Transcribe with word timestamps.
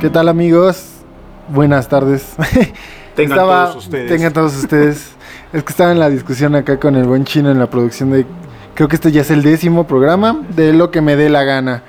¿Qué 0.00 0.10
tal 0.10 0.28
amigos? 0.28 0.88
Buenas 1.48 1.88
tardes. 1.88 2.36
Tengan 3.16 3.38
todos 3.38 3.76
ustedes. 3.76 4.08
Tengan 4.10 4.32
todos 4.34 4.54
ustedes. 4.54 5.12
es 5.54 5.62
que 5.62 5.70
estaba 5.70 5.90
en 5.90 5.98
la 5.98 6.10
discusión 6.10 6.54
acá 6.54 6.78
con 6.78 6.96
el 6.96 7.04
buen 7.04 7.24
chino 7.24 7.50
en 7.50 7.58
la 7.58 7.70
producción 7.70 8.10
de... 8.10 8.26
Creo 8.74 8.88
que 8.88 8.96
este 8.96 9.10
ya 9.10 9.22
es 9.22 9.30
el 9.30 9.42
décimo 9.42 9.86
programa 9.86 10.42
de 10.54 10.74
lo 10.74 10.90
que 10.90 11.00
me 11.00 11.16
dé 11.16 11.30
la 11.30 11.44
gana. 11.44 11.82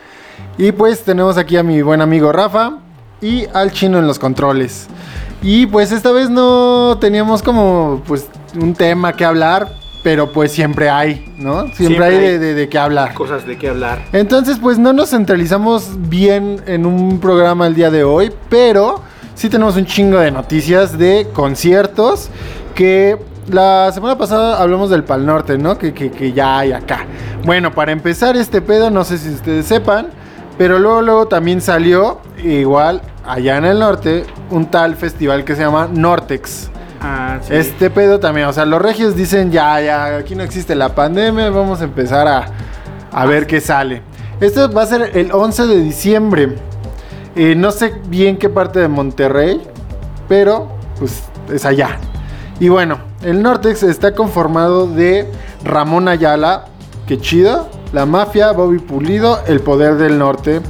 Y 0.57 0.71
pues 0.71 1.04
tenemos 1.04 1.38
aquí 1.38 1.57
a 1.57 1.64
mi 1.64 1.82
buen 1.82 2.00
amigo 2.00 2.32
Rafa 2.32 2.78
y 3.20 3.46
al 3.54 3.73
chino 3.73 4.00
en 4.00 4.08
los 4.08 4.20
controles. 4.20 4.88
Y 5.42 5.66
pues 5.66 5.92
esta 5.92 6.14
vez 6.14 6.30
no 6.30 6.98
teníamos 7.02 7.44
como 7.44 8.02
pues 8.08 8.30
un 8.55 8.74
tema 8.74 9.14
que 9.18 9.26
hablar, 9.26 9.70
pero 10.08 10.32
pues 10.32 10.54
siempre 10.54 10.89
hay, 10.89 11.26
¿no? 11.38 11.64
Siempre, 11.64 11.76
Siempre 11.88 12.05
hay, 12.05 12.16
hay. 12.16 12.21
de, 12.21 12.40
de- 12.40 12.54
de 12.54 12.70
qué 12.70 12.78
hablar. 12.80 13.14
Cosas 13.14 13.45
de 13.45 13.58
qué 13.58 13.68
hablar. 13.68 14.05
Entonces, 14.14 14.58
pues 14.58 14.80
no 14.80 14.94
nos 14.94 15.09
centralizamos 15.09 15.90
bien 16.08 16.62
en 16.66 16.86
un 16.86 17.20
programa 17.20 17.68
el 17.68 17.76
día 17.76 17.91
de 17.91 18.05
hoy, 18.05 18.31
pero 18.48 19.02
sí 19.36 19.50
tenemos 19.50 19.76
un 19.76 19.86
chingo 19.86 20.17
de 20.20 20.31
noticias 20.31 20.98
de 20.98 21.28
conciertos 21.34 22.30
que 22.73 23.17
la 23.52 23.91
semana 23.94 24.17
pasada 24.17 24.62
hablamos 24.62 24.90
del 24.90 25.04
Pal 25.04 25.26
Norte, 25.26 25.58
¿no? 25.58 25.78
Que, 25.78 25.94
que- 25.94 26.09
que 26.09 26.31
ya 26.31 26.59
hay 26.59 26.72
acá. 26.72 27.05
Bueno, 27.44 27.73
para 27.73 27.92
empezar 27.92 28.38
este 28.38 28.62
pedo, 28.62 28.89
no 28.89 29.03
sé 29.03 29.17
si 29.17 29.28
ustedes 29.31 29.66
sepan, 29.66 30.08
pero 30.58 30.80
luego, 30.80 31.02
luego 31.02 31.28
también 31.28 31.59
salió, 31.59 32.22
igual 32.42 33.02
allá 33.28 33.58
en 33.58 33.66
el 33.66 33.80
norte, 33.80 34.23
un 34.52 34.67
tal 34.67 34.95
festival 34.95 35.44
que 35.44 35.53
se 35.58 35.64
llama 35.64 35.89
Nortex. 35.92 36.70
Ah. 37.02 37.40
Este 37.50 37.90
pedo 37.90 38.20
también, 38.20 38.48
o 38.48 38.54
sea, 38.54 38.66
los 38.66 38.82
regios 38.82 39.16
dicen 39.16 39.52
ya, 39.52 39.80
ya, 39.82 40.18
aquí 40.18 40.36
no 40.36 40.44
existe 40.44 40.76
la 40.76 40.96
pandemia, 40.96 41.50
vamos 41.50 41.82
a 41.82 41.84
empezar 41.84 42.28
a, 42.28 42.48
a 43.12 43.26
ver 43.26 43.48
qué 43.48 43.62
sale. 43.62 44.02
Esto 44.40 44.72
va 44.72 44.84
a 44.84 44.86
ser 44.86 45.12
el 45.18 45.31
11 45.31 45.67
de 45.67 45.81
diciembre. 45.81 46.56
Eh, 47.36 47.56
no 47.56 47.72
sé 47.72 47.94
bien 48.08 48.38
qué 48.38 48.50
parte 48.50 48.80
de 48.80 48.88
Monterrey, 48.88 49.62
pero 50.28 50.70
pues 51.00 51.23
es 51.52 51.66
allá. 51.66 51.98
Y 52.59 52.70
bueno, 52.70 53.00
el 53.23 53.42
Nortex 53.42 53.84
está 53.84 54.14
conformado 54.16 54.88
de 54.88 55.32
Ramón 55.64 56.08
Ayala, 56.08 56.66
que 57.08 57.20
chido, 57.20 57.70
La 57.94 58.06
Mafia, 58.06 58.52
Bobby 58.52 58.80
Pulido, 58.80 59.39
El 59.48 59.59
Poder 59.59 59.95
del 59.95 60.17
Norte. 60.17 60.61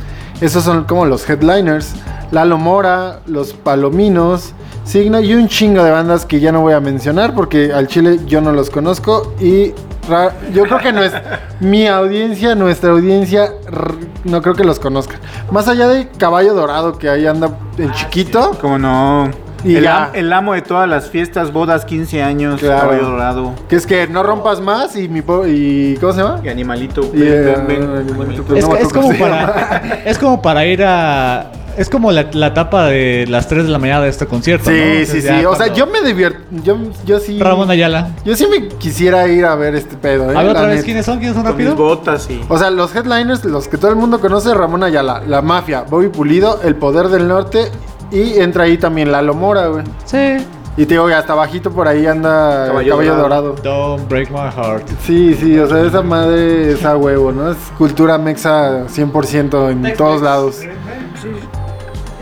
Esos 0.42 0.64
son 0.64 0.84
como 0.84 1.06
los 1.06 1.30
headliners. 1.30 1.94
Lalo 2.32 2.58
Mora, 2.58 3.22
Los 3.26 3.54
Palominos, 3.54 4.54
Signo 4.88 5.20
y 5.20 5.34
un 5.34 5.50
chingo 5.50 5.84
de 5.84 5.92
bandas 5.92 6.26
que 6.26 6.40
ya 6.40 6.52
no 6.54 6.62
voy 6.62 6.72
a 6.74 6.80
mencionar 6.80 7.34
porque 7.36 7.74
al 7.74 7.88
Chile 7.88 8.20
yo 8.26 8.40
no 8.40 8.54
los 8.54 8.70
conozco 8.70 9.34
y 9.38 9.74
ra- 10.10 10.32
yo 10.54 10.64
creo 10.64 10.78
que 10.78 10.94
no 10.94 11.04
es 11.04 11.12
mi 11.60 11.88
audiencia, 11.88 12.56
nuestra 12.56 12.92
audiencia, 12.92 13.52
r- 13.68 14.08
no 14.24 14.42
creo 14.42 14.56
que 14.56 14.64
los 14.64 14.80
conozcan. 14.80 15.20
Más 15.52 15.68
allá 15.68 15.90
de 15.90 16.08
Caballo 16.08 16.54
Dorado 16.54 16.98
que 16.98 17.10
ahí 17.10 17.28
anda 17.28 17.50
en 17.78 17.92
chiquito. 17.92 18.58
¿Cómo 18.62 18.80
no? 18.80 19.30
Y 19.66 19.76
el, 19.76 19.84
ya. 19.84 20.06
am- 20.06 20.12
el 20.14 20.32
amo 20.32 20.54
de 20.54 20.62
todas 20.62 20.88
las 20.88 21.10
fiestas, 21.10 21.52
bodas, 21.52 21.84
15 21.84 22.24
años, 22.24 22.62
Claro. 22.62 22.82
caballo 22.88 23.10
dorado 23.10 23.54
Que 23.68 23.76
es 23.76 23.86
que 23.88 24.08
no 24.08 24.24
rompas 24.24 24.62
más 24.62 24.96
y 24.96 25.10
mi 25.10 25.22
po- 25.22 25.46
y 25.48 25.98
¿cómo 26.00 26.14
se 26.14 26.22
llama? 26.22 26.40
y 26.44 26.48
animalito. 26.48 27.02
Y, 27.14 27.20
ven, 27.20 27.44
ven, 27.44 27.68
ven, 27.68 27.84
animalito, 27.84 28.44
animalito. 28.44 28.56
Es, 28.56 28.64
no 28.64 28.70
me 28.72 28.78
que- 28.78 28.84
es 28.84 28.88
acuerdo 28.90 28.90
como 28.94 29.08
cómo 29.08 29.14
se 29.14 29.20
para 29.20 30.02
es 30.06 30.18
como 30.18 30.42
para 30.42 30.66
ir 30.66 30.84
a 30.86 31.52
es 31.78 31.90
como 31.90 32.12
la, 32.12 32.28
la 32.34 32.48
etapa 32.48 32.86
de 32.88 33.26
las 33.28 33.48
3 33.48 33.66
de 33.66 33.70
la 33.70 33.78
mañana 33.80 34.02
de 34.02 34.10
este 34.10 34.26
concierto, 34.26 34.70
¿no? 34.70 34.76
Sí, 34.76 34.82
Entonces 34.82 35.10
sí, 35.10 35.22
sí. 35.22 35.28
ya 35.28 35.50
O 35.50 35.56
sea, 35.56 35.68
yo 35.68 35.88
me 35.88 36.02
divierto. 36.02 36.40
Yo, 36.64 36.78
yo 37.06 37.20
sí. 37.20 37.40
Ramón 37.40 37.70
Ayala. 37.72 38.10
Yo 38.26 38.36
sí 38.36 38.48
me 38.48 38.68
quisiera 38.68 39.28
ir 39.28 39.46
a 39.46 39.56
ver 39.56 39.76
este 39.76 39.96
pedo. 39.96 40.32
¿eh? 40.32 40.36
A 40.36 40.44
ver 40.44 40.46
La 40.46 40.52
otra 40.52 40.66
vez 40.68 40.84
quiénes 40.84 41.06
son, 41.06 41.20
quiénes 41.20 41.36
son 41.36 41.46
Con 41.46 41.56
mis 41.56 41.68
rápido. 41.68 41.86
botas 41.88 42.30
y... 42.30 42.42
O 42.50 42.58
sea, 42.58 42.70
los 42.72 42.96
headliners, 42.96 43.46
los 43.46 43.68
que 43.68 43.78
todo 43.78 43.92
el 43.92 43.98
mundo 43.98 44.20
conoce, 44.20 44.54
Ramón 44.54 44.84
Ayala, 44.84 45.22
La 45.28 45.42
Mafia, 45.42 45.84
Bobby 45.90 46.10
Pulido, 46.10 46.62
El 46.64 46.76
Poder 46.76 47.10
del 47.10 47.28
Norte 47.28 47.72
y 48.12 48.40
entra 48.40 48.64
ahí 48.64 48.78
también 48.78 49.12
Lalo 49.12 49.34
Mora, 49.34 49.68
güey. 49.68 49.84
Sí. 50.06 50.38
Y 50.80 50.86
te 50.86 50.94
digo 50.94 51.08
que 51.08 51.14
hasta 51.16 51.34
bajito 51.34 51.72
por 51.72 51.88
ahí 51.88 52.06
anda 52.06 52.68
Caballo 52.68 52.92
Caballo, 52.92 53.16
Dorado. 53.16 53.56
Dorado. 53.56 53.96
Don't 53.98 54.08
break 54.08 54.30
my 54.30 54.50
heart. 54.56 54.88
Sí, 55.04 55.36
sí, 55.40 55.58
o 55.58 55.68
sea, 55.68 55.82
esa 55.84 56.04
madre 56.04 56.74
es 56.74 56.86
a 56.86 56.96
huevo, 56.96 57.32
¿no? 57.32 57.50
Es 57.52 57.58
cultura 57.80 58.20
mexa 58.20 58.86
100% 58.86 59.72
en 59.72 59.96
todos 59.98 60.22
lados. 60.22 60.60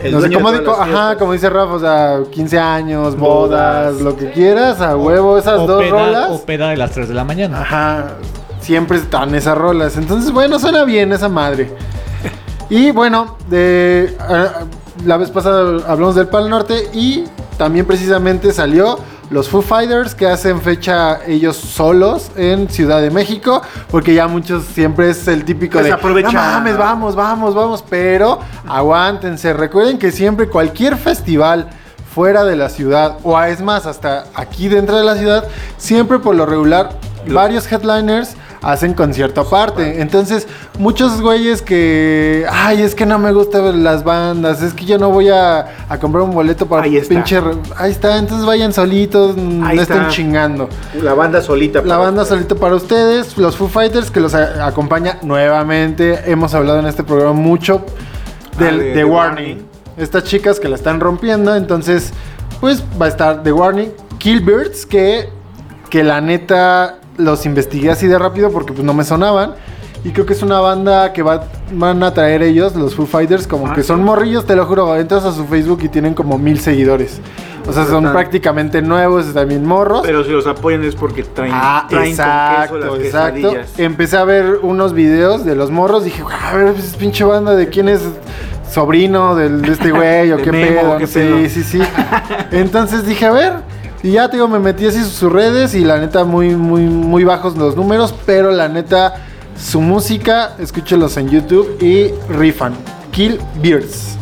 El 0.06 0.12
No 0.12 0.20
sé, 0.20 0.28
dueño 0.28 0.38
como, 0.38 0.52
de 0.52 0.58
di- 0.58 0.64
todas 0.64 0.88
las 0.88 0.98
ajá, 0.98 1.16
como 1.18 1.32
dice 1.32 1.50
Rafa, 1.50 1.72
o 1.74 1.80
sea, 1.80 2.18
15 2.30 2.58
años, 2.58 3.16
bodas, 3.16 3.92
Bodas. 3.94 4.00
lo 4.02 4.16
que 4.16 4.30
quieras, 4.32 4.80
a 4.80 4.96
huevo, 4.96 5.38
esas 5.38 5.58
O 5.60 5.66
dos 5.66 5.82
peda, 5.82 5.90
rolas. 6.06 6.30
o 6.30 6.42
peda 6.44 6.68
de 6.70 6.76
las 6.76 6.90
3 6.92 7.08
de 7.08 7.14
la 7.14 7.24
mañana. 7.24 7.60
Ajá, 7.62 8.04
siempre 8.60 8.98
están 8.98 9.34
esas 9.34 9.56
rolas. 9.56 9.96
Entonces, 9.96 10.32
bueno, 10.32 10.58
suena 10.58 10.84
bien 10.84 11.12
esa 11.12 11.28
madre. 11.28 11.72
Y 12.68 12.90
bueno, 12.90 13.36
de, 13.48 14.16
ah, 14.20 14.64
la 15.04 15.16
vez 15.16 15.30
pasada 15.30 15.80
hablamos 15.86 16.14
del 16.16 16.26
Pal 16.28 16.50
Norte 16.50 16.88
y 16.92 17.24
también 17.58 17.86
precisamente 17.86 18.52
salió 18.52 18.98
los 19.30 19.48
Foo 19.48 19.62
Fighters 19.62 20.14
que 20.14 20.26
hacen 20.26 20.60
fecha 20.60 21.20
ellos 21.26 21.56
solos 21.56 22.30
en 22.36 22.68
Ciudad 22.68 23.00
de 23.02 23.10
México, 23.10 23.60
porque 23.90 24.14
ya 24.14 24.28
muchos 24.28 24.64
siempre 24.64 25.10
es 25.10 25.26
el 25.26 25.44
típico 25.44 25.74
Pues 25.74 25.86
de 25.86 25.92
aprovecha. 25.92 26.28
"No 26.28 26.34
mames, 26.34 26.76
vamos, 26.76 27.16
vamos, 27.16 27.54
vamos, 27.54 27.84
pero 27.88 28.38
aguántense, 28.68 29.52
recuerden 29.52 29.98
que 29.98 30.12
siempre 30.12 30.48
cualquier 30.48 30.96
festival 30.96 31.68
fuera 32.14 32.44
de 32.44 32.56
la 32.56 32.68
ciudad 32.68 33.18
o 33.24 33.38
es 33.42 33.60
más 33.60 33.84
hasta 33.86 34.26
aquí 34.34 34.68
dentro 34.68 34.96
de 34.96 35.04
la 35.04 35.16
ciudad, 35.16 35.44
siempre 35.76 36.18
por 36.18 36.34
lo 36.34 36.46
regular 36.46 36.90
varios 37.28 37.70
headliners 37.70 38.36
hacen 38.72 38.94
concierto 38.94 39.42
aparte. 39.42 40.00
Entonces, 40.00 40.46
muchos 40.78 41.20
güeyes 41.20 41.62
que, 41.62 42.44
ay, 42.50 42.82
es 42.82 42.94
que 42.94 43.06
no 43.06 43.18
me 43.18 43.32
gusta 43.32 43.60
ver 43.60 43.74
las 43.76 44.02
bandas, 44.02 44.60
es 44.62 44.72
que 44.74 44.84
yo 44.84 44.98
no 44.98 45.10
voy 45.10 45.28
a, 45.28 45.66
a 45.88 45.98
comprar 45.98 46.24
un 46.24 46.32
boleto 46.32 46.66
para 46.66 46.82
Ahí 46.82 47.00
pinche... 47.00 47.40
Ahí 47.76 47.92
está, 47.92 48.18
entonces 48.18 48.44
vayan 48.46 48.72
solitos, 48.72 49.36
no 49.36 49.64
Ahí 49.66 49.78
estén 49.78 49.98
está. 49.98 50.08
chingando. 50.08 50.68
La 51.00 51.14
banda 51.14 51.40
solita. 51.40 51.80
La 51.82 51.84
para 51.94 51.98
banda 51.98 52.22
ustedes. 52.22 52.38
solito 52.40 52.56
para 52.56 52.74
ustedes, 52.74 53.38
los 53.38 53.56
Foo 53.56 53.68
Fighters 53.68 54.10
que 54.10 54.20
los 54.20 54.34
acompaña 54.34 55.18
nuevamente. 55.22 56.22
Hemos 56.30 56.52
hablado 56.54 56.80
en 56.80 56.86
este 56.86 57.04
programa 57.04 57.34
mucho 57.34 57.84
del, 58.58 58.74
Ah, 58.74 58.78
de- 58.78 58.84
de, 58.84 58.94
de 58.94 59.04
Warning. 59.04 59.46
Warning. 59.48 59.66
Estas 59.96 60.24
chicas 60.24 60.58
que 60.60 60.68
la 60.68 60.74
están 60.76 61.00
rompiendo, 61.00 61.54
entonces 61.54 62.12
pues 62.60 62.82
va 63.00 63.06
a 63.06 63.08
estar 63.08 63.42
The 63.42 63.52
Warning, 63.52 63.92
Killbirds 64.18 64.86
que 64.86 65.28
que 65.88 66.02
la 66.02 66.20
neta 66.20 66.98
los 67.16 67.46
investigué 67.46 67.90
así 67.90 68.06
de 68.06 68.18
rápido 68.18 68.50
porque 68.50 68.72
pues 68.72 68.84
no 68.84 68.94
me 68.94 69.04
sonaban. 69.04 69.54
Y 70.04 70.10
creo 70.10 70.24
que 70.24 70.34
es 70.34 70.42
una 70.42 70.60
banda 70.60 71.12
que 71.12 71.22
va, 71.22 71.44
van 71.72 72.00
a 72.04 72.14
traer 72.14 72.42
ellos, 72.42 72.76
los 72.76 72.94
Foo 72.94 73.06
Fighters, 73.06 73.48
como 73.48 73.66
Ah, 73.66 73.74
que 73.74 73.82
son 73.82 74.04
morrillos, 74.04 74.46
te 74.46 74.54
lo 74.54 74.64
juro, 74.64 74.94
entras 74.96 75.24
a 75.24 75.32
su 75.32 75.44
Facebook 75.46 75.80
y 75.82 75.88
tienen 75.88 76.14
como 76.14 76.38
mil 76.38 76.60
seguidores. 76.60 77.20
O 77.66 77.72
sea, 77.72 77.86
son 77.86 78.04
prácticamente 78.12 78.80
nuevos, 78.82 79.34
también 79.34 79.64
morros. 79.64 80.02
Pero 80.04 80.22
si 80.22 80.30
los 80.30 80.46
apoyan 80.46 80.84
es 80.84 80.94
porque 80.94 81.24
traen, 81.24 81.50
Ah, 81.52 81.86
traen 81.88 82.10
exacto, 82.10 82.78
con 82.78 83.00
queso 83.00 83.16
las 83.18 83.34
exacto. 83.34 83.54
Empecé 83.78 84.16
a 84.18 84.24
ver 84.24 84.60
unos 84.62 84.92
videos 84.92 85.44
de 85.44 85.56
los 85.56 85.72
morros. 85.72 86.04
Dije, 86.04 86.22
a 86.22 86.54
ver, 86.54 86.74
pues, 86.74 86.94
pinche 86.96 87.24
banda 87.24 87.56
de 87.56 87.68
quién 87.68 87.88
es 87.88 88.02
sobrino 88.70 89.34
del, 89.34 89.62
de 89.62 89.72
este 89.72 89.90
güey 89.90 90.30
o 90.30 90.36
De 90.36 90.42
qué 90.44 90.52
Memo, 90.52 90.80
pedo. 90.82 90.98
qué 90.98 91.06
sí, 91.08 91.48
sí, 91.48 91.62
sí. 91.64 91.82
Entonces 92.52 93.04
dije, 93.06 93.24
a 93.26 93.32
ver. 93.32 93.52
Y 94.06 94.12
ya, 94.12 94.28
te 94.28 94.36
digo, 94.36 94.46
me 94.46 94.60
metí 94.60 94.86
así 94.86 95.02
sus 95.02 95.32
redes 95.32 95.74
y 95.74 95.80
la 95.84 95.98
neta, 95.98 96.22
muy, 96.24 96.54
muy, 96.54 96.82
muy 96.82 97.24
bajos 97.24 97.56
los 97.56 97.74
números. 97.74 98.14
Pero 98.24 98.52
la 98.52 98.68
neta, 98.68 99.14
su 99.60 99.80
música, 99.80 100.52
escúchelos 100.60 101.16
en 101.16 101.28
YouTube 101.28 101.76
y 101.82 102.12
rifan. 102.32 102.74
Kill 103.10 103.40
Beards. 103.60 104.16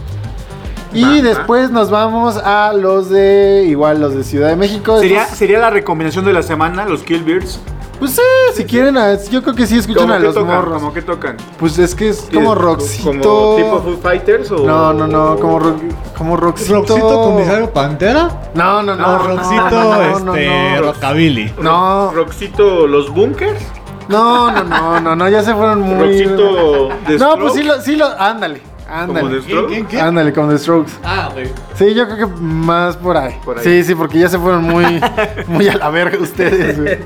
Y 0.94 1.20
después 1.20 1.70
nos 1.70 1.90
vamos 1.90 2.36
a 2.38 2.72
los 2.72 3.10
de, 3.10 3.66
igual, 3.68 4.00
los 4.00 4.14
de 4.14 4.24
Ciudad 4.24 4.48
de 4.48 4.56
México. 4.56 4.98
¿Sería, 5.00 5.24
Estos- 5.24 5.36
sería 5.38 5.58
la 5.58 5.68
recomendación 5.68 6.24
de 6.24 6.32
la 6.32 6.42
semana, 6.42 6.86
los 6.86 7.02
Killbirds. 7.02 7.58
Pues 8.04 8.16
sí, 8.16 8.22
si 8.54 8.64
quieren, 8.64 8.96
a- 8.98 9.14
yo 9.30 9.42
creo 9.42 9.54
que 9.54 9.66
sí 9.66 9.78
escuchan 9.78 10.02
¿Cómo 10.02 10.14
a 10.14 10.18
los 10.18 10.34
tocan? 10.34 10.54
morros. 10.56 10.74
¿Cómo 10.74 10.92
que 10.92 11.02
tocan? 11.02 11.36
Pues 11.58 11.78
es 11.78 11.94
que 11.94 12.10
es 12.10 12.28
como 12.32 12.54
Roxito. 12.54 13.08
¿Como 13.22 13.56
tipo 13.56 13.80
Foo 13.82 13.96
Fighters 14.02 14.50
o...? 14.50 14.58
No, 14.58 14.92
no, 14.92 15.06
no, 15.06 15.36
como, 15.36 15.58
ro- 15.58 15.76
como 16.18 16.36
Roxito. 16.36 16.74
Roxito 16.80 17.22
comisario 17.22 17.72
Pantera. 17.72 18.50
No, 18.54 18.82
no, 18.82 18.94
no. 18.94 19.06
No, 19.06 19.18
no, 19.18 19.26
Roxito, 19.36 19.70
no, 19.70 20.18
no, 20.20 20.34
este, 20.34 20.76
no, 20.76 20.82
Rockabilly. 20.82 21.54
No. 21.60 22.10
Roxito, 22.12 22.86
los 22.86 23.08
Bunkers. 23.10 23.62
No, 24.08 24.50
no, 24.50 24.64
no, 24.64 25.00
no, 25.00 25.16
no, 25.16 25.28
ya 25.30 25.42
se 25.42 25.54
fueron 25.54 25.80
muy. 25.80 26.22
Roxito 26.22 26.88
de 27.08 27.18
No, 27.18 27.38
pues 27.38 27.54
sí 27.54 27.62
lo, 27.62 27.80
sí 27.80 27.96
lo, 27.96 28.06
ándale, 28.20 28.60
¿Como 28.60 28.73
ándale. 28.88 29.40
¿Quién, 29.68 29.84
quién? 29.84 30.02
Ándale, 30.02 30.32
como 30.32 30.48
The 30.50 30.58
Strokes. 30.58 30.92
Ah, 31.02 31.30
ok. 31.32 31.46
Sí, 31.76 31.94
yo 31.94 32.06
creo 32.06 32.28
que 32.28 32.34
más 32.40 32.96
por 32.96 33.16
ahí. 33.16 33.34
Por 33.44 33.58
ahí. 33.58 33.64
Sí, 33.64 33.84
sí, 33.84 33.94
porque 33.94 34.18
ya 34.18 34.28
se 34.28 34.38
fueron 34.38 34.62
muy, 34.64 34.84
muy 35.48 35.68
a 35.68 35.76
la 35.76 35.90
verga 35.90 36.18
ustedes. 36.20 36.80
güey. 36.80 36.98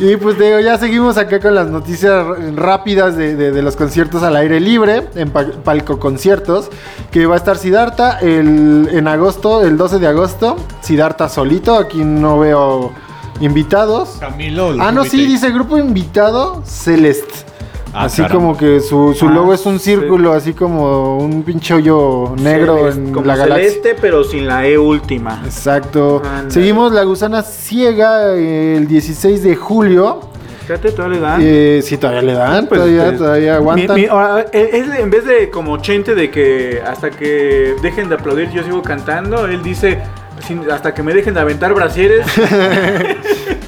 Y 0.00 0.16
pues 0.16 0.38
digo, 0.38 0.60
ya 0.60 0.78
seguimos 0.78 1.16
acá 1.18 1.40
con 1.40 1.54
las 1.54 1.68
noticias 1.68 2.24
rápidas 2.54 3.16
de, 3.16 3.34
de- 3.34 3.50
de 3.50 3.62
los 3.62 3.74
conciertos 3.74 4.22
al 4.22 4.36
aire 4.36 4.60
libre, 4.60 5.08
en 5.16 5.30
pa- 5.30 5.46
Palco 5.64 5.98
Conciertos, 5.98 6.70
que 7.10 7.26
va 7.26 7.34
a 7.34 7.38
estar 7.38 7.56
Sidarta 7.56 8.18
el, 8.20 8.88
en 8.92 9.08
agosto, 9.08 9.62
el 9.62 9.76
12 9.76 9.98
de 9.98 10.06
agosto. 10.06 10.56
Sidarta 10.82 11.28
solito, 11.28 11.74
aquí 11.76 12.04
no 12.04 12.38
veo 12.38 12.92
invitados. 13.40 14.16
Camilo. 14.20 14.74
Ah, 14.80 14.92
no, 14.92 15.04
sí, 15.04 15.24
dice 15.26 15.50
grupo 15.50 15.78
invitado 15.78 16.62
Celeste. 16.64 17.46
Ah, 17.94 18.04
así 18.04 18.20
caramba. 18.22 18.40
como 18.40 18.56
que 18.56 18.80
su, 18.80 19.14
su 19.14 19.28
Ah, 19.28 19.32
logo 19.32 19.54
es 19.54 19.64
un 19.66 19.78
sí. 19.78 19.86
círculo, 19.92 20.32
así 20.32 20.52
como 20.52 21.18
un 21.18 21.42
pinche 21.42 21.74
hoyo 21.74 22.34
negro 22.36 22.76
Celeste, 22.78 23.00
en 23.00 23.12
como 23.12 23.26
la 23.26 23.36
galaxia. 23.36 23.68
celeste, 23.68 23.96
pero 24.00 24.24
sin 24.24 24.46
la 24.46 24.66
E 24.66 24.76
última. 24.78 25.42
Exacto. 25.44 26.22
Seguimos 26.48 26.92
La 26.92 27.02
Gusana 27.04 27.42
Ciega 27.42 28.34
eh, 28.36 28.76
el 28.76 28.86
16 28.88 29.42
de 29.42 29.56
julio. 29.56 30.20
Fíjate, 30.66 30.92
todavía 30.92 31.16
le 31.16 31.22
dan. 31.22 31.40
Eh, 31.42 31.80
sí, 31.82 31.96
todavía 31.96 32.20
le 32.22 32.32
dan, 32.34 32.66
Pues, 32.66 32.78
todavía, 32.78 33.04
este, 33.06 33.16
todavía 33.18 33.54
aguantan. 33.56 33.96
Mi- 33.96 34.02
mi- 34.02 34.08
ahora, 34.08 34.44
él, 34.52 34.90
en 34.98 35.08
vez 35.10 35.24
de 35.24 35.48
como 35.48 35.78
Chente 35.78 36.14
de 36.14 36.30
que 36.30 36.82
hasta 36.86 37.08
que 37.10 37.74
dejen 37.80 38.10
de 38.10 38.16
aplaudir 38.16 38.50
yo 38.50 38.62
sigo 38.62 38.82
cantando, 38.82 39.46
él 39.46 39.62
dice 39.62 39.98
"Sin- 40.46 40.70
hasta 40.70 40.92
que 40.92 41.02
me 41.02 41.14
dejen 41.14 41.32
de 41.32 41.40
aventar 41.40 41.72
brasieres. 41.72 42.26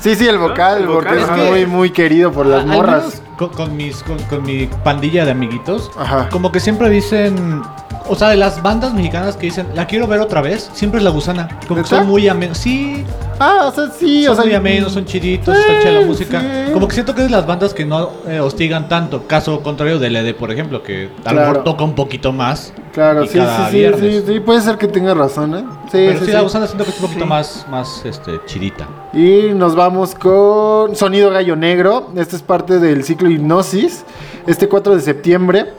Sí, 0.01 0.15
sí, 0.15 0.27
el 0.27 0.39
vocal, 0.39 0.83
El 0.83 0.87
porque 0.89 1.15
vocal, 1.15 1.39
es 1.41 1.47
muy, 1.51 1.67
muy 1.67 1.91
querido 1.91 2.33
por 2.33 2.47
las 2.47 2.65
morras. 2.65 3.03
menos 3.05 3.23
Con, 3.41 3.49
con 3.49 3.75
mis, 3.75 4.03
con, 4.03 4.19
con 4.25 4.43
mi 4.43 4.67
pandilla 4.85 5.25
de 5.25 5.31
amiguitos, 5.31 5.91
Ajá. 5.97 6.29
como 6.29 6.53
que 6.53 6.61
siempre 6.61 6.91
dicen, 6.91 7.63
o 8.11 8.17
sea, 8.17 8.29
de 8.29 8.37
las 8.37 8.63
bandas 8.63 8.93
mexicanas 8.93 9.37
que 9.37 9.47
dicen, 9.47 9.69
la 9.75 9.87
quiero 9.87 10.07
ver 10.07 10.21
otra 10.21 10.41
vez, 10.43 10.69
siempre 10.75 10.99
es 10.99 11.05
la 11.05 11.11
gusana. 11.11 11.49
Como 11.69 11.83
que 11.83 11.89
son 11.89 12.07
muy 12.07 12.29
amenos. 12.29 12.59
Sí, 12.59 13.05
Ah, 13.43 13.69
o 13.69 13.73
sea, 13.75 13.91
sí, 13.99 14.25
son 14.25 14.33
o 14.33 14.37
sea. 14.37 14.45
muy 14.45 14.55
amenos, 14.55 14.93
son 14.93 15.07
chiditos, 15.07 15.57
Sí, 15.57 15.63
está 15.67 15.81
chida 15.81 16.01
la 16.01 16.07
música. 16.07 16.41
sí. 16.43 16.73
Como 16.75 16.87
que 16.87 16.93
siento 16.93 17.15
que 17.15 17.23
es 17.23 17.29
de 17.29 17.33
las 17.35 17.47
bandas 17.47 17.73
que 17.73 17.87
no 17.87 18.11
eh, 18.29 18.39
hostigan 18.39 18.87
tanto. 18.87 19.27
Caso 19.27 19.63
contrario 19.63 19.99
del 19.99 20.15
ED, 20.15 20.35
por 20.35 20.53
ejemplo, 20.53 20.83
que 20.83 21.09
a 21.25 21.33
lo 21.33 21.41
mejor 21.41 21.65
toca 21.65 21.83
un 21.83 21.95
poquito 21.95 22.33
más. 22.33 22.75
Claro, 22.93 23.25
sí, 23.27 23.39
sí, 23.41 23.41
sí, 23.71 23.91
sí, 23.99 24.23
sí, 24.27 24.41
puede 24.41 24.61
ser 24.61 24.77
que 24.77 24.89
tenga 24.89 25.15
razón, 25.15 25.55
¿eh? 25.55 25.65
Sí, 25.85 26.05
Pero 26.13 26.25
sí, 26.27 26.33
la 26.33 26.43
gusana 26.43 26.67
siento 26.67 26.85
que 26.85 26.91
es 26.91 27.01
un 27.01 27.07
poquito 27.07 27.25
más, 27.25 27.65
más 27.71 28.03
este, 28.05 28.41
chidita. 28.45 28.87
Y 29.15 29.55
nos 29.55 29.75
vamos 29.75 30.15
con 30.15 30.95
Sonido 30.95 31.31
Gallo 31.31 31.57
Negro. 31.57 32.11
Este 32.17 32.37
es 32.37 32.43
parte 32.43 32.79
del 32.79 33.05
ciclo 33.05 33.31
Hipnosis. 33.31 34.05
Este 34.47 34.69
4 34.69 34.97
de 34.97 35.01
septiembre. 35.01 35.73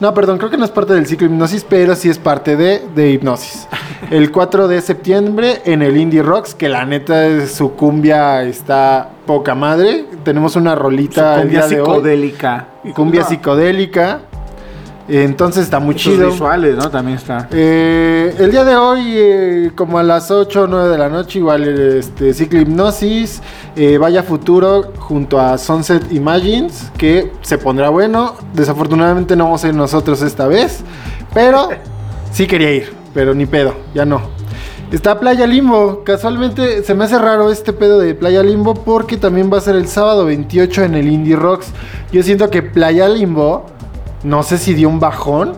No, 0.00 0.14
perdón, 0.14 0.38
creo 0.38 0.48
que 0.48 0.56
no 0.56 0.64
es 0.64 0.70
parte 0.70 0.94
del 0.94 1.06
ciclo 1.06 1.26
Hipnosis, 1.26 1.66
pero 1.68 1.96
sí 1.96 2.08
es 2.08 2.18
parte 2.18 2.56
de, 2.56 2.82
de 2.94 3.10
Hipnosis. 3.10 3.66
El 4.10 4.30
4 4.30 4.68
de 4.68 4.80
septiembre 4.80 5.60
en 5.64 5.82
el 5.82 5.96
Indie 5.96 6.22
Rocks, 6.22 6.54
que 6.54 6.68
la 6.68 6.84
neta 6.84 7.46
su 7.48 7.72
cumbia 7.72 8.42
está 8.44 9.10
poca 9.26 9.56
madre. 9.56 10.04
Tenemos 10.22 10.54
una 10.54 10.76
rolita 10.76 11.34
el 11.36 11.40
cumbia 11.42 11.66
día 11.66 11.68
de 11.76 11.80
hoy. 11.80 11.86
psicodélica. 11.88 12.68
Cumbia 12.94 13.22
No, 13.22 13.28
psicodélica. 13.28 14.20
Entonces 15.08 15.64
está 15.64 15.80
muy 15.80 15.94
chido. 15.94 16.30
visuales, 16.30 16.76
¿no? 16.76 16.90
También 16.90 17.16
está. 17.16 17.48
Eh, 17.50 18.34
el 18.38 18.50
día 18.50 18.64
de 18.64 18.76
hoy, 18.76 19.04
eh, 19.06 19.70
como 19.74 19.98
a 19.98 20.02
las 20.02 20.30
8 20.30 20.62
o 20.62 20.66
9 20.66 20.88
de 20.90 20.98
la 20.98 21.08
noche, 21.08 21.38
igual 21.38 21.66
este, 21.66 22.34
Ciclo 22.34 22.60
Hipnosis, 22.60 23.40
eh, 23.74 23.96
Vaya 23.96 24.22
Futuro 24.22 24.92
junto 24.98 25.40
a 25.40 25.56
Sunset 25.56 26.12
Imagines, 26.12 26.90
que 26.98 27.32
se 27.40 27.56
pondrá 27.56 27.88
bueno. 27.88 28.34
Desafortunadamente 28.52 29.34
no 29.34 29.44
vamos 29.44 29.64
a 29.64 29.68
ir 29.68 29.74
nosotros 29.74 30.20
esta 30.20 30.46
vez, 30.46 30.80
pero 31.32 31.70
sí 32.30 32.46
quería 32.46 32.72
ir, 32.72 32.92
pero 33.14 33.34
ni 33.34 33.46
pedo, 33.46 33.74
ya 33.94 34.04
no. 34.04 34.36
Está 34.92 35.20
Playa 35.20 35.46
Limbo, 35.46 36.02
casualmente 36.02 36.82
se 36.82 36.94
me 36.94 37.04
hace 37.04 37.18
raro 37.18 37.50
este 37.50 37.74
pedo 37.74 37.98
de 37.98 38.14
Playa 38.14 38.42
Limbo 38.42 38.72
porque 38.72 39.18
también 39.18 39.50
va 39.52 39.58
a 39.58 39.60
ser 39.60 39.76
el 39.76 39.86
sábado 39.86 40.24
28 40.24 40.84
en 40.84 40.94
el 40.94 41.08
Indie 41.08 41.36
Rocks. 41.36 41.66
Yo 42.10 42.22
siento 42.22 42.48
que 42.48 42.62
Playa 42.62 43.06
Limbo, 43.06 43.66
no 44.22 44.42
sé 44.42 44.58
si 44.58 44.74
dio 44.74 44.88
un 44.88 45.00
bajón 45.00 45.52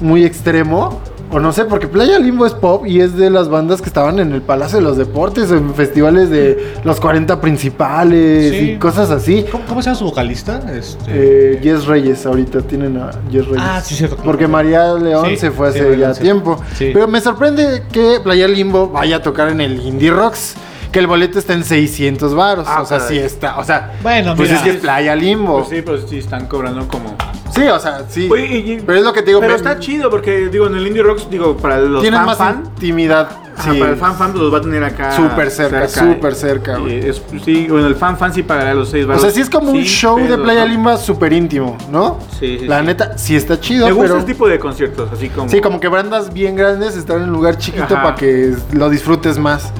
muy 0.00 0.24
extremo. 0.24 1.00
O 1.30 1.40
no 1.40 1.50
sé, 1.52 1.64
porque 1.64 1.88
Playa 1.88 2.18
Limbo 2.20 2.46
es 2.46 2.52
pop 2.52 2.86
y 2.86 3.00
es 3.00 3.16
de 3.16 3.28
las 3.28 3.48
bandas 3.48 3.80
que 3.80 3.88
estaban 3.88 4.20
en 4.20 4.32
el 4.32 4.42
Palacio 4.42 4.78
de 4.78 4.84
los 4.84 4.96
Deportes, 4.96 5.50
en 5.50 5.74
festivales 5.74 6.30
de 6.30 6.74
los 6.84 7.00
40 7.00 7.40
principales 7.40 8.50
Sí. 8.52 8.70
y 8.72 8.76
cosas 8.78 9.10
así. 9.10 9.44
¿Cómo, 9.50 9.64
cómo 9.66 9.82
se 9.82 9.86
llama 9.86 9.98
su 9.98 10.04
vocalista? 10.04 10.60
Este... 10.72 11.56
Eh, 11.56 11.60
Jess 11.60 11.86
Reyes, 11.86 12.24
ahorita 12.24 12.60
tienen 12.60 12.98
a 12.98 13.10
Jess 13.32 13.46
Reyes. 13.46 13.58
Ah, 13.66 13.80
sí, 13.82 13.94
cierto. 13.96 14.16
Porque 14.22 14.46
María 14.46 14.94
León 14.94 15.26
Sí, 15.30 15.36
se 15.38 15.50
fue 15.50 15.68
hace 15.70 15.96
ya 15.98 16.12
tiempo. 16.12 16.60
Pero 16.78 17.08
me 17.08 17.20
sorprende 17.20 17.82
que 17.90 18.20
Playa 18.22 18.46
Limbo 18.46 18.88
vaya 18.90 19.16
a 19.16 19.22
tocar 19.22 19.48
en 19.48 19.60
el 19.60 19.80
Indie 19.80 20.10
Rocks. 20.12 20.54
Que 20.94 21.00
el 21.00 21.08
boleto 21.08 21.40
está 21.40 21.54
en 21.54 21.64
600 21.64 22.34
varos. 22.36 22.66
Ah, 22.70 22.80
o 22.82 22.86
sea, 22.86 22.98
caray. 22.98 23.18
sí 23.18 23.20
está. 23.22 23.58
O 23.58 23.64
sea, 23.64 23.94
Bueno, 24.00 24.36
pues 24.36 24.48
mira. 24.48 24.58
es 24.60 24.64
que 24.64 24.70
es 24.70 24.76
Playa 24.76 25.16
Limbo. 25.16 25.56
Pues 25.58 25.68
sí, 25.70 25.82
pero 25.84 25.98
sí 26.06 26.18
están 26.18 26.46
cobrando 26.46 26.86
como. 26.86 27.16
Sí, 27.52 27.62
o 27.66 27.78
sea, 27.80 28.04
sí. 28.08 28.28
Oye, 28.30 28.46
y- 28.46 28.72
y- 28.74 28.80
pero 28.80 28.98
es 28.98 29.04
lo 29.04 29.12
que 29.12 29.20
te 29.22 29.26
digo. 29.30 29.40
Pero 29.40 29.52
me- 29.52 29.56
está 29.56 29.78
chido 29.80 30.08
porque, 30.08 30.48
digo, 30.48 30.68
en 30.68 30.76
el 30.76 30.86
Indie 30.86 31.02
Rocks, 31.02 31.28
digo, 31.28 31.56
para 31.56 31.78
los 31.80 32.00
Tienen 32.00 32.18
fan 32.20 32.26
más 32.26 32.38
fan. 32.38 32.62
intimidad. 32.76 33.28
ajá, 33.56 33.72
sí. 33.72 33.78
para 33.78 33.92
el 33.92 33.96
fan 33.96 34.16
fan 34.16 34.30
pues, 34.32 34.42
los 34.42 34.52
va 34.54 34.58
a 34.58 34.60
tener 34.60 34.82
acá. 34.84 35.12
Súper 35.16 35.50
cerca, 35.50 35.88
súper 35.88 36.34
cerca, 36.34 36.78
Y 36.80 36.94
es- 37.08 37.22
sí, 37.44 37.66
bueno, 37.68 37.86
el 37.86 37.94
fan 37.96 38.16
fan 38.18 38.32
sí 38.34 38.42
pagará 38.44 38.74
los 38.74 38.88
6 38.90 39.06
O 39.08 39.16
sea, 39.18 39.30
sí 39.30 39.40
es 39.40 39.48
como 39.50 39.70
un 39.70 39.82
show 39.82 40.16
de 40.18 40.36
Playa 40.38 40.64
Limba 40.64 40.96
súper 40.96 41.32
íntimo, 41.32 41.76
¿no? 41.90 42.18
Sí, 42.40 42.58
sí, 42.60 42.66
La 42.66 42.80
sí. 42.80 42.86
neta, 42.86 43.16
sí 43.18 43.36
está 43.36 43.60
chido, 43.60 43.86
Me 43.86 43.92
gusta 43.92 44.08
pero... 44.08 44.18
ese 44.18 44.26
tipo 44.26 44.48
de 44.48 44.58
conciertos, 44.60 45.08
así 45.12 45.28
como. 45.28 45.48
Sí, 45.48 45.60
como 45.60 45.78
que 45.80 45.86
bandas 45.88 46.32
bien 46.32 46.54
grandes 46.56 46.96
están 46.96 47.18
en 47.18 47.28
un 47.28 47.32
lugar 47.34 47.56
chiquito 47.58 47.84
Ajá. 47.94 48.02
para 48.02 48.14
que 48.16 48.54
lo 48.72 48.90
disfrutes 48.90 49.38
más. 49.38 49.72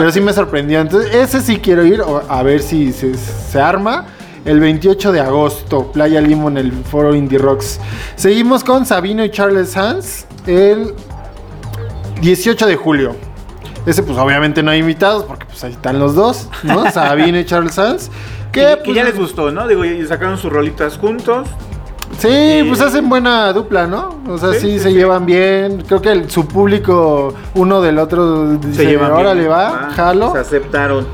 Pero 0.00 0.12
sí 0.12 0.22
me 0.22 0.32
sorprendió. 0.32 0.80
Entonces, 0.80 1.14
ese 1.14 1.42
sí 1.42 1.58
quiero 1.58 1.84
ir 1.84 2.02
a 2.26 2.42
ver 2.42 2.62
si 2.62 2.90
se, 2.90 3.12
se 3.18 3.60
arma. 3.60 4.06
El 4.46 4.58
28 4.58 5.12
de 5.12 5.20
agosto, 5.20 5.92
Playa 5.92 6.22
Limo 6.22 6.48
en 6.48 6.56
el 6.56 6.72
foro 6.72 7.14
Indie 7.14 7.36
Rocks. 7.36 7.78
Seguimos 8.16 8.64
con 8.64 8.86
Sabino 8.86 9.22
y 9.22 9.30
Charles 9.30 9.76
Hans 9.76 10.26
el 10.46 10.94
18 12.22 12.66
de 12.66 12.76
julio. 12.76 13.14
Ese 13.84 14.02
pues 14.02 14.16
obviamente 14.16 14.62
no 14.62 14.70
hay 14.70 14.78
invitados 14.78 15.24
porque 15.24 15.44
pues 15.44 15.62
ahí 15.64 15.72
están 15.72 15.98
los 15.98 16.14
dos, 16.14 16.48
¿no? 16.62 16.90
Sabino 16.92 17.38
y 17.38 17.44
Charles 17.44 17.78
Hans. 17.78 18.10
Que, 18.52 18.78
pues, 18.82 18.96
ya 18.96 19.04
les 19.04 19.18
gustó, 19.18 19.50
¿no? 19.50 19.68
Digo, 19.68 19.84
y 19.84 20.06
sacaron 20.06 20.38
sus 20.38 20.50
rolitas 20.50 20.96
juntos. 20.96 21.46
Sí, 22.18 22.64
pues 22.68 22.80
hacen 22.80 23.08
buena 23.08 23.52
dupla, 23.52 23.86
¿no? 23.86 24.18
O 24.28 24.36
sea, 24.36 24.52
sí, 24.52 24.60
Sí, 24.60 24.70
sí, 24.72 24.78
se 24.80 24.88
sí. 24.90 24.94
llevan 24.94 25.24
bien. 25.26 25.82
Creo 25.86 26.02
que 26.02 26.10
el- 26.12 26.30
su 26.30 26.46
público, 26.46 27.32
uno 27.54 27.80
del 27.80 27.98
otro, 27.98 28.54
dice, 28.58 28.84
Se 28.84 28.90
llevan 28.90 29.12
ahora 29.12 29.32
bien. 29.32 29.44
le 29.44 29.48
va, 29.48 29.68
Ah, 29.68 29.90
jalo. 29.94 30.32
Se 30.32 30.38
aceptaron. 30.38 31.06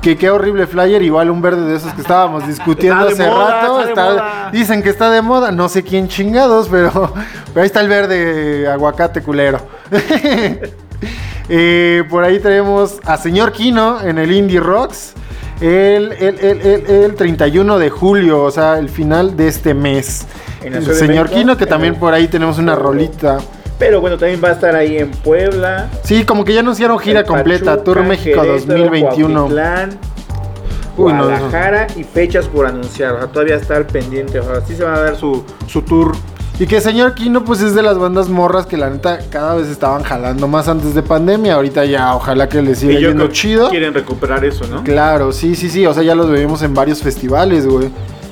Que 0.00 0.16
qué 0.16 0.30
horrible 0.30 0.66
flyer, 0.66 1.00
igual 1.02 1.30
un 1.30 1.40
verde 1.40 1.64
de 1.64 1.76
esos 1.76 1.92
que 1.94 2.00
estábamos 2.00 2.44
discutiendo 2.46 3.06
hace 3.06 3.24
moda, 3.24 3.60
rato. 3.62 3.80
está. 3.82 4.48
Dicen 4.52 4.82
que 4.82 4.88
está 4.90 5.10
de 5.10 5.22
moda, 5.22 5.52
no 5.52 5.68
sé 5.68 5.84
quién 5.84 6.08
chingados, 6.08 6.68
pero, 6.68 7.12
pero 7.54 7.60
ahí 7.60 7.66
está 7.66 7.80
el 7.82 7.88
verde 7.88 8.66
aguacate 8.68 9.22
culero. 9.22 9.60
Eh, 11.48 12.04
por 12.08 12.22
ahí 12.24 12.38
tenemos 12.38 12.98
a 13.04 13.16
Señor 13.16 13.50
Kino 13.52 14.00
en 14.00 14.16
el 14.18 14.30
Indie 14.32 14.60
Rocks. 14.60 15.12
El, 15.60 16.12
el- 16.12 16.38
el- 16.40 16.60
el- 16.60 16.86
el 17.04 17.14
31 17.14 17.78
de 17.78 17.90
julio, 17.90 18.42
o 18.42 18.50
sea, 18.50 18.78
el 18.78 18.88
final 18.88 19.36
de 19.36 19.48
este 19.48 19.74
mes. 19.74 20.26
En 20.62 20.74
El 20.74 20.84
señor 20.84 21.24
México, 21.26 21.38
Kino, 21.40 21.56
que 21.56 21.66
también 21.66 21.94
por 21.96 22.14
ahí 22.14 22.28
tenemos 22.28 22.58
una 22.58 22.74
rolita. 22.74 23.38
Pero 23.78 24.00
bueno, 24.00 24.16
también 24.16 24.40
va 24.42 24.48
a 24.50 24.52
estar 24.52 24.76
ahí 24.76 24.96
en 24.98 25.10
Puebla. 25.10 25.88
Sí, 26.04 26.24
como 26.24 26.44
que 26.44 26.54
ya 26.54 26.60
anunciaron 26.60 26.98
gira 26.98 27.24
completa, 27.24 27.64
Pachuca, 27.72 27.84
Tour 27.84 28.02
México 28.04 28.40
Querétaro, 28.42 28.52
2021. 28.66 29.34
Cuautitlán, 29.40 29.98
Uy, 30.96 31.12
no, 31.12 31.24
Guadalajara 31.24 31.86
y 31.96 32.04
fechas 32.04 32.46
por 32.46 32.66
anunciar. 32.66 33.14
O 33.14 33.18
sea, 33.18 33.26
todavía 33.28 33.56
está 33.56 33.76
al 33.76 33.86
pendiente. 33.86 34.38
O 34.38 34.44
sea, 34.44 34.60
sí 34.66 34.76
se 34.76 34.84
va 34.84 34.94
a 34.94 35.00
dar 35.00 35.16
su, 35.16 35.42
su 35.66 35.82
tour. 35.82 36.12
Y 36.58 36.66
que 36.66 36.80
señor 36.80 37.14
Kino, 37.14 37.44
pues 37.44 37.60
es 37.60 37.74
de 37.74 37.82
las 37.82 37.98
bandas 37.98 38.28
morras 38.28 38.66
que 38.66 38.76
la 38.76 38.88
neta 38.90 39.18
cada 39.30 39.54
vez 39.54 39.68
estaban 39.68 40.02
jalando 40.04 40.46
más 40.46 40.68
antes 40.68 40.94
de 40.94 41.02
pandemia. 41.02 41.54
Ahorita 41.54 41.84
ya, 41.84 42.14
ojalá 42.14 42.48
que 42.48 42.62
les 42.62 42.78
siga 42.78 43.00
yendo 43.00 43.28
chido. 43.28 43.68
quieren 43.70 43.92
recuperar 43.94 44.44
eso, 44.44 44.66
¿no? 44.68 44.84
Claro, 44.84 45.32
sí, 45.32 45.56
sí, 45.56 45.68
sí. 45.68 45.86
O 45.86 45.94
sea, 45.94 46.02
ya 46.02 46.14
los 46.14 46.30
vemos 46.30 46.62
en 46.62 46.72
varios 46.74 47.02
festivales, 47.02 47.66
güey. 47.66 47.90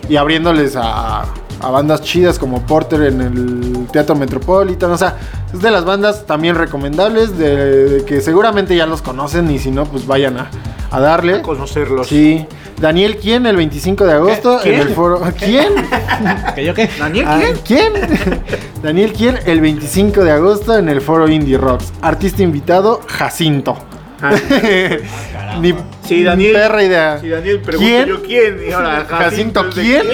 Y 0.08 0.16
abriéndoles 0.16 0.76
a, 0.76 1.22
a 1.22 1.70
bandas 1.70 2.02
chidas 2.02 2.38
como 2.38 2.64
Porter 2.66 3.02
en 3.04 3.20
el 3.20 3.86
Teatro 3.90 4.14
Metropolitan. 4.14 4.90
O 4.92 4.98
sea, 4.98 5.16
es 5.52 5.60
de 5.60 5.70
las 5.70 5.84
bandas 5.84 6.24
también 6.26 6.54
recomendables, 6.54 7.36
de, 7.36 7.56
de 7.88 8.04
que 8.04 8.20
seguramente 8.20 8.76
ya 8.76 8.86
los 8.86 9.02
conocen 9.02 9.50
y 9.50 9.58
si 9.58 9.70
no, 9.72 9.86
pues 9.86 10.06
vayan 10.06 10.36
a, 10.38 10.50
a 10.90 11.00
darle. 11.00 11.36
A 11.36 11.42
conocerlos. 11.42 12.06
Sí. 12.06 12.46
Daniel, 12.80 13.16
¿quién? 13.18 13.44
El 13.46 13.56
25 13.56 14.06
de 14.06 14.12
agosto 14.14 14.58
¿Qué? 14.62 14.74
en 14.74 14.80
el 14.80 14.88
foro. 14.94 15.20
¿Quién? 15.38 15.72
¿Que 16.54 16.64
yo 16.64 16.74
qué? 16.74 16.88
¿Daniel 16.98 17.26
Ah, 17.28 17.40
quién? 17.64 17.92
¿Quién? 17.92 18.42
Daniel, 18.82 19.12
¿quién? 19.12 19.38
El 19.44 19.60
25 19.60 20.24
de 20.24 20.30
agosto 20.30 20.78
en 20.78 20.88
el 20.88 21.00
foro 21.02 21.28
Indie 21.28 21.58
Rocks. 21.58 21.92
Artista 22.00 22.42
invitado, 22.42 23.00
Jacinto. 23.06 23.76
Ah, 24.22 24.32
Ni 25.60 25.74
Sí, 26.06 26.24
Daniel. 26.24 26.52
perra 26.54 26.82
idea. 26.82 27.18
Si 27.20 27.28
Daniel 27.28 27.60
pregunta 27.60 27.86
¿Quién? 27.90 28.08
yo 28.08 28.22
quién. 28.22 28.58
Y 28.68 28.72
ahora, 28.72 29.04
Jacinto, 29.08 29.70
¿quién? 29.72 30.06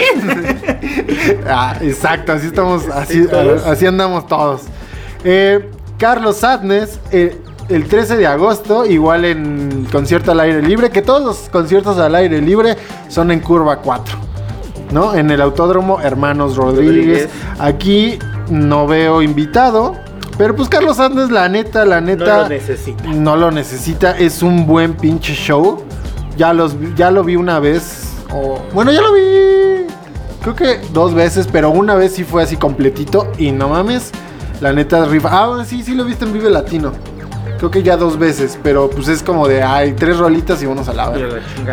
ah, 1.49 1.77
exacto, 1.81 2.33
así 2.33 2.47
estamos, 2.49 2.87
así, 2.89 3.27
así 3.65 3.87
andamos 3.87 4.27
todos. 4.27 4.63
Eh, 5.25 5.71
Carlos 5.99 6.37
Sadness, 6.39 7.01
eh, 7.11 7.37
el 7.69 7.87
13 7.89 8.17
de 8.17 8.27
agosto, 8.27 8.87
igual 8.87 9.25
en 9.25 9.87
concierto 9.91 10.33
al 10.33 10.41
aire 10.41 10.63
libre, 10.63 10.91
que 10.91 11.03
todos 11.03 11.23
los 11.25 11.49
conciertos 11.51 11.99
al 11.99 12.15
aire 12.15 12.41
libre 12.41 12.77
son 13.09 13.31
en 13.31 13.41
curva 13.41 13.77
4. 13.81 14.17
¿No? 14.93 15.15
En 15.15 15.31
el 15.31 15.41
Autódromo 15.41 16.01
Hermanos 16.01 16.57
Rodríguez. 16.57 16.95
Rodríguez. 17.25 17.29
Aquí 17.59 18.19
no 18.49 18.87
veo 18.87 19.21
invitado. 19.23 19.97
Pero 20.39 20.55
pues 20.55 20.69
Carlos 20.69 20.99
Sadness, 20.99 21.31
la 21.31 21.49
neta, 21.49 21.85
la 21.85 22.01
No 22.01 22.07
neta. 22.09 22.43
lo 22.43 22.49
necesita. 22.51 23.05
No 23.05 23.37
lo 23.37 23.51
necesita, 23.51 24.17
es 24.17 24.43
un 24.43 24.67
buen 24.67 24.95
pinche 24.95 25.33
show. 25.35 25.83
Ya, 26.37 26.53
los, 26.53 26.77
ya 26.95 27.11
lo 27.11 27.25
vi 27.25 27.37
una 27.37 27.59
vez. 27.59 28.03
o- 28.33 28.61
bueno, 28.75 28.93
ya 28.93 29.01
lo 29.01 29.13
vi. 29.15 29.87
creo 30.43 30.55
que 30.55 30.79
dos 30.93 31.15
veces, 31.15 31.49
pero 31.51 31.71
una 31.71 31.95
vez 31.97 32.13
sí 32.15 32.23
fue 32.23 32.43
así 32.43 32.57
completito 32.57 33.33
y 33.39 33.51
no 33.51 33.69
mames, 33.71 34.11
la 34.61 34.73
neta 34.73 35.05
rifa. 35.07 35.31
Ah, 35.33 35.65
sí, 35.67 35.83
sí 35.83 35.95
lo 35.95 36.05
viste 36.05 36.25
en 36.27 36.33
Vive 36.35 36.51
Latino. 36.51 36.93
Creo 37.59 37.71
que 37.71 37.83
ya 37.83 37.97
dos 37.97 38.19
veces, 38.19 38.59
pero 38.63 38.91
pues 38.91 39.09
es 39.09 39.23
como 39.23 39.49
de, 39.49 39.63
ay, 39.63 39.93
tres 39.95 40.19
rolitas 40.19 40.63
y 40.63 40.67
vamos 40.67 40.89
a 40.89 40.93
la. 40.93 41.13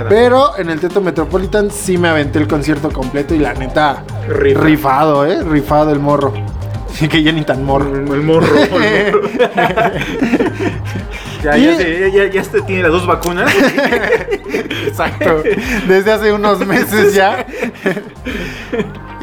Pero 0.08 0.58
en 0.58 0.70
el 0.70 0.80
Teto 0.80 1.02
Metropolitan 1.02 1.70
sí 1.72 1.98
me 1.98 2.08
aventé 2.08 2.40
el 2.40 2.48
concierto 2.48 2.90
completo 2.92 3.36
y 3.36 3.40
la 3.40 3.54
neta, 3.54 4.04
Rifa. 4.30 4.62
rifado, 4.62 5.25
¿eh? 5.25 5.44
Rifado 5.44 5.92
el 5.92 6.00
morro. 6.00 6.34
Sí, 6.94 7.08
que 7.08 7.24
ya 7.24 7.32
ni 7.32 7.42
tan 7.42 7.63
morro. 7.66 7.92
El 7.96 8.22
morro. 8.22 8.46
el 8.56 8.70
morro. 8.70 9.22
ya, 11.44 11.58
ya, 11.58 11.75
se- 11.78 12.00
ya, 12.00 12.08
ya, 12.25 12.32
ya 12.32 12.42
este 12.42 12.62
tiene 12.62 12.84
las 12.84 12.92
dos 12.92 13.08
vacunas. 13.08 13.52
Exacto. 14.88 15.42
Desde 15.88 16.12
hace 16.12 16.32
unos 16.32 16.60
meses 16.66 17.16
ya. 17.16 17.48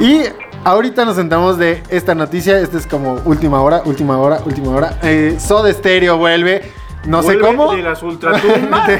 y 0.01 0.23
ahorita 0.65 1.05
nos 1.05 1.17
sentamos 1.17 1.59
de 1.59 1.83
esta 1.91 2.15
noticia. 2.15 2.59
Esta 2.59 2.79
es 2.79 2.87
como 2.87 3.15
última 3.25 3.61
hora, 3.61 3.83
última 3.85 4.19
hora, 4.19 4.41
última 4.45 4.71
hora. 4.73 4.99
Eh, 5.03 5.37
Soda 5.41 5.73
Stereo 5.73 6.17
vuelve. 6.19 6.63
No 7.07 7.23
sé 7.23 7.39
cómo. 7.39 7.73
De 7.77 7.83
las 7.83 8.03
ultratumbas. 8.03 8.91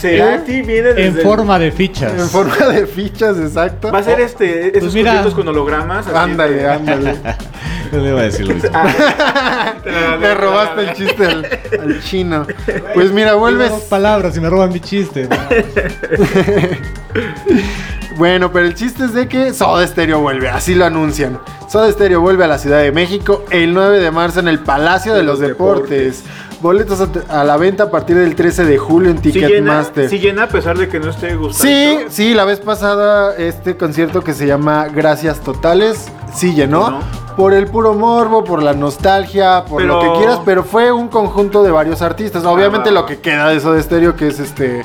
Cerati 0.00 0.62
viene 0.62 0.88
desde 0.94 1.06
En 1.06 1.16
el- 1.16 1.22
forma 1.22 1.58
de 1.58 1.72
fichas. 1.72 2.12
En 2.12 2.28
forma 2.28 2.56
de 2.68 2.86
fichas, 2.86 3.36
exacto. 3.38 3.90
Va 3.92 3.98
a 3.98 4.02
ser 4.02 4.20
este, 4.20 4.68
esos 4.68 4.80
Pues 4.80 4.94
mira. 4.94 5.24
con 5.34 5.48
hologramas. 5.48 6.06
así 6.06 6.16
Ándale, 6.16 6.54
de- 6.54 6.68
ándale. 6.68 7.14
Yo 7.92 7.98
le 7.98 8.08
iba 8.08 8.20
a 8.20 8.22
decir 8.22 8.46
lo 8.48 8.54
mismo. 8.54 8.70
Ah, 8.72 9.74
Le 10.20 10.34
robaste 10.34 10.80
el 10.82 10.92
chiste 10.94 11.26
al, 11.26 11.44
al 11.80 12.02
chino. 12.02 12.46
Pues 12.94 13.12
mira, 13.12 13.34
vuelves. 13.34 13.70
Palabras 13.90 14.36
y 14.36 14.40
me 14.40 14.48
roban 14.48 14.72
mi 14.72 14.80
chiste. 14.80 15.28
¿No? 18.12 18.18
Bueno, 18.18 18.52
pero 18.52 18.66
el 18.66 18.74
chiste 18.74 19.04
es 19.04 19.14
de 19.14 19.28
que 19.28 19.52
Soda 19.52 19.86
Stereo 19.86 20.20
vuelve, 20.20 20.48
así 20.48 20.74
lo 20.74 20.84
anuncian. 20.84 21.38
Soda 21.68 21.90
Stereo 21.90 22.20
vuelve 22.20 22.44
a 22.44 22.48
la 22.48 22.58
Ciudad 22.58 22.78
de 22.80 22.92
México 22.92 23.44
el 23.50 23.72
9 23.74 23.98
de 23.98 24.10
marzo 24.10 24.40
en 24.40 24.48
el 24.48 24.58
Palacio 24.60 25.14
de 25.14 25.22
los 25.22 25.38
Deportes. 25.40 26.22
Boletos 26.60 27.00
a, 27.00 27.40
a 27.40 27.44
la 27.44 27.56
venta 27.56 27.84
a 27.84 27.90
partir 27.90 28.16
del 28.16 28.36
13 28.36 28.64
de 28.64 28.78
julio 28.78 29.10
en 29.10 29.16
Sí 29.20 29.32
Ticketmaster. 29.32 30.08
sí 30.08 30.20
llena 30.20 30.44
a 30.44 30.48
pesar 30.48 30.78
de 30.78 30.88
que 30.88 31.00
no 31.00 31.10
esté 31.10 31.34
gustando. 31.34 31.68
Sí, 31.74 31.98
sí, 32.08 32.34
la 32.34 32.44
vez 32.44 32.60
pasada 32.60 33.34
este 33.36 33.76
concierto 33.76 34.22
que 34.22 34.32
se 34.32 34.46
llama 34.46 34.86
Gracias 34.86 35.40
Totales, 35.40 36.06
sí 36.32 36.54
llenó. 36.54 36.90
¿No? 36.90 37.22
Por 37.36 37.52
el 37.54 37.66
puro 37.66 37.94
morbo, 37.94 38.44
por 38.44 38.62
la 38.62 38.74
nostalgia, 38.74 39.64
por 39.64 39.82
lo 39.82 40.00
que 40.00 40.18
quieras, 40.18 40.40
pero 40.44 40.62
fue 40.62 40.92
un 40.92 41.08
conjunto 41.08 41.62
de 41.64 41.70
varios 41.72 42.00
artistas. 42.02 42.44
Obviamente 42.44 42.90
Ah. 42.90 42.92
lo 42.92 43.06
que 43.06 43.18
queda 43.20 43.48
de 43.48 43.58
Soda 43.58 43.82
Stereo, 43.82 44.14
que 44.14 44.28
es 44.28 44.38
este 44.38 44.82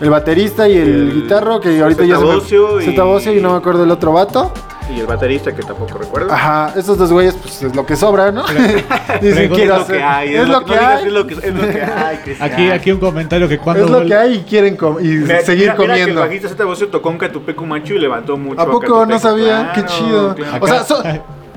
el 0.00 0.10
baterista 0.10 0.68
y 0.68 0.76
el, 0.76 0.88
El 0.88 1.12
guitarro, 1.22 1.60
que 1.60 1.80
ahorita 1.80 2.04
ya 2.04 2.18
se 2.18 2.24
me... 2.24 2.36
y- 2.82 2.84
Zetabocio 2.86 3.32
y 3.36 3.40
no 3.40 3.52
me 3.52 3.58
acuerdo 3.58 3.84
el 3.84 3.90
otro 3.90 4.12
vato. 4.12 4.52
Y 4.94 4.98
el 4.98 5.06
baterista 5.06 5.54
que 5.54 5.62
tampoco 5.62 5.98
recuerdo. 5.98 6.32
Ajá, 6.32 6.72
esos 6.76 6.98
dos 6.98 7.12
güeyes, 7.12 7.34
pues 7.34 7.62
es 7.62 7.76
lo 7.76 7.86
que 7.86 7.94
sobra, 7.94 8.32
¿no? 8.32 8.42
Dicen, 9.22 9.48
quiero 9.52 9.76
es 9.76 9.80
lo 9.80 9.86
que 9.86 10.02
hay. 10.02 10.34
Es 10.34 10.48
lo 10.48 10.64
que 10.64 10.74
no 10.74 10.80
digas 10.80 11.00
hay. 11.00 11.06
Es 11.06 11.12
lo 11.12 11.26
que, 11.28 11.34
es 11.34 11.54
lo 11.54 11.68
que 11.68 11.82
hay. 11.82 12.18
Aquí, 12.40 12.70
aquí 12.70 12.90
un 12.90 12.98
comentario 12.98 13.48
que 13.48 13.58
cuando 13.58 13.84
Es 13.84 13.90
lo 13.90 14.04
que 14.04 14.14
hay 14.16 14.34
y 14.34 14.38
quieren 14.40 14.76
com- 14.76 14.98
y 14.98 15.04
Mira, 15.04 15.42
seguir 15.42 15.70
mira, 15.70 15.74
mira 15.74 15.94
que 15.94 16.00
comiendo. 16.00 16.22
el 16.22 16.26
bajista 16.28 16.48
Zeta 16.48 16.64
Bocio 16.64 16.88
tocó 16.88 17.08
un 17.08 17.18
Catupecu 17.18 17.64
Macho 17.66 17.94
y 17.94 17.98
levantó 18.00 18.36
mucho. 18.36 18.60
¿A 18.60 18.64
poco? 18.66 18.80
Catupecu. 18.80 19.06
No 19.10 19.18
sabía. 19.20 19.70
Qué 19.76 19.82
Claro, 19.84 19.96
chido. 19.96 20.34
claro. 20.34 20.58
O 20.64 20.66
sea, 20.66 20.82
so- 20.84 21.02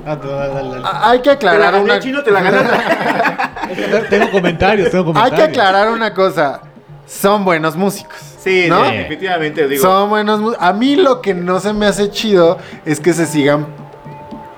Ah, 0.05 0.17
dale, 0.17 0.53
dale, 0.69 0.81
a- 0.85 1.09
hay 1.11 1.17
que 1.21 1.23
Te 1.23 1.45
la 1.45 1.51
aclarar 1.53 1.73
gané, 1.75 1.83
una... 1.85 1.99
chino, 1.99 2.21
te 2.23 2.29
la. 2.29 2.41
Tengo 4.09 4.31
comentarios, 4.31 4.91
tengo 4.91 5.05
Hay 5.07 5.13
comentarios. 5.13 5.37
que 5.39 5.43
aclarar 5.61 5.91
una 5.91 6.13
cosa. 6.13 6.61
Son 7.05 7.43
buenos 7.45 7.75
músicos. 7.75 8.17
Sí, 8.43 8.65
¿No? 8.67 8.83
definitivamente, 8.83 9.67
digo. 9.67 9.81
Son 9.81 10.09
buenos 10.09 10.39
músicos. 10.39 10.65
A 10.65 10.73
mí 10.73 10.95
lo 10.95 11.21
que 11.21 11.33
no 11.33 11.59
se 11.59 11.73
me 11.73 11.85
hace 11.85 12.09
chido 12.11 12.57
es 12.85 12.99
que 12.99 13.13
se 13.13 13.25
sigan 13.25 13.67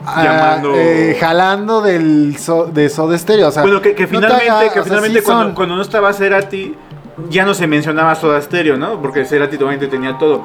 ah, 0.06 0.24
Llamando- 0.24 0.74
eh, 0.76 1.18
jalando 1.20 1.82
del 1.82 2.38
so- 2.38 2.66
de 2.66 2.90
Soda 2.90 3.18
Stereo. 3.18 3.48
O 3.48 3.52
sea, 3.52 3.64
Bueno, 3.64 3.82
que, 3.82 3.94
que 3.96 4.04
no 4.04 4.10
finalmente, 4.10 4.50
haga- 4.50 4.62
que 4.74 4.80
o 4.80 4.84
sea, 4.84 4.84
finalmente 4.84 5.20
sí 5.20 5.26
cuando, 5.26 5.44
son. 5.46 5.54
cuando 5.56 5.76
no 5.76 5.82
estaba 5.82 6.14
Cerati, 6.14 6.76
ya 7.30 7.46
no 7.46 7.54
se 7.54 7.66
mencionaba 7.68 8.14
Soda 8.16 8.42
Stereo, 8.42 8.76
¿no? 8.78 9.02
Porque 9.02 9.24
Cerati 9.26 9.56
obviamente 9.56 9.88
tenía 9.88 10.18
todo. 10.18 10.44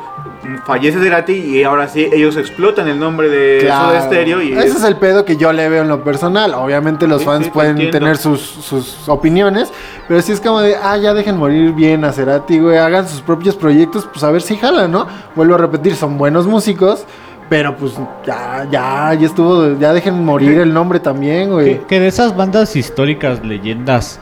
Fallece 0.64 1.00
Cerati 1.00 1.32
y 1.32 1.64
ahora 1.64 1.88
sí, 1.88 2.08
ellos 2.12 2.36
explotan 2.36 2.88
el 2.88 2.98
nombre 2.98 3.28
de 3.28 3.58
Claro. 3.60 3.88
Soda 3.88 4.02
Stereo 4.02 4.40
y 4.42 4.52
Ese 4.52 4.78
es 4.78 4.84
el 4.84 4.96
pedo 4.96 5.24
que 5.24 5.36
yo 5.36 5.52
le 5.52 5.68
veo 5.68 5.82
en 5.82 5.88
lo 5.88 6.02
personal. 6.04 6.54
Obviamente 6.54 7.06
los 7.06 7.20
Sí, 7.20 7.26
fans 7.26 7.44
sí, 7.46 7.50
pueden 7.50 7.90
tener 7.90 8.16
sus, 8.16 8.40
sus 8.40 9.08
opiniones, 9.08 9.72
pero 10.08 10.22
si 10.22 10.32
es 10.32 10.40
como 10.40 10.60
de, 10.60 10.76
ah, 10.76 10.96
ya 10.96 11.12
dejen 11.12 11.36
morir 11.36 11.72
bien 11.72 12.04
a 12.04 12.12
Cerati, 12.12 12.58
güey, 12.58 12.78
hagan 12.78 13.08
sus 13.08 13.20
propios 13.20 13.56
proyectos, 13.56 14.06
pues 14.10 14.22
a 14.24 14.30
ver 14.30 14.42
si 14.42 14.56
jalan, 14.56 14.90
¿no? 14.92 15.06
Vuelvo 15.34 15.54
a 15.56 15.58
repetir, 15.58 15.94
son 15.96 16.18
buenos 16.18 16.46
músicos, 16.46 17.04
pero 17.48 17.76
pues 17.76 17.94
ya, 18.24 18.66
ya, 18.70 19.12
ya 19.14 19.26
estuvo, 19.26 19.76
ya 19.78 19.92
dejen 19.92 20.24
morir 20.24 20.58
el 20.60 20.72
nombre 20.72 21.00
también, 21.00 21.50
güey. 21.50 21.78
Que, 21.80 21.86
que 21.86 22.00
de 22.00 22.06
esas 22.08 22.36
bandas 22.36 22.76
históricas, 22.76 23.44
leyendas, 23.44 24.20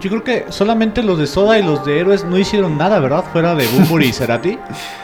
yo 0.00 0.10
creo 0.10 0.24
que 0.24 0.46
solamente 0.50 1.02
los 1.02 1.18
de 1.18 1.26
Soda 1.26 1.58
y 1.58 1.62
los 1.62 1.84
de 1.84 2.00
Héroes 2.00 2.24
no 2.24 2.38
hicieron 2.38 2.76
nada, 2.78 2.98
¿verdad? 3.00 3.24
Fuera 3.32 3.54
de 3.54 3.66
Bumburi 3.68 4.06
y 4.06 4.12
Cerati. 4.12 4.58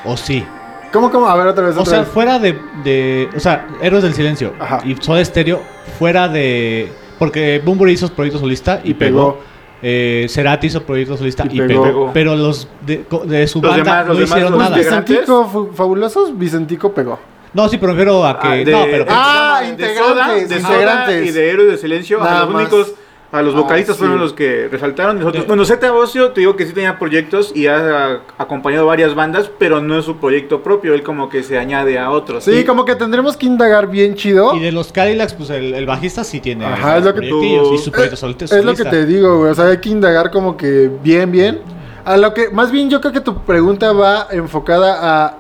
¿O 0.05 0.17
sí? 0.17 0.45
¿Cómo, 0.93 1.11
cómo? 1.11 1.27
A 1.27 1.37
ver, 1.37 1.47
otra 1.47 1.65
vez, 1.67 1.77
O 1.77 1.81
otra 1.81 1.91
sea, 1.91 2.01
vez. 2.01 2.09
fuera 2.09 2.39
de, 2.39 2.59
de- 2.85 3.29
O 3.37 3.41
sea, 3.41 3.67
Héroes 3.81 4.03
del 4.03 4.13
Silencio 4.15 4.53
Ajá. 4.61 4.81
y 4.85 4.95
Soda 5.01 5.25
Stereo, 5.25 5.61
fuera 5.99 6.29
de. 6.29 6.93
Porque 7.19 7.63
Bumburi 7.65 7.93
hizo 7.93 8.09
proyecto 8.13 8.39
solista 8.39 8.81
y, 8.85 8.91
Y 8.91 8.95
pegó. 8.95 9.35
pegó. 9.35 9.53
Eh, 9.85 10.27
Cerati 10.29 10.67
hizo 10.69 10.83
proyecto 10.83 11.17
solista 11.17 11.45
Y 11.51 11.57
y, 11.63 11.67
pegó. 11.67 11.83
pegó. 11.83 12.11
Pero 12.13 12.37
los 12.37 12.69
de, 12.87 13.05
co- 13.05 13.25
de 13.25 13.47
su 13.49 13.61
Los 13.63 13.71
banda 13.71 13.85
demás- 13.85 14.07
no 14.07 14.15
demás, 14.15 14.29
hicieron 14.31 14.53
los 14.53 14.61
nada. 14.61 14.77
Vicentico, 14.77 15.71
fabulosos, 15.75 16.39
Vicentico 16.39 16.93
pegó. 16.93 17.19
No, 17.55 17.69
sí, 17.69 17.77
pero 17.79 17.93
refiero 17.93 18.25
a 18.27 18.39
que. 18.39 18.49
Ah, 18.49 18.55
de- 18.57 18.65
no, 18.73 18.83
pero. 18.91 19.07
Ah, 19.09 19.61
de 19.63 19.69
integrantes, 19.71 20.07
Soda, 20.07 20.35
de 20.35 20.49
Soda 20.49 20.59
integrantes. 20.73 21.27
y 21.27 21.31
de 21.33 21.51
Héroes 21.51 21.69
de 21.69 21.77
Silencio, 21.79 22.19
Nada 22.19 22.37
a 22.37 22.41
los 22.45 22.51
más. 22.51 22.63
únicos, 22.63 22.93
a 23.33 23.41
los 23.43 23.55
Ah, 23.55 23.61
vocalistas 23.63 23.97
sí. 23.97 24.01
fueron 24.01 24.21
los 24.21 24.35
que 24.35 24.69
resaltaron. 24.71 25.19
Nosotros, 25.19 25.45
De- 25.45 25.49
bueno, 25.49 25.65
Zeta 25.65 25.91
Bocio, 25.91 26.33
te 26.33 26.41
digo 26.41 26.55
que 26.55 26.67
sí 26.67 26.73
tenía 26.75 26.99
proyectos 26.99 27.51
y 27.57 27.67
ha 27.67 28.21
acompañado 28.39 28.85
varias 28.87 29.15
bandas, 29.15 29.51
pero 29.59 29.81
no 29.81 29.99
es 29.99 30.05
su 30.05 30.17
proyecto 30.19 30.63
propio, 30.63 30.93
él 30.95 31.03
como 31.03 31.29
que 31.31 31.43
se 31.43 31.59
añade 31.59 31.99
a 31.99 32.11
otros. 32.11 32.45
Sí, 32.45 32.53
Y- 32.59 32.65
como 32.65 32.85
que 32.85 32.95
tendremos 32.95 33.37
que 33.39 33.47
indagar 33.47 33.89
bien 33.89 34.15
chido. 34.17 34.55
Y 34.55 34.61
de 34.61 34.71
los 34.71 34.93
Cadillacs, 34.93 35.33
pues 35.35 35.49
el, 35.51 35.73
el 35.75 35.87
bajista 35.87 36.25
sí 36.25 36.41
tiene. 36.41 36.67
Ajá, 36.67 36.99
es 36.99 37.05
lo 37.05 37.15
que 37.15 37.29
tú- 37.29 37.43
Y 37.75 37.79
su 37.79 37.91
proyecto 37.91 38.15
Es, 38.15 38.21
solista. 38.21 38.45
es 38.45 38.65
lo 38.65 38.75
que 38.75 38.85
te 38.85 39.07
digo, 39.07 39.39
güey. 39.39 39.51
O 39.51 39.55
sea, 39.55 39.67
hay 39.69 39.79
que 39.79 39.89
indagar 39.89 40.31
como 40.31 40.57
que 40.57 40.91
bien, 41.03 41.33
bien. 41.33 41.61
A 42.05 42.17
lo 42.17 42.35
que, 42.35 42.51
más 42.51 42.71
bien, 42.71 42.91
yo 42.91 43.01
creo 43.01 43.13
que 43.13 43.21
tu 43.21 43.39
pregunta 43.45 43.93
va 43.93 44.27
enfocada 44.31 44.99
a 45.25 45.37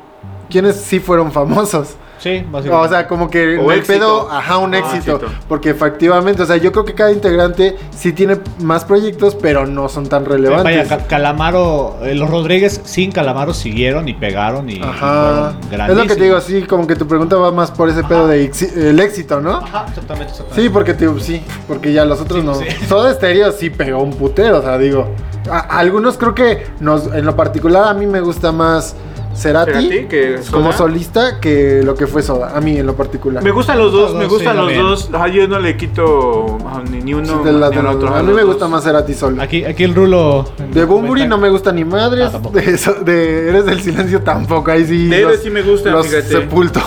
quiénes 0.49 0.77
sí 0.77 0.99
fueron 1.01 1.31
famosos. 1.33 1.97
Sí, 2.23 2.45
básicamente. 2.51 2.87
O 2.87 2.89
sea, 2.89 3.09
como 3.09 3.29
que 3.29 3.59
O 3.59 3.73
el 3.73 3.81
éxito. 3.81 3.99
pedo, 3.99 4.31
ajá, 4.31 4.59
un 4.59 4.75
Ah, 4.75 4.79
éxito. 4.79 5.17
éxito. 5.17 5.33
Porque 5.49 5.71
efectivamente, 5.71 6.43
o 6.43 6.47
sea, 6.47 6.57
yo 6.57 6.71
creo 6.71 6.85
que 6.85 6.95
cada 6.95 7.11
integrante 7.11 7.77
sí 7.91 8.13
tiene 8.13 8.39
más 8.61 8.85
proyectos, 8.85 9.35
pero 9.35 9.67
no 9.67 9.89
son 9.89 10.07
tan 10.09 10.23
Sí, 10.25 10.31
relevantes. 10.31 10.65
Vaya, 10.65 10.87
Ca- 10.89 11.07
Calamaro, 11.09 11.99
eh, 12.03 12.15
los 12.15 12.31
Rodríguez 12.31 12.81
sin 12.85 13.11
Calamaro 13.11 13.53
siguieron 13.55 14.09
y 14.09 14.15
pegaron 14.15 14.71
y, 14.71 14.75
y 14.75 14.83
Ajá. 14.83 15.55
fueron 15.69 15.91
Es 15.91 15.97
lo 15.97 16.03
que 16.07 16.15
te 16.15 16.23
digo, 16.25 16.41
sí, 16.41 16.63
como 16.63 16.87
que 16.87 16.95
tu 16.95 17.09
pregunta 17.09 17.35
va 17.37 17.51
más 17.51 17.73
por 17.73 17.89
ese 17.89 18.05
pedo 18.05 18.29
de 18.29 18.53
el 18.77 19.01
éxito, 19.01 19.41
¿no? 19.41 19.57
Ajá, 19.57 19.87
exactamente, 19.89 20.31
exactamente. 20.31 20.63
Sí, 20.63 20.69
porque 20.69 20.95
te 20.95 21.21
sí, 21.21 21.43
porque 21.67 21.93
ya 21.93 22.05
los 22.05 22.21
otros 22.21 22.41
Sí, 22.41 22.47
no. 22.47 22.55
sí. 22.55 22.67
Soda 22.89 23.13
Stereo 23.15 23.51
sí 23.51 23.71
pegó 23.71 24.01
un 24.01 24.13
putero, 24.13 24.59
o 24.59 24.63
sea, 24.63 24.79
digo. 24.79 25.09
a- 25.51 25.59
algunos 25.79 26.19
creo 26.19 26.37
que 26.37 26.67
nos, 26.79 27.07
en 27.13 27.27
lo 27.27 27.35
particular 27.35 27.89
a 27.89 27.95
mí 27.95 28.07
me 28.07 28.21
gusta 28.21 28.53
más 28.53 28.95
Cerati, 29.35 29.73
Cerati 29.73 30.05
que 30.07 30.37
como 30.51 30.67
Soda. 30.73 30.77
solista 30.79 31.41
que 31.41 31.81
lo 31.83 31.95
que 31.95 32.07
fue 32.07 32.23
Soda, 32.23 32.53
a 32.57 32.61
mí 32.61 32.79
en 32.79 32.87
lo 32.87 32.95
particular. 32.95 33.43
Me 33.43 33.51
gustan 33.51 33.79
los 33.79 33.93
dos, 33.93 34.11
Los 34.13 34.19
me 34.21 34.27
gustan 34.27 34.53
sí, 34.53 34.57
los 34.59 34.67
también. 34.67 34.83
dos. 34.87 35.11
Ajá, 35.13 35.29
yo 35.29 35.49
no 35.49 35.59
le 35.59 35.77
quito 35.77 36.59
ah, 36.67 36.83
ni, 36.91 37.01
ni 37.01 37.15
uno 37.15 37.27
Sí, 37.39 37.45
de 37.45 37.53
la- 37.53 37.71
ni 37.71 37.77
al 37.77 37.87
otro. 37.87 38.15
a 38.15 38.21
mí 38.23 38.27
los 38.29 38.37
me 38.37 38.45
gusta 38.45 38.69
más 38.69 38.85
Cerati 38.85 39.15
solo. 39.15 39.41
Aquí, 39.43 39.65
aquí 39.65 39.85
el 39.85 39.95
rulo. 39.95 40.45
De 40.73 40.85
Bumburi 40.85 41.27
no 41.27 41.39
me 41.39 41.49
gusta 41.51 41.73
ni 41.73 41.85
madres, 41.85 42.27
Ah, 42.29 42.33
tampoco. 42.33 42.59
de, 42.59 42.71
eso- 42.71 42.95
de 42.95 43.49
Eres 43.49 43.65
del 43.67 43.81
Silencio 43.81 44.21
tampoco, 44.23 44.71
ahí 44.71 44.85
sí. 44.87 45.09
De 45.09 45.21
Héroes 45.21 45.41
sí 45.43 45.51
me 45.51 45.63
gustan, 45.63 45.93
los 45.93 46.07
fíjate. 46.07 46.29
sepulto. 46.29 46.81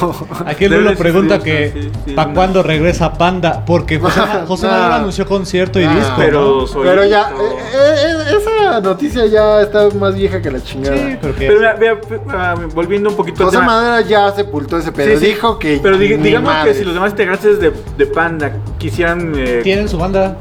Aquí 0.45 0.65
el 0.65 0.73
rulo 0.75 0.95
pregunta 0.95 1.37
sí, 1.37 1.43
que 1.43 1.71
sí, 1.73 1.91
sí, 2.05 2.11
¿para 2.13 2.33
cuándo 2.33 2.63
regresa 2.63 3.13
Panda? 3.13 3.63
Porque 3.65 3.99
José, 3.99 4.19
José 4.47 4.67
Nah. 4.67 4.73
Manuel 4.73 4.91
anunció 4.93 5.25
concierto 5.25 5.79
y 5.79 5.85
Nah. 5.85 5.95
disco. 5.95 6.13
Pero 6.17 6.65
¿no? 6.73 6.81
Pero 6.81 7.05
ya, 7.05 7.29
eh, 7.31 7.55
eh, 7.73 8.37
esa 8.37 8.81
noticia 8.81 9.25
ya 9.25 9.61
está 9.61 9.89
más 9.99 10.15
vieja 10.15 10.41
que 10.41 10.51
la 10.51 10.61
chingada. 10.61 10.95
Sí. 10.97 11.17
Pero 11.21 11.59
volviendo 12.73 13.09
un 13.09 13.15
poquito 13.15 13.45
José. 13.45 13.59
Madera 13.59 14.01
ya 14.01 14.31
sepultó 14.31 14.77
ese 14.77 14.91
pedo. 14.91 15.17
Sí, 15.19 15.25
sí. 15.25 15.31
Dijo 15.33 15.57
que. 15.59 15.79
Pero 15.81 15.97
dig- 15.97 16.21
digamos 16.21 16.53
que 16.63 16.73
si 16.73 16.83
los 16.83 16.93
demás 16.93 17.11
integrantes 17.11 17.59
de, 17.59 17.71
de 17.97 18.05
Panda 18.05 18.51
quisieran, 18.77 19.33
eh, 19.35 19.61
Tienen 19.63 19.87
su 19.89 19.97
banda. 19.97 20.37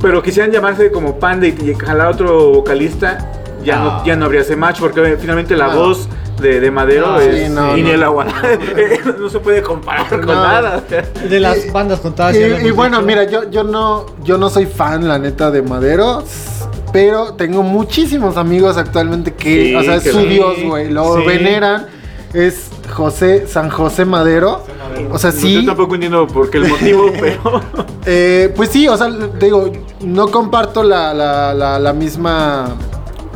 pero 0.00 0.22
quisieran 0.22 0.50
llamarse 0.52 0.90
como 0.90 1.18
Panda 1.18 1.46
y, 1.46 1.50
y 1.50 1.74
jalar 1.74 2.08
otro 2.08 2.50
vocalista, 2.52 3.18
ya 3.64 3.76
no, 3.76 3.84
No. 3.98 4.04
ya 4.04 4.16
no 4.16 4.24
habría 4.26 4.40
ese 4.42 4.56
match 4.56 4.80
porque 4.80 5.00
eh, 5.12 5.16
finalmente 5.20 5.54
la 5.56 5.68
No. 5.68 5.76
voz 5.76 6.08
de, 6.40 6.58
de 6.58 6.70
Madero 6.70 7.06
No, 7.08 7.20
es 7.20 7.46
sí, 7.46 7.52
no, 7.52 7.76
y 7.76 7.82
ni 7.82 7.88
no. 7.90 7.94
el 7.96 8.02
agua 8.02 8.24
no 9.18 9.28
se 9.28 9.38
puede 9.40 9.60
comparar 9.62 10.08
con 10.08 10.24
No. 10.24 10.34
nada. 10.34 10.82
De 11.28 11.38
las 11.38 11.66
Y- 11.66 11.70
bandas 11.70 12.00
contadas. 12.00 12.34
Y, 12.34 12.70
bueno, 12.70 12.96
dicho. 12.98 13.06
mira, 13.06 13.24
yo, 13.24 13.50
yo 13.50 13.62
no 13.62 14.06
yo 14.24 14.38
no 14.38 14.48
soy 14.48 14.64
fan, 14.66 15.06
la 15.06 15.18
neta, 15.18 15.50
de 15.50 15.60
Madero. 15.62 16.24
Pero 16.92 17.34
tengo 17.34 17.62
muchísimos 17.62 18.36
amigos 18.36 18.76
actualmente 18.76 19.32
que, 19.34 19.66
Sí, 19.66 19.74
o 19.74 19.82
sea, 19.82 19.96
es 19.96 20.04
su 20.04 20.20
sí. 20.20 20.26
dios, 20.26 20.56
güey. 20.64 20.90
Lo 20.90 21.16
Sí. 21.18 21.26
veneran. 21.26 21.86
Es 22.32 22.70
José, 22.94 23.46
San 23.48 23.70
José 23.70 24.04
Madero. 24.04 24.64
O 25.10 25.18
sea, 25.18 25.32
sí. 25.32 25.54
Yo 25.54 25.64
tampoco 25.66 25.94
entiendo 25.94 26.26
por 26.28 26.48
qué 26.50 26.58
el 26.58 26.68
motivo, 26.68 27.06
pero. 27.20 27.60
Eh, 28.06 28.52
pues 28.56 28.68
sí, 28.70 28.86
o 28.88 28.96
sea, 28.96 29.08
te 29.38 29.46
digo, 29.46 29.70
no 30.00 30.28
comparto 30.30 30.82
la, 30.84 31.12
la, 31.12 31.52
la, 31.54 31.78
la 31.78 31.92
misma. 31.92 32.76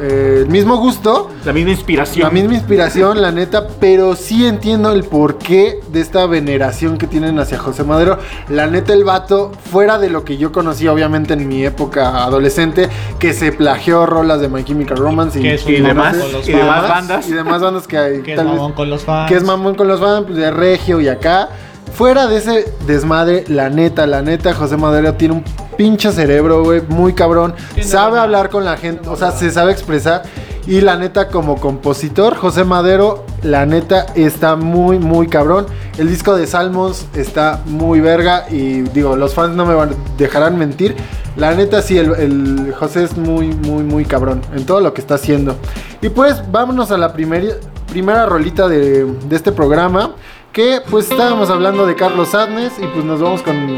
Eh, 0.00 0.40
el 0.42 0.48
mismo 0.48 0.76
gusto. 0.76 1.30
La 1.44 1.52
misma 1.52 1.70
inspiración. 1.70 2.24
La 2.24 2.30
misma 2.30 2.54
inspiración, 2.54 3.22
la 3.22 3.30
neta, 3.30 3.68
pero 3.80 4.16
sí 4.16 4.46
entiendo 4.46 4.92
el 4.92 5.04
porqué 5.04 5.80
de 5.88 6.00
esta 6.00 6.26
veneración 6.26 6.98
que 6.98 7.06
tienen 7.06 7.38
hacia 7.38 7.58
José 7.58 7.84
Madero. 7.84 8.18
La 8.48 8.66
neta, 8.66 8.92
el 8.92 9.04
vato, 9.04 9.52
fuera 9.70 9.98
de 9.98 10.10
lo 10.10 10.24
que 10.24 10.36
yo 10.36 10.52
conocí, 10.52 10.88
obviamente, 10.88 11.34
en 11.34 11.46
mi 11.46 11.64
época 11.64 12.24
adolescente, 12.24 12.88
que 13.18 13.32
se 13.32 13.52
plagió 13.52 14.06
rolas 14.06 14.40
de 14.40 14.48
My 14.48 14.64
Chemical 14.64 14.96
Romance 14.96 15.38
y, 15.38 15.42
demás, 15.42 16.16
y 16.46 16.52
demás 16.52 16.88
bandas. 16.88 17.28
y 17.28 17.32
demás 17.32 17.62
bandas 17.62 17.86
que 17.86 17.98
hay. 17.98 18.22
Que 18.22 18.34
es 18.34 18.44
mamón 18.44 18.72
con 18.72 18.90
los 18.90 19.02
fans. 19.02 19.28
que 19.28 19.36
es 19.36 19.44
mamón 19.44 19.74
con 19.74 19.86
los 19.88 20.00
fans, 20.00 20.24
pues, 20.26 20.36
de 20.36 20.50
Regio 20.50 21.00
y 21.00 21.08
acá. 21.08 21.50
Fuera 21.94 22.26
de 22.26 22.38
ese 22.38 22.72
desmadre, 22.88 23.44
la 23.46 23.70
neta, 23.70 24.04
la 24.08 24.20
neta, 24.20 24.52
José 24.52 24.76
Madero 24.76 25.14
tiene 25.14 25.34
un 25.34 25.44
pinche 25.76 26.10
cerebro, 26.10 26.64
güey, 26.64 26.82
muy 26.88 27.12
cabrón. 27.12 27.54
Sabe 27.82 28.18
hablar 28.18 28.50
con 28.50 28.64
la 28.64 28.76
gente, 28.76 29.08
o 29.08 29.14
sea, 29.14 29.30
se 29.30 29.52
sabe 29.52 29.70
expresar. 29.70 30.22
Y 30.66 30.80
la 30.80 30.96
neta, 30.96 31.28
como 31.28 31.60
compositor, 31.60 32.34
José 32.34 32.64
Madero, 32.64 33.24
la 33.42 33.64
neta, 33.64 34.06
está 34.16 34.56
muy, 34.56 34.98
muy 34.98 35.28
cabrón. 35.28 35.66
El 35.96 36.08
disco 36.08 36.34
de 36.34 36.48
Salmos 36.48 37.06
está 37.14 37.60
muy 37.66 38.00
verga. 38.00 38.46
Y 38.50 38.80
digo, 38.80 39.14
los 39.14 39.34
fans 39.34 39.54
no 39.54 39.64
me 39.64 39.74
van, 39.74 39.94
dejarán 40.18 40.58
mentir. 40.58 40.96
La 41.36 41.54
neta, 41.54 41.80
sí, 41.80 41.96
el, 41.96 42.12
el 42.14 42.74
José 42.76 43.04
es 43.04 43.16
muy, 43.16 43.48
muy, 43.48 43.84
muy 43.84 44.04
cabrón 44.04 44.40
en 44.52 44.66
todo 44.66 44.80
lo 44.80 44.94
que 44.94 45.00
está 45.00 45.14
haciendo. 45.14 45.54
Y 46.02 46.08
pues, 46.08 46.42
vámonos 46.50 46.90
a 46.90 46.98
la 46.98 47.12
primera 47.12 47.54
primera 47.94 48.26
rolita 48.26 48.66
de, 48.66 49.04
de 49.04 49.36
este 49.36 49.52
programa. 49.52 50.16
Que 50.54 50.80
pues 50.88 51.10
estábamos 51.10 51.50
hablando 51.50 51.84
de 51.84 51.96
Carlos 51.96 52.32
Adnes. 52.32 52.74
Y 52.78 52.86
pues 52.86 53.04
nos 53.04 53.20
vamos 53.20 53.42
con, 53.42 53.76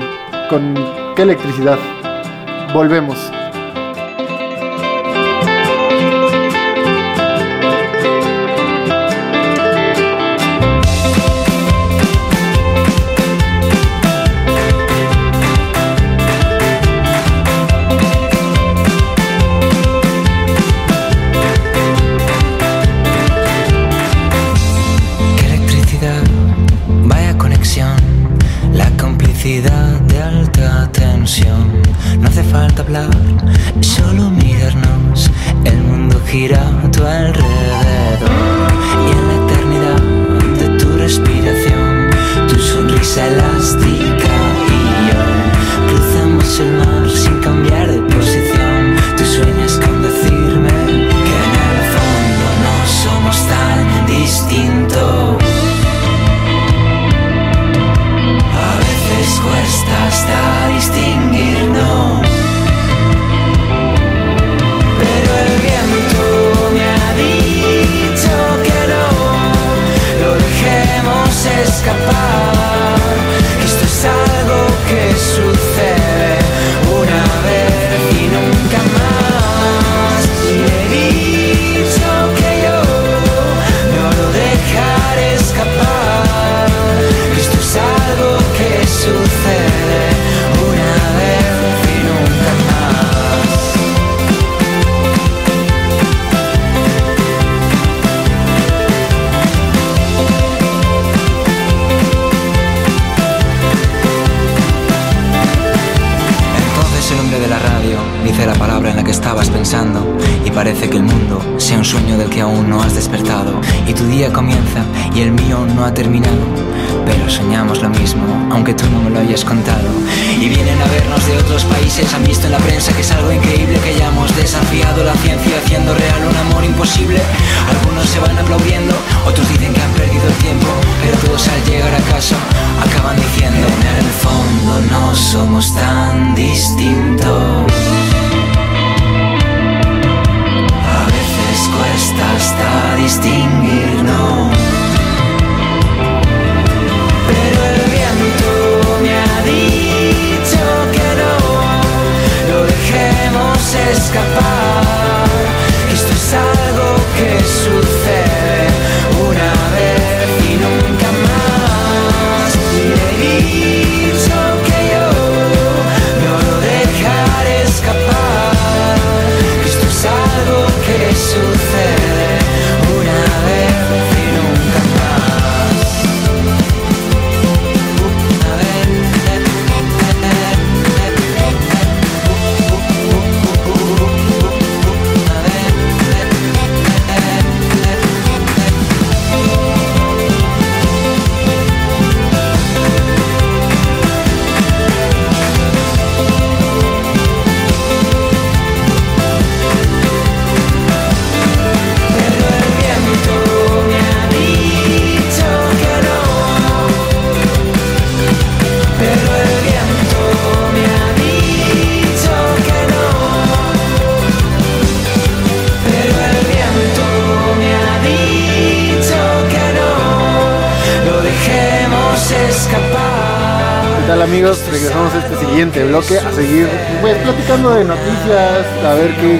con 0.50 0.74
qué 1.16 1.22
electricidad. 1.22 1.78
Volvemos. 2.74 3.16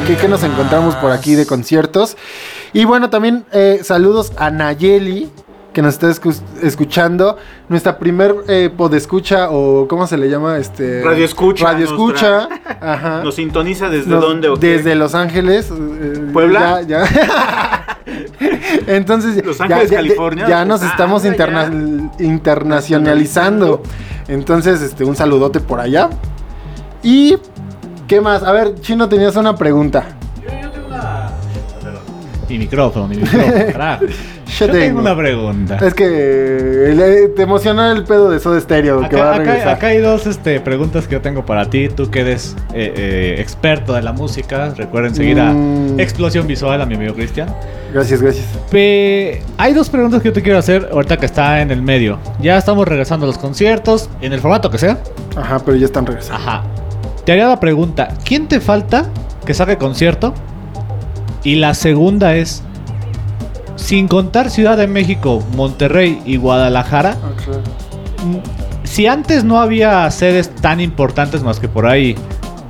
Qué, 0.06 0.16
qué- 0.16 0.28
nos 0.28 0.42
encontramos 0.42 0.94
por 0.96 1.12
aquí 1.12 1.34
de 1.34 1.46
conciertos. 1.46 2.16
Y 2.72 2.84
bueno, 2.84 3.10
también 3.10 3.44
eh, 3.52 3.80
saludos 3.82 4.32
a 4.36 4.50
Nayeli, 4.50 5.30
que 5.72 5.82
nos 5.82 5.94
está 5.94 6.08
escu- 6.08 6.40
escuchando. 6.62 7.36
Nuestra 7.68 7.98
primer 7.98 8.34
eh, 8.48 8.70
podescucha 8.74 9.50
o 9.50 9.86
¿cómo 9.88 10.06
se 10.06 10.16
le 10.16 10.28
llama? 10.30 10.58
Este 10.58 11.02
Radio 11.04 11.24
escucha, 11.24 11.64
Radio 11.66 11.84
escucha. 11.86 12.48
Ajá. 12.80 13.22
¿Nos 13.24 13.34
sintoniza 13.34 13.88
desde 13.88 14.10
Nos- 14.10 14.20
dónde 14.20 14.48
o 14.48 14.58
qué? 14.58 14.68
Desde 14.76 14.94
Los 14.94 15.14
Ángeles. 15.14 15.70
eh, 15.70 16.30
¿Puebla? 16.32 16.82
Ya, 16.82 17.04
ya. 17.04 17.96
Entonces, 18.86 19.44
Los 19.44 19.60
Ángeles, 19.60 19.90
ya, 19.90 19.96
California. 19.96 20.48
ya 20.48 20.64
nos 20.64 20.82
Ah, 20.82 20.88
estamos 20.90 21.22
ya. 21.24 21.28
interna- 21.30 22.10
internacionalizando. 22.18 23.82
Entonces, 24.28 24.80
este, 24.82 25.04
un 25.04 25.16
saludote 25.16 25.60
por 25.60 25.80
allá. 25.80 26.10
Y, 27.02 27.36
¿qué 28.06 28.20
más? 28.20 28.42
A 28.42 28.52
ver, 28.52 28.74
Chino, 28.80 29.08
tenías 29.08 29.36
una 29.36 29.54
pregunta. 29.56 30.04
Mi 32.48 32.58
micrófono, 32.58 33.08
mi 33.08 33.16
micrófono, 33.16 33.52
carajo. 33.72 34.04
Yo 34.06 34.66
Yo 34.66 34.72
tengo 34.72 34.78
tengo. 34.78 35.00
una 35.00 35.16
pregunta. 35.16 35.78
Es 35.84 35.92
que 35.94 36.92
le- 36.94 37.28
te 37.30 37.42
emociona 37.42 37.90
el 37.90 38.04
pedo 38.04 38.30
de 38.30 38.38
Soda 38.38 38.60
Stereo 38.60 39.00
que 39.08 39.16
va 39.16 39.22
Acá, 39.22 39.30
a 39.30 39.34
acá- 39.34 39.44
regresar. 39.44 39.68
acá 39.74 39.86
hay 39.88 39.98
dos 39.98 40.26
este, 40.28 40.60
preguntas 40.60 41.08
que 41.08 41.14
yo 41.14 41.20
tengo 41.20 41.44
para 41.44 41.68
ti. 41.68 41.88
Tú 41.88 42.08
que 42.08 42.20
eres 42.20 42.54
eh, 42.72 42.94
eh, 42.96 43.36
experto 43.40 43.94
de 43.94 44.02
la 44.02 44.12
música. 44.12 44.72
Recuerden 44.76 45.12
seguir 45.16 45.36
Mm. 45.42 45.98
a 45.98 46.02
Explosión 46.02 46.46
Visual, 46.46 46.80
a 46.80 46.86
mi 46.86 46.94
amigo 46.94 47.14
Cristian. 47.14 47.48
Gracias, 47.92 48.22
gracias. 48.22 48.46
Pe- 48.70 49.42
Hay 49.58 49.74
dos 49.74 49.90
preguntas 49.90 50.22
que 50.22 50.28
yo 50.28 50.32
te 50.32 50.42
quiero 50.42 50.60
hacer 50.60 50.88
ahorita 50.92 51.16
que 51.16 51.26
está 51.26 51.60
en 51.60 51.72
el 51.72 51.82
medio. 51.82 52.20
Ya 52.40 52.56
estamos 52.56 52.86
regresando 52.86 53.26
a 53.26 53.28
los 53.28 53.38
conciertos, 53.38 54.08
en 54.20 54.32
el 54.32 54.38
formato 54.40 54.70
que 54.70 54.78
sea. 54.78 54.98
Ajá, 55.36 55.58
pero 55.58 55.76
ya 55.76 55.86
están 55.86 56.06
regresando. 56.06 56.40
Ajá. 56.48 56.62
Te 57.26 57.32
haría 57.32 57.48
la 57.48 57.58
pregunta, 57.58 58.14
¿quién 58.24 58.46
te 58.46 58.60
falta 58.60 59.06
que 59.44 59.52
saque 59.52 59.78
concierto? 59.78 60.32
Y 61.42 61.56
la 61.56 61.74
segunda 61.74 62.36
es, 62.36 62.62
sin 63.74 64.06
contar 64.06 64.48
Ciudad 64.48 64.76
de 64.76 64.86
México, 64.86 65.42
Monterrey 65.56 66.22
y 66.24 66.36
Guadalajara, 66.36 67.16
si 68.84 69.08
antes 69.08 69.42
no 69.42 69.58
había 69.58 70.08
sedes 70.12 70.54
tan 70.54 70.80
importantes 70.80 71.42
más 71.42 71.58
que 71.58 71.66
por 71.66 71.88
ahí 71.88 72.14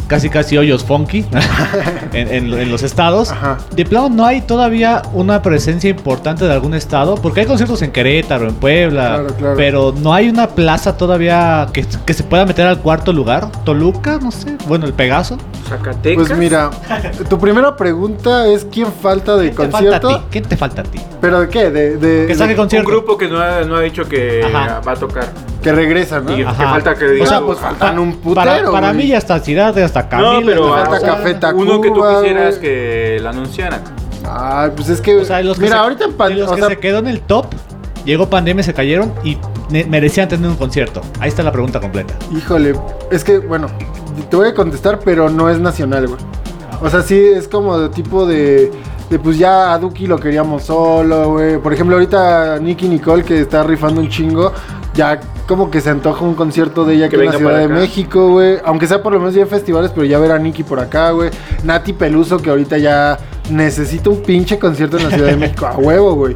casi 0.06 0.28
casi 0.30 0.56
hoyos 0.56 0.84
funky 0.84 1.24
en, 2.12 2.28
en- 2.32 2.52
en 2.54 2.70
los 2.70 2.82
estados. 2.82 3.30
Ajá. 3.30 3.58
De 3.74 3.84
plano 3.84 4.08
no 4.08 4.24
hay 4.24 4.40
todavía 4.40 5.02
una 5.12 5.42
presencia 5.42 5.90
importante 5.90 6.44
de 6.44 6.52
algún 6.52 6.74
estado, 6.74 7.16
porque 7.16 7.40
hay 7.40 7.46
conciertos 7.46 7.82
en 7.82 7.90
Querétaro, 7.92 8.48
en 8.48 8.54
Puebla, 8.54 9.06
Claro, 9.08 9.34
claro. 9.36 9.54
pero 9.56 9.94
no 10.00 10.12
hay 10.14 10.28
una 10.28 10.48
plaza 10.48 10.96
todavía 10.96 11.68
que, 11.72 11.84
que 12.04 12.14
se 12.14 12.22
pueda 12.24 12.44
meter 12.46 12.66
al 12.66 12.78
cuarto 12.80 13.12
lugar. 13.12 13.50
Toluca, 13.64 14.18
no 14.22 14.30
sé, 14.30 14.56
bueno, 14.66 14.86
el 14.86 14.92
Pegaso. 14.92 15.36
Zacatecas. 15.68 16.28
Pues 16.28 16.38
mira, 16.38 16.70
tu 17.28 17.38
primera 17.38 17.76
pregunta 17.76 18.46
es 18.46 18.64
quién 18.70 18.86
falta 18.92 19.36
de 19.36 19.50
¿Quién 19.50 19.68
te 19.68 19.72
falta 19.72 20.00
concierto. 20.00 20.26
¿Quién 20.30 20.44
te 20.44 20.56
falta 20.56 20.80
a 20.82 20.84
ti? 20.84 21.00
¿Pero 21.20 21.40
de 21.40 21.48
qué? 21.48 21.70
De, 21.70 21.96
de- 21.96 22.26
Que 22.26 22.34
saque 22.34 22.48
de- 22.48 22.54
Un 22.54 22.60
concierto. 22.60 22.88
grupo 22.90 23.16
que 23.18 23.28
no 23.28 23.40
ha, 23.40 23.62
no 23.62 23.76
ha 23.76 23.80
dicho 23.80 24.04
que 24.04 24.42
Ajá. 24.44 24.80
va 24.86 24.92
a 24.92 24.96
tocar. 24.96 25.26
Que 25.70 25.76
regresa, 25.76 26.20
¿no? 26.20 26.36
Y- 26.36 26.42
Ajá. 26.42 26.56
que 26.56 26.64
falta 26.64 26.94
que 26.94 27.04
O 27.06 27.10
diga 27.10 27.26
sea, 27.26 27.40
pues 27.40 27.58
faltan 27.58 27.98
un 27.98 28.12
Para, 28.34 28.52
putero. 28.52 28.72
para 28.72 28.88
güey. 28.92 29.02
mí 29.04 29.08
ya 29.08 29.18
está 29.18 29.38
Ciudad, 29.40 29.74
ya 29.74 29.84
está 29.84 30.08
Camila. 30.08 30.32
no, 30.40 30.46
pero 30.46 30.68
falta 30.72 30.96
está- 30.96 31.06
Café 31.08 31.34
Tacuba, 31.34 31.62
uno 31.62 31.80
que 31.80 31.90
tú 31.90 32.02
quisieras 32.20 32.58
güey. 32.58 32.60
que 32.60 33.18
la 33.22 33.30
anunciaran. 33.30 33.80
Ay, 34.28 34.70
pues 34.74 34.88
es 34.88 35.00
que. 35.00 35.16
O 35.16 35.24
sea, 35.24 35.40
los 35.42 35.56
que 35.56 35.64
mira, 35.64 35.76
se- 35.76 35.82
ahorita 35.82 36.04
en 36.04 36.10
de 36.10 36.16
pan- 36.16 36.38
los 36.38 36.50
o 36.50 36.54
que 36.54 36.60
sea, 36.60 36.70
se 36.70 36.78
quedó 36.78 36.98
en 36.98 37.06
el 37.08 37.20
top, 37.20 37.46
llegó 38.04 38.28
pandemia, 38.28 38.62
se 38.64 38.74
cayeron 38.74 39.12
y 39.24 39.36
merecían 39.88 40.28
tener 40.28 40.48
un 40.48 40.56
concierto. 40.56 41.00
Ahí 41.20 41.28
está 41.28 41.42
la 41.42 41.52
pregunta 41.52 41.80
completa. 41.80 42.14
Híjole, 42.36 42.74
es 43.10 43.22
que, 43.24 43.38
bueno, 43.38 43.68
te 44.30 44.36
voy 44.36 44.48
a 44.48 44.54
contestar, 44.54 45.00
pero 45.04 45.28
no 45.28 45.48
es 45.50 45.58
nacional, 45.58 46.06
güey. 46.08 46.20
O 46.80 46.90
sea, 46.90 47.02
sí 47.02 47.18
es 47.18 47.48
como 47.48 47.78
de 47.78 47.88
tipo 47.88 48.26
de. 48.26 48.70
De 49.10 49.20
pues 49.20 49.38
ya 49.38 49.72
a 49.72 49.78
Duki 49.78 50.08
lo 50.08 50.18
queríamos 50.18 50.64
solo, 50.64 51.30
güey. 51.30 51.58
Por 51.58 51.72
ejemplo, 51.72 51.94
ahorita 51.94 52.58
Nicky 52.58 52.88
Nicole, 52.88 53.22
que 53.22 53.40
está 53.40 53.62
rifando 53.62 54.00
un 54.00 54.08
chingo, 54.08 54.52
ya 54.94 55.20
como 55.46 55.70
que 55.70 55.80
se 55.80 55.90
antoja 55.90 56.24
un 56.24 56.34
concierto 56.34 56.84
de 56.84 56.94
ella 56.94 57.08
Que 57.08 57.16
aquí 57.16 57.26
en 57.26 57.32
la 57.32 57.38
Ciudad 57.38 57.58
de. 57.58 57.68
México, 57.68 58.30
güey. 58.30 58.58
Aunque 58.64 58.86
sea 58.86 59.02
por 59.02 59.12
lo 59.12 59.18
menos 59.18 59.34
ya 59.34 59.42
en 59.42 59.48
festivales, 59.48 59.90
pero 59.94 60.04
ya 60.04 60.18
ver 60.18 60.32
a 60.32 60.38
Nicky 60.38 60.62
por 60.62 60.80
acá, 60.80 61.10
güey. 61.10 61.30
Nati 61.64 61.92
Peluso, 61.92 62.38
que 62.38 62.50
ahorita 62.50 62.78
ya 62.78 63.18
necesita 63.50 64.10
un 64.10 64.22
pinche 64.22 64.58
concierto 64.58 64.98
en 64.98 65.04
la 65.04 65.10
Ciudad 65.10 65.28
de 65.28 65.36
México, 65.38 65.66
a 65.66 65.76
huevo, 65.76 66.14
güey. 66.14 66.34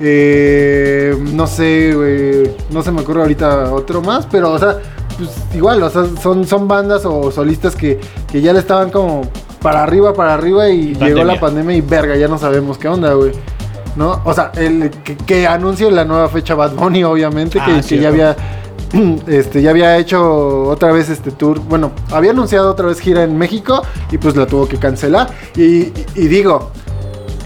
Eh, 0.00 1.16
no 1.32 1.46
sé, 1.46 1.92
güey. 1.94 2.54
No 2.70 2.82
se 2.82 2.90
me 2.90 3.02
ocurre 3.02 3.20
ahorita 3.22 3.72
otro 3.72 4.00
más, 4.00 4.26
pero, 4.30 4.52
o 4.52 4.58
sea, 4.58 4.78
pues 5.16 5.30
igual, 5.54 5.82
o 5.82 5.90
sea, 5.90 6.04
son, 6.20 6.46
son 6.46 6.66
bandas 6.68 7.04
o 7.04 7.30
solistas 7.30 7.76
que, 7.76 8.00
que 8.30 8.40
ya 8.40 8.52
le 8.52 8.58
estaban 8.58 8.90
como 8.90 9.22
para 9.60 9.82
arriba, 9.82 10.12
para 10.12 10.34
arriba 10.34 10.68
y 10.70 10.92
Pandemia. 10.94 11.08
llegó 11.08 11.24
la 11.24 11.40
pandemia 11.40 11.76
y 11.76 11.80
verga, 11.80 12.16
ya 12.16 12.28
no 12.28 12.36
sabemos 12.38 12.78
qué 12.78 12.88
onda, 12.88 13.12
güey. 13.14 13.32
¿No? 13.96 14.20
O 14.24 14.32
sea, 14.32 14.52
el 14.56 14.90
que, 14.90 15.16
que 15.16 15.46
anuncie 15.46 15.90
la 15.90 16.04
nueva 16.04 16.28
fecha 16.28 16.54
Bad 16.54 16.72
Bunny, 16.74 17.04
obviamente, 17.04 17.58
Ah, 17.60 17.66
que, 17.66 17.74
que 17.76 17.82
cierto. 17.82 18.02
ya 18.02 18.08
había. 18.08 18.36
Este, 19.26 19.62
ya 19.62 19.70
había 19.70 19.96
hecho 19.96 20.64
otra 20.64 20.92
vez 20.92 21.08
este 21.08 21.30
tour. 21.30 21.60
Bueno, 21.60 21.92
había 22.10 22.30
anunciado 22.32 22.70
otra 22.70 22.86
vez 22.86 23.00
gira 23.00 23.22
en 23.24 23.38
México 23.38 23.82
y 24.10 24.18
pues 24.18 24.36
la 24.36 24.46
tuvo 24.46 24.68
que 24.68 24.76
cancelar. 24.76 25.30
Y, 25.56 25.62
y- 25.62 25.92
y 26.14 26.28
digo, 26.28 26.70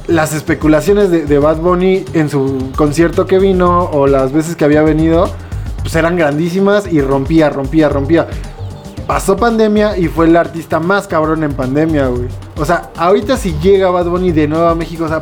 las 0.08 0.34
especulaciones 0.34 1.10
de, 1.10 1.24
de 1.24 1.38
Bad 1.38 1.58
Bunny 1.58 2.04
en 2.14 2.28
su 2.30 2.72
concierto 2.76 3.26
que 3.26 3.38
vino 3.38 3.84
o 3.92 4.08
las 4.08 4.32
veces 4.32 4.56
que 4.56 4.64
había 4.64 4.82
venido, 4.82 5.30
pues 5.82 5.94
eran 5.94 6.16
grandísimas 6.16 6.92
y 6.92 7.00
rompía, 7.00 7.48
rompía, 7.48 7.88
rompía. 7.88 8.26
Pasó 9.06 9.36
pandemia 9.36 9.96
y 9.96 10.08
fue 10.08 10.26
el 10.26 10.36
artista 10.36 10.80
más 10.80 11.06
cabrón 11.06 11.44
en 11.44 11.52
pandemia, 11.52 12.08
güey. 12.08 12.26
O 12.56 12.64
sea, 12.64 12.90
ahorita 12.96 13.36
si 13.36 13.54
llega 13.62 13.88
Bad 13.90 14.06
Bunny 14.06 14.32
de 14.32 14.48
nuevo 14.48 14.66
a 14.66 14.74
México, 14.74 15.04
o 15.04 15.08
sea, 15.08 15.20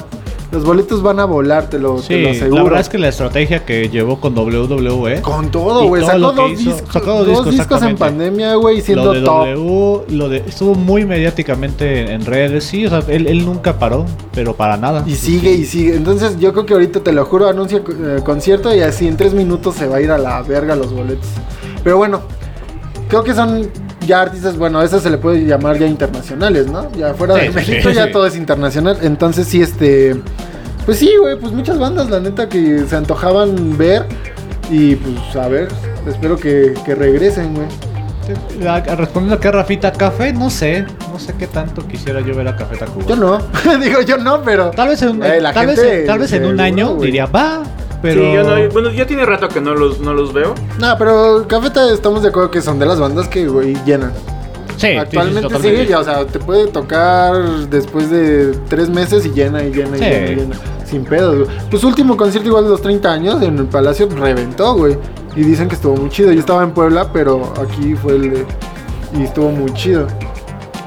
los 0.54 0.64
boletos 0.64 1.02
van 1.02 1.18
a 1.18 1.24
volar, 1.24 1.68
te 1.68 1.78
lo, 1.78 1.96
te 1.96 2.02
Sí, 2.02 2.22
lo 2.22 2.30
aseguro. 2.30 2.56
la 2.56 2.62
verdad 2.62 2.80
es 2.80 2.88
que 2.88 2.98
la 2.98 3.08
estrategia 3.08 3.64
que 3.64 3.88
llevó 3.88 4.20
con 4.20 4.38
WWE. 4.38 5.20
Con 5.20 5.50
todo, 5.50 5.86
güey. 5.86 6.04
Sacó 6.04 6.32
dos, 6.32 6.50
hizo, 6.52 6.70
discos, 6.70 6.92
sacó 6.92 7.06
dos 7.06 7.26
dos 7.26 7.26
discos, 7.26 7.54
discos 7.54 7.82
en 7.82 7.96
pandemia, 7.96 8.54
güey, 8.54 8.80
siendo 8.80 9.06
lo 9.06 9.12
de 9.12 9.20
top. 9.22 9.48
W, 9.56 10.16
lo 10.16 10.28
de, 10.28 10.36
estuvo 10.46 10.74
muy 10.74 11.04
mediáticamente 11.04 12.12
en, 12.12 12.24
redes, 12.24 12.64
sí, 12.64 12.86
o 12.86 12.90
sea, 12.90 13.02
él, 13.08 13.26
él 13.26 13.44
nunca 13.44 13.78
paró, 13.78 14.06
pero 14.32 14.54
para 14.54 14.76
nada. 14.76 15.02
Y 15.06 15.16
sigue 15.16 15.52
y 15.52 15.64
sigue. 15.64 15.96
Entonces 15.96 16.38
yo 16.38 16.52
creo 16.52 16.66
que 16.66 16.74
ahorita 16.74 17.00
te 17.00 17.12
lo 17.12 17.24
juro, 17.24 17.48
anuncia 17.48 17.78
eh, 17.78 18.20
concierto 18.24 18.74
y 18.74 18.80
así 18.80 19.08
en 19.08 19.16
tres 19.16 19.34
minutos 19.34 19.74
se 19.74 19.88
va 19.88 19.96
a 19.96 20.00
ir 20.00 20.10
a 20.12 20.18
la 20.18 20.40
verga 20.42 20.76
los 20.76 20.92
boletos. 20.92 21.28
Pero 21.82 21.96
bueno, 21.96 22.22
creo 23.08 23.24
que 23.24 23.34
son 23.34 23.68
ya 24.06 24.22
artistas, 24.22 24.56
bueno, 24.56 24.80
a 24.80 24.84
eso 24.84 25.00
se 25.00 25.10
le 25.10 25.18
puede 25.18 25.44
llamar 25.46 25.78
ya 25.78 25.86
internacionales, 25.86 26.66
¿no? 26.66 26.90
Ya 26.92 27.14
fuera 27.14 27.34
Sí, 27.34 27.40
de 27.40 27.46
sí, 27.48 27.54
México 27.54 27.88
sí, 27.90 27.94
ya 27.94 28.06
sí. 28.06 28.12
todo 28.12 28.26
es 28.26 28.36
internacional. 28.36 28.98
Entonces 29.02 29.46
sí, 29.48 29.62
este... 29.62 30.16
Pues 30.84 30.98
sí, 30.98 31.10
güey, 31.20 31.38
pues 31.38 31.52
muchas 31.52 31.78
bandas, 31.78 32.10
la 32.10 32.20
neta, 32.20 32.48
que 32.48 32.84
se 32.88 32.94
antojaban 32.96 33.78
ver. 33.78 34.04
Y 34.70 34.96
pues 34.96 35.36
a 35.36 35.48
ver, 35.48 35.68
espero 36.06 36.36
que, 36.36 36.74
que 36.84 36.94
regresen, 36.94 37.54
güey. 37.54 37.66
Respondiendo 38.96 39.34
acá, 39.34 39.50
Rafita, 39.50 39.92
café, 39.92 40.32
no 40.32 40.48
sé, 40.48 40.86
no 41.12 41.18
sé 41.18 41.34
qué 41.38 41.46
tanto 41.46 41.86
quisiera 41.86 42.20
yo 42.20 42.34
ver 42.34 42.48
a 42.48 42.56
Café 42.56 42.76
Tacuba. 42.76 43.04
Yo 43.06 43.16
no, 43.16 43.38
digo 43.82 44.00
yo 44.00 44.16
no, 44.16 44.42
pero... 44.42 44.70
Tal 44.70 44.88
vez 44.88 45.02
en, 45.02 45.22
Eh, 45.22 45.40
tal 45.52 45.66
vez, 45.66 45.76
gente 45.78 46.00
en- 46.00 46.06
tal 46.06 46.18
vez 46.18 46.32
en 46.32 46.44
un 46.46 46.58
año 46.60 46.96
diría, 46.96 47.26
va, 47.26 47.62
pero... 48.04 48.20
Sí, 48.20 48.32
yo 48.34 48.42
no, 48.44 48.68
bueno, 48.72 48.90
ya 48.90 49.06
tiene 49.06 49.24
rato 49.24 49.48
que 49.48 49.62
no 49.62 49.74
los, 49.74 49.98
no 50.00 50.12
los 50.12 50.34
veo. 50.34 50.54
No, 50.78 50.94
pero 50.98 51.46
Cafeta 51.48 51.90
estamos 51.90 52.22
de 52.22 52.28
acuerdo 52.28 52.50
que 52.50 52.60
son 52.60 52.78
de 52.78 52.84
las 52.84 53.00
bandas 53.00 53.28
que, 53.28 53.48
güey, 53.48 53.74
llenan. 53.86 54.12
Sí, 54.76 54.88
sí, 54.88 54.92
sí, 54.92 54.96
Actualmente 54.98 55.48
sí, 55.48 55.54
totalmente. 55.54 55.86
ya, 55.86 56.00
o 56.00 56.04
sea, 56.04 56.26
te 56.26 56.38
puede 56.38 56.66
tocar 56.66 57.34
después 57.70 58.10
de 58.10 58.52
tres 58.68 58.90
meses 58.90 59.24
y 59.24 59.30
llena 59.30 59.62
y 59.64 59.72
llena 59.72 59.96
y 59.96 60.00
Sí. 60.00 60.04
llena 60.04 60.26
y 60.30 60.34
llena. 60.36 60.56
Sin 60.84 61.04
pedos, 61.04 61.46
güey. 61.46 61.58
Pues 61.70 61.82
último 61.82 62.14
concierto 62.16 62.48
igual 62.50 62.64
de 62.64 62.70
los 62.70 62.82
30 62.82 63.10
años 63.10 63.40
en 63.42 63.56
el 63.56 63.64
Palacio 63.66 64.06
reventó, 64.10 64.74
güey. 64.74 64.98
Y 65.34 65.40
dicen 65.42 65.68
que 65.68 65.76
estuvo 65.76 65.96
muy 65.96 66.10
chido. 66.10 66.30
Yo 66.32 66.40
estaba 66.40 66.62
en 66.62 66.72
Puebla, 66.72 67.10
pero 67.12 67.54
aquí 67.62 67.94
fue 67.94 68.16
el 68.16 68.30
de... 68.30 68.46
Y 69.18 69.22
estuvo 69.22 69.50
muy 69.50 69.72
chido. 69.72 70.06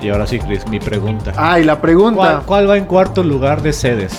Y 0.02 0.10
ahora 0.10 0.28
sí, 0.28 0.38
Chris, 0.38 0.68
mi 0.68 0.80
pregunta. 0.80 1.34
Ah, 1.36 1.60
y 1.60 1.64
la 1.64 1.82
pregunta. 1.82 2.16
¿Cuál, 2.18 2.42
cuál 2.46 2.70
va 2.70 2.78
en 2.78 2.86
cuarto 2.86 3.24
lugar 3.24 3.64
de 3.64 3.74
sedes? 3.74 4.14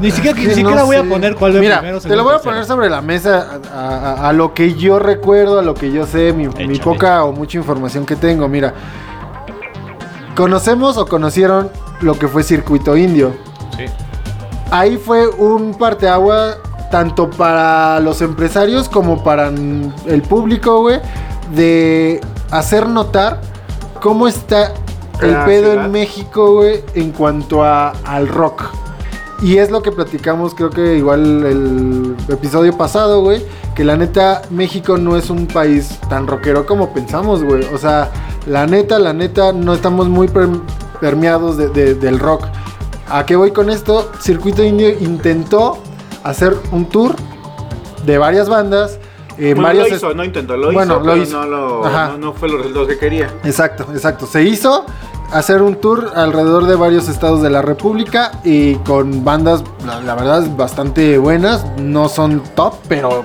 Ni 0.00 0.10
siquiera, 0.10 0.36
ni 0.38 0.46
siquiera 0.46 0.74
no 0.80 0.86
voy 0.86 0.96
a 0.96 1.04
poner 1.04 1.34
cuál 1.36 1.56
va 1.56 1.60
Mira, 1.60 1.78
primero. 1.78 2.00
te 2.00 2.14
lo 2.16 2.24
voy 2.24 2.32
a 2.32 2.36
tercero. 2.36 2.50
poner 2.52 2.66
sobre 2.66 2.90
la 2.90 3.00
mesa 3.00 3.60
a, 3.72 3.78
a- 4.24 4.28
a 4.28 4.32
lo 4.32 4.52
que 4.52 4.74
yo 4.74 4.98
recuerdo, 4.98 5.58
a 5.58 5.62
lo 5.62 5.74
que 5.74 5.90
yo 5.92 6.06
sé, 6.06 6.32
mi, 6.32 6.48
poca 6.78 7.24
o 7.24 7.32
mucha 7.32 7.56
información 7.58 8.04
que 8.04 8.16
tengo. 8.16 8.48
Mira, 8.48 8.74
conocemos 10.36 10.96
o 10.96 11.06
conocieron 11.06 11.70
lo 12.00 12.18
que 12.18 12.28
fue 12.28 12.42
Circuito 12.42 12.96
Indio. 12.96 13.32
Sí. 13.76 13.84
Ahí 14.70 14.96
fue 14.96 15.28
un 15.28 15.74
parteagua 15.74 16.56
tanto 16.90 17.30
para 17.30 18.00
los 18.00 18.20
empresarios 18.20 18.88
como 18.88 19.22
para 19.22 19.48
el 19.48 20.22
público, 20.28 20.80
güey, 20.80 21.00
de 21.54 22.20
hacer 22.50 22.88
notar 22.88 23.40
cómo 24.00 24.26
está 24.28 24.72
el 25.20 25.32
La 25.32 25.44
pedo 25.44 25.70
ciudad. 25.70 25.84
en 25.86 25.92
México, 25.92 26.54
güey, 26.56 26.82
en 26.94 27.12
cuanto 27.12 27.62
a, 27.64 27.90
al 28.04 28.26
rock. 28.28 28.64
Y 29.42 29.58
es 29.58 29.70
lo 29.70 29.82
que 29.82 29.92
platicamos, 29.92 30.54
creo 30.54 30.70
que 30.70 30.96
igual 30.96 31.44
el 31.44 32.16
episodio 32.28 32.76
pasado, 32.76 33.20
güey, 33.22 33.44
que 33.74 33.84
la 33.84 33.96
neta 33.96 34.42
México 34.50 34.96
no 34.96 35.16
es 35.16 35.28
un 35.28 35.46
país 35.46 35.98
tan 36.08 36.26
rockero 36.26 36.64
como 36.66 36.94
pensamos, 36.94 37.42
güey. 37.42 37.64
O 37.74 37.78
sea, 37.78 38.10
la 38.46 38.66
neta, 38.66 38.98
la 38.98 39.12
neta, 39.12 39.52
no 39.52 39.74
estamos 39.74 40.08
muy 40.08 40.28
per- 40.28 40.48
permeados 41.00 41.56
de- 41.56 41.68
de- 41.68 41.94
del 41.94 42.18
rock. 42.20 42.46
¿A 43.10 43.26
qué 43.26 43.36
voy 43.36 43.50
con 43.50 43.68
esto? 43.70 44.10
Circuito 44.20 44.62
Indio 44.64 44.88
intentó 44.88 45.78
hacer 46.22 46.56
un 46.72 46.86
tour 46.86 47.14
de 48.06 48.16
varias 48.18 48.48
bandas. 48.48 48.98
eh, 49.36 49.52
Bueno, 49.52 49.62
varios 49.62 49.90
lo 49.90 49.96
hizo, 49.96 50.14
no 50.14 50.24
intentó, 50.24 50.56
lo 50.56 50.72
Bueno, 50.72 50.94
hizo, 50.94 51.00
lo 51.04 51.10
pero 51.12 51.22
hizo. 51.22 51.40
No, 51.40 51.46
lo- 51.46 51.82
no, 51.90 52.18
no 52.18 52.32
fue 52.34 52.48
los 52.48 52.58
resultados 52.58 52.86
que 52.88 52.98
quería. 52.98 53.34
Exacto, 53.42 53.84
exacto. 53.92 54.26
Se 54.26 54.44
hizo 54.44 54.86
hacer 55.34 55.62
un 55.62 55.76
tour 55.76 56.12
alrededor 56.14 56.66
de 56.66 56.76
varios 56.76 57.08
estados 57.08 57.42
de 57.42 57.50
la 57.50 57.60
República 57.62 58.32
y 58.44 58.74
con 58.76 59.24
bandas, 59.24 59.62
la, 59.86 60.00
la 60.00 60.14
verdad, 60.14 60.44
bastante 60.56 61.18
buenas. 61.18 61.64
No 61.78 62.08
son 62.08 62.42
top, 62.54 62.74
pero, 62.88 63.22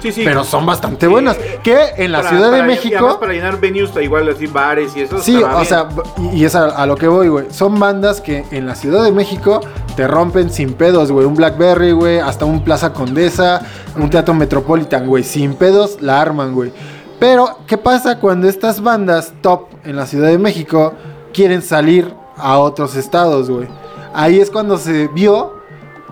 Sí, 0.00 0.12
sí. 0.12 0.22
pero 0.24 0.44
son 0.44 0.64
bastante 0.64 1.06
Sí. 1.06 1.12
buenas. 1.12 1.36
Que 1.62 1.78
en 1.98 2.12
la 2.12 2.18
Para- 2.18 2.30
Ciudad 2.30 2.46
de 2.52 2.58
para- 2.58 2.66
México... 2.66 3.18
para 3.20 3.32
llenar 3.32 3.60
venues, 3.60 3.90
igual 4.00 4.28
así 4.28 4.46
bares 4.46 4.96
y 4.96 5.02
eso. 5.02 5.18
Sí, 5.20 5.36
o 5.42 5.46
bien. 5.48 5.64
sea, 5.66 5.88
y, 6.32 6.38
y 6.40 6.44
es 6.44 6.54
a, 6.54 6.66
a 6.66 6.86
lo 6.86 6.96
que 6.96 7.08
voy, 7.08 7.28
güey. 7.28 7.46
Son 7.50 7.78
bandas 7.78 8.20
que 8.20 8.44
en 8.50 8.66
la 8.66 8.74
Ciudad 8.74 9.02
de 9.04 9.12
México 9.12 9.60
te 9.96 10.06
rompen 10.06 10.50
sin 10.50 10.72
pedos, 10.74 11.12
güey. 11.12 11.26
Un 11.26 11.34
Blackberry, 11.34 11.92
güey, 11.92 12.18
hasta 12.18 12.44
un 12.46 12.64
Plaza 12.64 12.92
Condesa, 12.92 13.60
un 13.96 14.08
Teatro 14.08 14.32
Metropolitan, 14.34 15.06
güey. 15.06 15.22
Sin 15.24 15.54
pedos 15.54 15.98
la 16.00 16.20
arman, 16.20 16.54
güey. 16.54 16.72
Pero, 17.18 17.58
¿qué 17.66 17.76
pasa 17.76 18.18
cuando 18.18 18.48
estas 18.48 18.80
bandas 18.82 19.34
top 19.42 19.66
en 19.84 19.96
la 19.96 20.06
Ciudad 20.06 20.28
de 20.28 20.38
México 20.38 20.94
quieren 21.32 21.62
salir 21.62 22.12
a 22.36 22.58
otros 22.58 22.96
estados, 22.96 23.50
güey? 23.50 23.68
Ahí 24.14 24.40
es 24.40 24.50
cuando 24.50 24.76
se 24.78 25.08
vio 25.08 25.58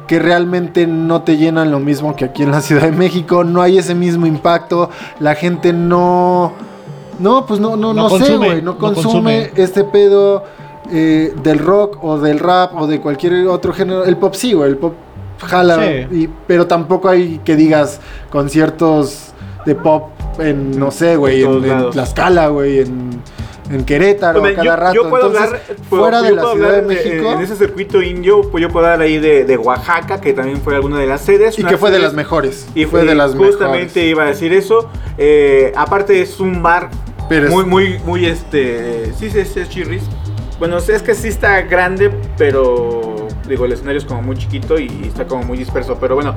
que 0.06 0.18
realmente 0.18 0.86
no 0.86 1.22
te 1.22 1.36
llenan 1.36 1.70
lo 1.70 1.80
mismo 1.80 2.16
que 2.16 2.24
aquí 2.24 2.42
en 2.42 2.50
la 2.52 2.60
Ciudad 2.62 2.82
de 2.84 2.92
México, 2.92 3.44
no 3.44 3.60
hay 3.60 3.78
ese 3.78 3.94
mismo 3.94 4.26
impacto, 4.26 4.88
la 5.20 5.34
gente 5.34 5.72
no... 5.72 6.52
No, 7.18 7.44
pues 7.46 7.58
no, 7.60 7.76
no, 7.76 7.92
No 7.92 8.02
no, 8.04 8.10
sé, 8.10 8.18
consume, 8.18 8.46
güey, 8.46 8.62
no 8.62 8.72
no 8.72 8.78
consume, 8.78 9.48
consume. 9.48 9.50
este 9.56 9.82
pedo 9.84 10.44
eh, 10.90 11.34
del 11.42 11.58
rock 11.58 11.98
o 12.02 12.16
del 12.18 12.38
rap 12.38 12.74
o 12.80 12.86
de 12.86 13.00
cualquier 13.00 13.46
otro 13.48 13.72
género. 13.72 14.04
El 14.04 14.16
pop 14.16 14.34
sí, 14.34 14.52
güey, 14.52 14.70
el 14.70 14.76
pop 14.78 14.94
jala, 15.44 15.78
Sí. 15.82 16.16
y- 16.16 16.28
pero 16.46 16.66
tampoco 16.68 17.08
hay 17.08 17.40
que 17.44 17.56
digas 17.56 18.00
conciertos 18.30 19.32
de 19.66 19.74
pop 19.74 20.10
en, 20.38 20.78
no 20.78 20.90
sé, 20.92 21.16
güey, 21.16 21.42
En 21.42 21.64
en. 21.64 21.90
Tlaxcala, 21.90 22.48
güey, 22.48 22.78
en, 22.80 23.20
en 23.70 23.84
Querétaro, 23.84 24.40
Pues, 24.40 24.54
cada 24.54 24.64
yo, 24.64 24.76
rato. 24.76 24.94
yo 24.94 25.10
puedo 25.10 25.26
Entonces, 25.26 25.60
hablar, 25.60 25.76
fuera 25.90 26.22
de 26.22 26.32
la 26.32 26.42
Ciudad 26.52 26.72
de 26.76 26.82
México, 26.82 27.32
en 27.32 27.40
ese 27.40 27.56
circuito 27.56 28.00
indio, 28.02 28.42
pues 28.50 28.62
yo 28.62 28.68
puedo 28.70 28.86
hablar 28.86 29.02
ahí 29.02 29.18
de, 29.18 29.44
de 29.44 29.56
Oaxaca, 29.58 30.20
que 30.20 30.32
también 30.32 30.60
fue 30.60 30.74
alguna 30.74 30.98
de 30.98 31.06
las 31.06 31.20
sedes. 31.20 31.58
y 31.58 31.64
que 31.64 31.76
fue 31.76 31.90
de 31.90 31.98
las 31.98 32.14
mejores. 32.14 32.66
Y 32.74 32.86
fue 32.86 33.04
de 33.04 33.14
las 33.14 33.34
justamente 33.34 33.84
mejores. 34.00 34.10
iba 34.10 34.22
a 34.24 34.26
decir 34.26 34.52
eso. 34.52 34.88
Eh, 35.18 35.72
aparte 35.76 36.20
es 36.22 36.40
un 36.40 36.62
bar 36.62 36.88
Pero 37.28 37.46
es- 37.46 37.52
muy, 37.52 37.64
muy, 37.64 37.98
muy 38.04 38.26
este. 38.26 39.12
Sí, 39.18 39.30
sí, 39.30 39.44
sí, 39.44 39.60
es 39.60 39.68
chirris. 39.68 40.02
Bueno, 40.58 40.78
es 40.78 41.02
que 41.02 41.14
sí 41.14 41.28
está 41.28 41.60
grande, 41.62 42.10
pero 42.36 43.28
digo, 43.46 43.64
el 43.64 43.72
escenario 43.72 43.98
es 43.98 44.04
como 44.04 44.22
muy 44.22 44.36
chiquito 44.36 44.78
y 44.78 44.88
está 45.06 45.26
como 45.26 45.42
muy 45.44 45.56
disperso. 45.58 45.98
Pero 46.00 46.14
bueno, 46.16 46.34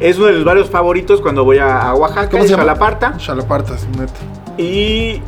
es 0.00 0.16
uno 0.16 0.26
de 0.28 0.32
los 0.34 0.44
varios 0.44 0.70
favoritos 0.70 1.20
cuando 1.20 1.44
voy 1.44 1.58
a, 1.58 1.92
Oaxaca, 1.92 2.30
¿Cómo 2.30 2.44
se 2.44 2.50
llama? 2.50 2.62
Xalaparta. 2.62 3.14
Chalapartas, 3.18 3.86
neta. 3.98 4.12
Y 4.56 5.20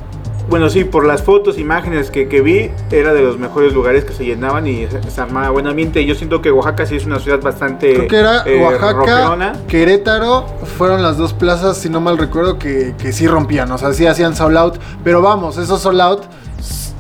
bueno, 0.49 0.69
sí, 0.69 0.85
por 0.85 1.07
las 1.07 1.23
fotos, 1.23 1.59
imágenes 1.59 2.11
que, 2.11 2.29
que 2.29 2.41
vi, 2.41 2.71
era 2.91 3.13
de 3.15 3.23
los 3.23 3.39
mejores 3.39 3.73
lugares 3.73 4.05
que 4.05 4.13
se 4.13 4.25
llenaban 4.25 4.67
y 4.67 4.87
se, 4.87 5.03
se 5.11 5.21
armaba 5.21 5.51
buen 5.51 5.67
ambiente. 5.67 6.05
Yo 6.05 6.15
siento 6.15 6.43
que 6.43 6.51
Oaxaca 6.51 6.87
sí 6.87 6.97
es 6.97 7.07
una 7.07 7.19
ciudad 7.19 7.41
bastante. 7.41 7.95
Creo 7.95 8.09
que 8.09 8.17
era 8.17 8.43
eh, 8.47 8.63
Oaxaca. 8.63 9.55
Querétaro, 9.69 10.47
fueron 10.79 11.03
las 11.03 11.17
dos 11.17 11.33
plazas, 11.33 11.77
si 11.79 11.89
no 11.89 12.01
mal 12.01 12.19
recuerdo, 12.19 12.59
que, 12.59 12.95
que 12.99 13.13
sí 13.13 13.27
rompían, 13.27 13.71
o 13.73 13.79
sea, 13.79 13.93
sí 13.93 14.07
hacían 14.07 14.37
sold 14.37 14.57
out, 14.57 14.77
pero 15.03 15.23
vamos, 15.23 15.57
esos 15.59 15.81
sold 15.81 16.01
out 16.01 16.23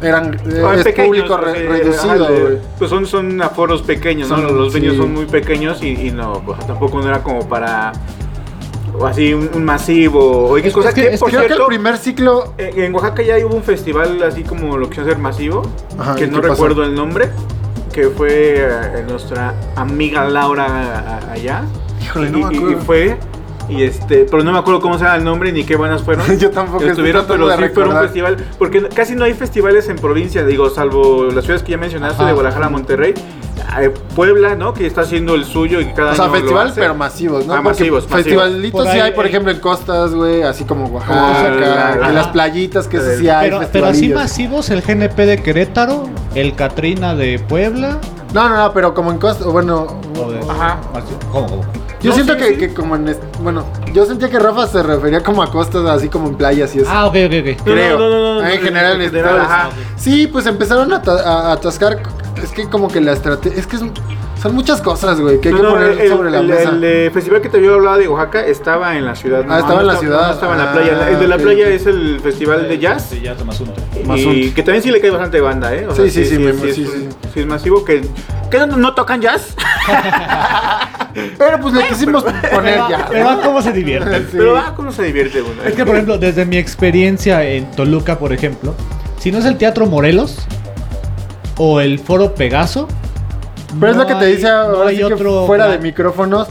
eran 0.02 0.34
eh, 0.34 0.62
Ah, 0.64 0.74
es 0.74 0.84
pequeños, 0.84 1.08
público 1.08 1.36
re- 1.36 1.64
eh, 1.64 1.68
reducido, 1.68 2.26
güey. 2.26 2.58
Pues 2.78 2.90
son, 2.90 3.06
son 3.06 3.40
aforos 3.40 3.82
pequeños, 3.82 4.28
¿no? 4.28 4.36
Los 4.38 4.72
venues 4.74 4.94
sí. 4.94 4.98
son 4.98 5.14
muy 5.14 5.24
pequeños 5.26 5.82
y, 5.82 6.08
y 6.08 6.10
no, 6.10 6.42
pues, 6.44 6.58
tampoco 6.66 7.00
no 7.00 7.08
era 7.08 7.22
como 7.22 7.48
para. 7.48 7.92
O 8.98 9.06
así, 9.06 9.34
un, 9.34 9.50
un 9.54 9.64
masivo. 9.64 10.48
O 10.50 10.56
X 10.58 10.68
Es- 10.68 10.74
cosa 10.74 10.88
es 10.90 10.94
que- 10.94 11.02
que, 11.08 11.14
es 11.14 11.20
por 11.20 11.28
Creo 11.30 11.42
que 11.42 11.46
cierto, 11.48 11.64
el 11.64 11.68
primer 11.68 11.96
ciclo, 11.98 12.54
eh, 12.58 12.72
en 12.76 12.94
Oaxaca 12.94 13.22
ya 13.22 13.36
hubo 13.44 13.56
un 13.56 13.62
festival 13.62 14.22
así 14.22 14.42
como 14.44 14.76
lo 14.76 14.88
que 14.88 15.00
hacer 15.00 15.18
masivo, 15.18 15.62
Ajá, 15.98 16.14
que 16.14 16.24
¿y 16.24 16.30
no 16.30 16.40
pasó? 16.40 16.52
recuerdo 16.54 16.84
el 16.84 16.94
nombre, 16.94 17.28
que 17.92 18.08
fue 18.08 18.56
eh, 18.58 19.04
nuestra 19.08 19.54
amiga 19.76 20.28
Laura 20.28 20.66
a- 21.26 21.32
allá. 21.32 21.62
híjole, 22.02 22.28
y, 22.28 22.30
no 22.30 22.50
me 22.50 22.72
y- 22.72 22.76
fue, 22.76 23.16
y 23.68 23.82
este, 23.82 24.26
pero 24.30 24.44
no 24.44 24.52
me 24.52 24.58
acuerdo 24.58 24.80
cómo 24.80 24.96
se 24.98 25.04
llama 25.04 25.16
el 25.16 25.24
nombre 25.24 25.50
ni 25.50 25.64
qué 25.64 25.74
buenas 25.74 26.02
fueron. 26.02 26.24
Yo 26.38 26.50
tampoco 26.50 26.84
estuvieron, 26.84 27.24
pero 27.26 27.50
sí 27.56 27.64
fueron 27.74 27.96
un 27.96 28.02
festival, 28.02 28.36
porque 28.58 28.88
casi 28.88 29.14
no 29.16 29.24
hay 29.24 29.34
festivales 29.34 29.88
en 29.88 29.96
provincia, 29.96 30.44
digo, 30.44 30.70
salvo 30.70 31.24
las 31.34 31.44
ciudades 31.44 31.62
que 31.64 31.72
ya 31.72 31.78
mencionaste, 31.78 32.16
Ajá. 32.18 32.26
de 32.26 32.32
Guadalajara, 32.34 32.68
Monterrey, 32.68 33.14
Puebla, 34.14 34.54
¿no? 34.54 34.72
Que 34.74 34.86
está 34.86 35.02
haciendo 35.02 35.34
el 35.34 35.44
suyo 35.44 35.80
y 35.80 35.86
cada 35.86 36.12
O 36.12 36.14
sea, 36.14 36.24
año 36.26 36.34
lo 36.34 36.40
festivales, 36.40 36.72
hace. 36.72 36.80
pero 36.80 36.94
masivos, 36.94 37.46
¿no? 37.46 37.54
Ah, 37.54 37.62
masivos, 37.62 38.04
masivos. 38.04 38.24
Festivalitos 38.24 38.82
Por 38.84 38.92
sí 38.92 39.00
hay, 39.00 39.12
por 39.12 39.24
eh, 39.26 39.28
ejemplo, 39.28 39.52
en 39.52 39.60
costas, 39.60 40.14
güey, 40.14 40.42
así 40.42 40.64
como 40.64 40.86
Oaxaca, 40.86 41.96
la- 42.00 42.08
en 42.08 42.14
las 42.14 42.28
playitas, 42.28 42.86
que 42.88 42.98
eso 42.98 43.06
sí 43.18 43.28
hay 43.28 43.50
Pero, 43.50 43.60
pero 43.72 43.86
así 43.86 44.08
masivos, 44.08 44.70
el 44.70 44.82
GNP 44.82 45.26
de 45.26 45.38
Querétaro, 45.42 46.08
el 46.34 46.54
Catrina 46.54 47.14
de 47.14 47.38
Puebla. 47.38 47.98
No, 48.32 48.48
no, 48.48 48.56
no, 48.56 48.72
pero 48.72 48.94
como 48.94 49.12
en 49.12 49.18
costas, 49.18 49.46
bueno... 49.46 49.86
Ajá. 50.50 50.78
¿Cómo, 51.30 51.46
cómo? 51.48 51.62
Yo 52.00 52.10
No, 52.10 52.14
siento 52.16 52.34
sí, 52.34 52.38
que, 52.40 52.48
sí. 52.50 52.56
que 52.56 52.74
como 52.74 52.96
en... 52.96 53.16
Bueno, 53.40 53.64
yo 53.94 54.04
sentía 54.04 54.28
que 54.28 54.38
Rafa 54.38 54.66
se 54.66 54.82
refería 54.82 55.22
como 55.22 55.42
a 55.42 55.50
costas, 55.50 55.86
así 55.86 56.08
como 56.08 56.28
en 56.28 56.34
playas 56.34 56.74
y 56.74 56.80
eso. 56.80 56.90
Ah, 56.92 57.06
ok, 57.06 57.14
ok, 57.26 57.32
ok. 57.40 57.58
No, 57.58 57.64
creo. 57.64 57.98
no, 57.98 58.10
no, 58.10 58.18
no, 58.34 58.42
no, 58.42 58.46
en 58.48 58.60
general, 58.60 58.96
en 58.96 59.02
en 59.02 59.10
general, 59.10 59.40
ajá. 59.40 59.70
Sí, 59.96 60.26
pues 60.26 60.44
empezaron 60.46 60.92
a 60.92 61.52
atascar. 61.52 62.02
Es 62.42 62.50
que 62.50 62.68
como 62.68 62.88
que 62.88 63.00
la 63.00 63.12
estrategia. 63.12 63.58
Es 63.58 63.66
que 63.66 63.76
es- 63.76 63.82
son 64.42 64.54
muchas 64.54 64.82
cosas, 64.82 65.18
güey, 65.20 65.40
que 65.40 65.48
hay 65.48 65.54
No, 65.54 65.60
que 65.60 65.66
no, 65.66 65.72
poner 65.74 66.00
el, 66.00 66.08
sobre 66.10 66.30
la 66.30 66.40
el- 66.40 66.46
mesa. 66.48 66.70
el, 66.70 66.84
eh, 66.84 67.10
festival 67.14 67.40
que 67.40 67.48
te 67.48 67.56
había 67.56 67.72
hablado 67.72 67.96
de 67.98 68.08
Oaxaca 68.08 68.44
estaba 68.44 68.96
en 68.98 69.06
la 69.06 69.14
ciudad. 69.14 69.42
Ah, 69.48 69.60
estaba 69.60 69.80
en 69.80 69.86
la 69.86 69.96
ciudad. 69.96 70.26
No, 70.28 70.32
estaba 70.34 70.52
en 70.52 70.58
la 70.58 70.70
Ah, 70.70 70.72
playa. 70.74 71.08
El 71.10 71.18
de 71.20 71.28
la 71.28 71.38
playa 71.38 71.68
es 71.68 71.86
el 71.86 72.20
festival 72.20 72.68
de 72.68 72.78
jazz. 72.78 73.06
Sí, 73.10 73.20
ya 73.22 73.34
tomas 73.36 73.58
uno. 73.60 73.72
Y 74.32 74.50
que 74.50 74.62
también 74.62 74.82
sí 74.82 74.90
le 74.90 75.00
cae 75.00 75.10
bastante 75.10 75.40
banda, 75.40 75.74
¿eh? 75.74 75.86
O 75.88 75.94
Sí, 75.94 76.10
sí, 76.10 76.26
sí, 76.26 76.38
me- 76.38 76.52
sí, 76.52 76.68
es- 76.68 76.76
sí. 76.76 77.08
sí 77.32 77.40
es 77.40 77.46
masivo. 77.46 77.84
Que, 77.84 78.02
que 78.50 78.58
no, 78.58 78.66
no 78.76 78.94
tocan 78.94 79.22
jazz, 79.22 79.54
Pero 81.38 81.60
pues 81.60 81.74
le 81.74 81.86
quisimos 81.86 82.22
poner 82.24 82.80
ya. 82.90 83.06
Pero 83.10 83.28
ah, 83.28 83.40
cómo 83.44 83.62
se 83.62 83.72
divierten. 83.72 84.22
Sí. 84.30 84.36
pero 84.36 84.56
ah, 84.56 84.72
cómo 84.76 84.90
se 84.92 85.04
divierte 85.04 85.40
uno. 85.42 85.62
Es 85.64 85.74
que, 85.74 85.84
por 85.86 85.94
ejemplo, 85.94 86.18
desde 86.18 86.44
mi 86.44 86.56
experiencia 86.58 87.44
en 87.44 87.70
Toluca, 87.70 88.18
por 88.18 88.32
ejemplo, 88.32 88.74
si 89.18 89.30
no 89.30 89.38
es 89.38 89.44
el 89.44 89.56
Teatro 89.56 89.86
Morelos 89.86 90.36
o 91.58 91.80
el 91.80 91.98
Foro 91.98 92.34
Pegaso, 92.34 92.88
Pero 93.78 93.92
es 93.92 93.96
no 93.96 94.02
lo 94.04 94.08
que 94.08 94.14
te 94.16 94.26
dice 94.26 94.44
no 94.48 94.54
ahora 94.56 94.90
sí 94.90 94.96
que 94.98 95.04
otro 95.04 95.46
fuera 95.46 95.68
de 95.68 95.78
micrófonos. 95.78 96.48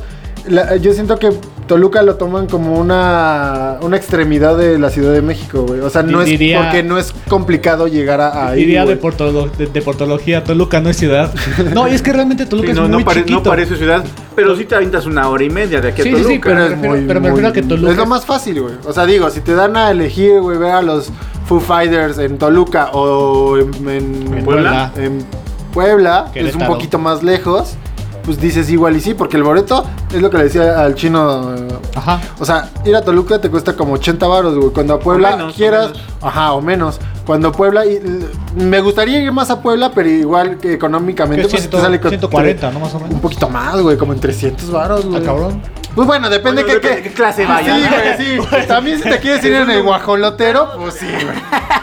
la- 0.47 0.75
yo 0.77 0.93
siento 0.93 1.17
que 1.17 1.31
Toluca 1.67 2.01
lo 2.01 2.15
toman 2.15 2.47
como 2.47 2.77
una, 2.77 3.77
una 3.81 3.95
extremidad 3.95 4.57
de 4.57 4.77
la 4.77 4.89
Ciudad 4.89 5.13
de 5.13 5.21
México, 5.21 5.63
güey. 5.65 5.79
O 5.79 5.89
sea, 5.89 6.03
no 6.03 6.21
es 6.21 6.29
porque 6.29 6.83
no 6.83 6.97
es 6.97 7.13
complicado 7.29 7.87
llegar 7.87 8.19
a 8.19 8.49
ahí. 8.49 8.59
Diría 8.59 8.81
de, 8.81 8.95
güey. 8.95 8.99
portolo- 8.99 9.49
de, 9.57 9.67
de 9.67 9.81
portología, 9.81 10.43
Toluca 10.43 10.81
no 10.81 10.89
es 10.89 10.97
ciudad. 10.97 11.33
No, 11.73 11.87
y 11.87 11.91
es 11.93 12.01
que 12.01 12.11
realmente 12.11 12.45
Toluca 12.45 12.65
Sí, 12.67 12.71
es 12.71 12.75
no, 12.77 12.89
muy 12.89 12.99
no, 12.99 13.05
pare- 13.05 13.21
chiquito. 13.21 13.37
no 13.39 13.43
parece 13.43 13.77
ciudad, 13.77 14.03
pero 14.35 14.57
sí 14.57 14.65
te 14.65 14.75
avientas 14.75 15.05
una 15.05 15.29
hora 15.29 15.43
y 15.45 15.49
media 15.49 15.79
de 15.79 15.87
aquí 15.87 16.01
a 16.01 16.03
Sí, 16.03 16.09
sí, 16.09 16.15
Toluca. 16.17 16.33
sí, 16.33 16.39
Pero 16.43 16.55
me 16.57 16.63
es 16.65 16.69
refiero- 16.71 16.95
muy, 16.97 17.05
pero 17.07 17.21
me 17.21 17.29
muy- 17.29 17.29
refiero 17.29 17.47
a 17.49 17.53
que 17.53 17.61
Toluca 17.63 17.91
es 17.91 17.97
lo 17.97 18.05
más 18.07 18.25
fácil, 18.25 18.61
güey. 18.61 18.73
O 18.85 18.91
sea, 18.91 19.05
digo, 19.05 19.29
si 19.29 19.39
te 19.39 19.55
dan 19.55 19.77
a 19.77 19.89
elegir, 19.89 20.41
güey, 20.41 20.57
ver 20.57 20.71
a 20.71 20.81
los 20.81 21.11
Foo 21.45 21.59
Fighters 21.59 22.17
en 22.19 22.37
Toluca 22.37 22.89
o 22.93 23.57
en, 23.57 23.73
en- 23.89 24.33
En 24.37 24.45
Puebla. 24.45 24.91
en 24.95 25.19
Puebla, 25.73 26.29
que 26.33 26.47
es 26.47 26.55
un 26.55 26.65
poquito 26.67 26.99
más 26.99 27.23
lejos, 27.23 27.75
pues 28.23 28.39
dices 28.39 28.69
igual 28.69 28.95
y 28.95 29.01
sí, 29.01 29.13
porque 29.15 29.35
el 29.37 29.43
boleto 29.43 29.83
es 30.13 30.21
lo 30.21 30.29
que 30.29 30.37
le 30.37 30.43
decía 30.45 30.79
al 30.81 30.95
chino. 30.95 31.51
Ajá. 31.95 32.21
O 32.39 32.45
sea, 32.45 32.69
ir 32.85 32.95
a 32.95 33.01
Toluca 33.01 33.39
te 33.41 33.49
cuesta 33.49 33.75
como 33.75 33.93
80 33.93 34.25
baros, 34.27 34.55
güey. 34.55 34.69
Cuando 34.69 34.93
a 34.93 34.99
Puebla 34.99 35.31
menos, 35.31 35.55
quieras, 35.55 35.91
ajá, 36.21 36.53
o 36.53 36.61
menos. 36.61 36.99
Cuando 37.25 37.51
Puebla, 37.51 37.85
y, 37.85 37.99
me 38.55 38.79
gustaría 38.81 39.19
ir 39.19 39.31
más 39.31 39.49
a 39.49 39.61
Puebla, 39.61 39.91
pero 39.93 40.09
igual 40.09 40.57
que 40.57 40.73
económicamente, 40.73 41.43
pues 41.49 41.61
ciento- 41.63 41.77
te 41.77 41.83
sale 41.83 41.99
con 41.99 42.09
140, 42.11 42.71
¿no? 42.71 42.79
Más 42.79 42.93
o 42.93 42.97
Un 42.97 43.03
menos. 43.03 43.19
poquito 43.19 43.49
más, 43.49 43.81
güey, 43.81 43.97
como 43.97 44.13
en 44.13 44.19
300 44.19 44.71
baros, 44.71 45.05
güey. 45.05 45.21
Ah, 45.21 45.25
cabrón. 45.25 45.61
Pues 45.95 46.07
bueno, 46.07 46.27
depende 46.29 46.63
Bueno, 46.63 46.79
qué, 46.81 46.87
depende 46.87 47.03
qué- 47.03 47.09
qué 47.09 47.15
clase 47.15 47.45
vaya, 47.45 47.75
Sí, 48.17 48.37
güey, 48.37 48.61
sí. 48.61 48.67
También 48.67 48.97
si 49.01 49.09
te 49.09 49.19
quieres 49.19 49.43
ir 49.45 49.53
en 49.53 49.69
el 49.69 49.83
guajolotero, 49.83 50.71
pues 50.79 50.95
sí, 50.95 51.05
güey. 51.07 51.37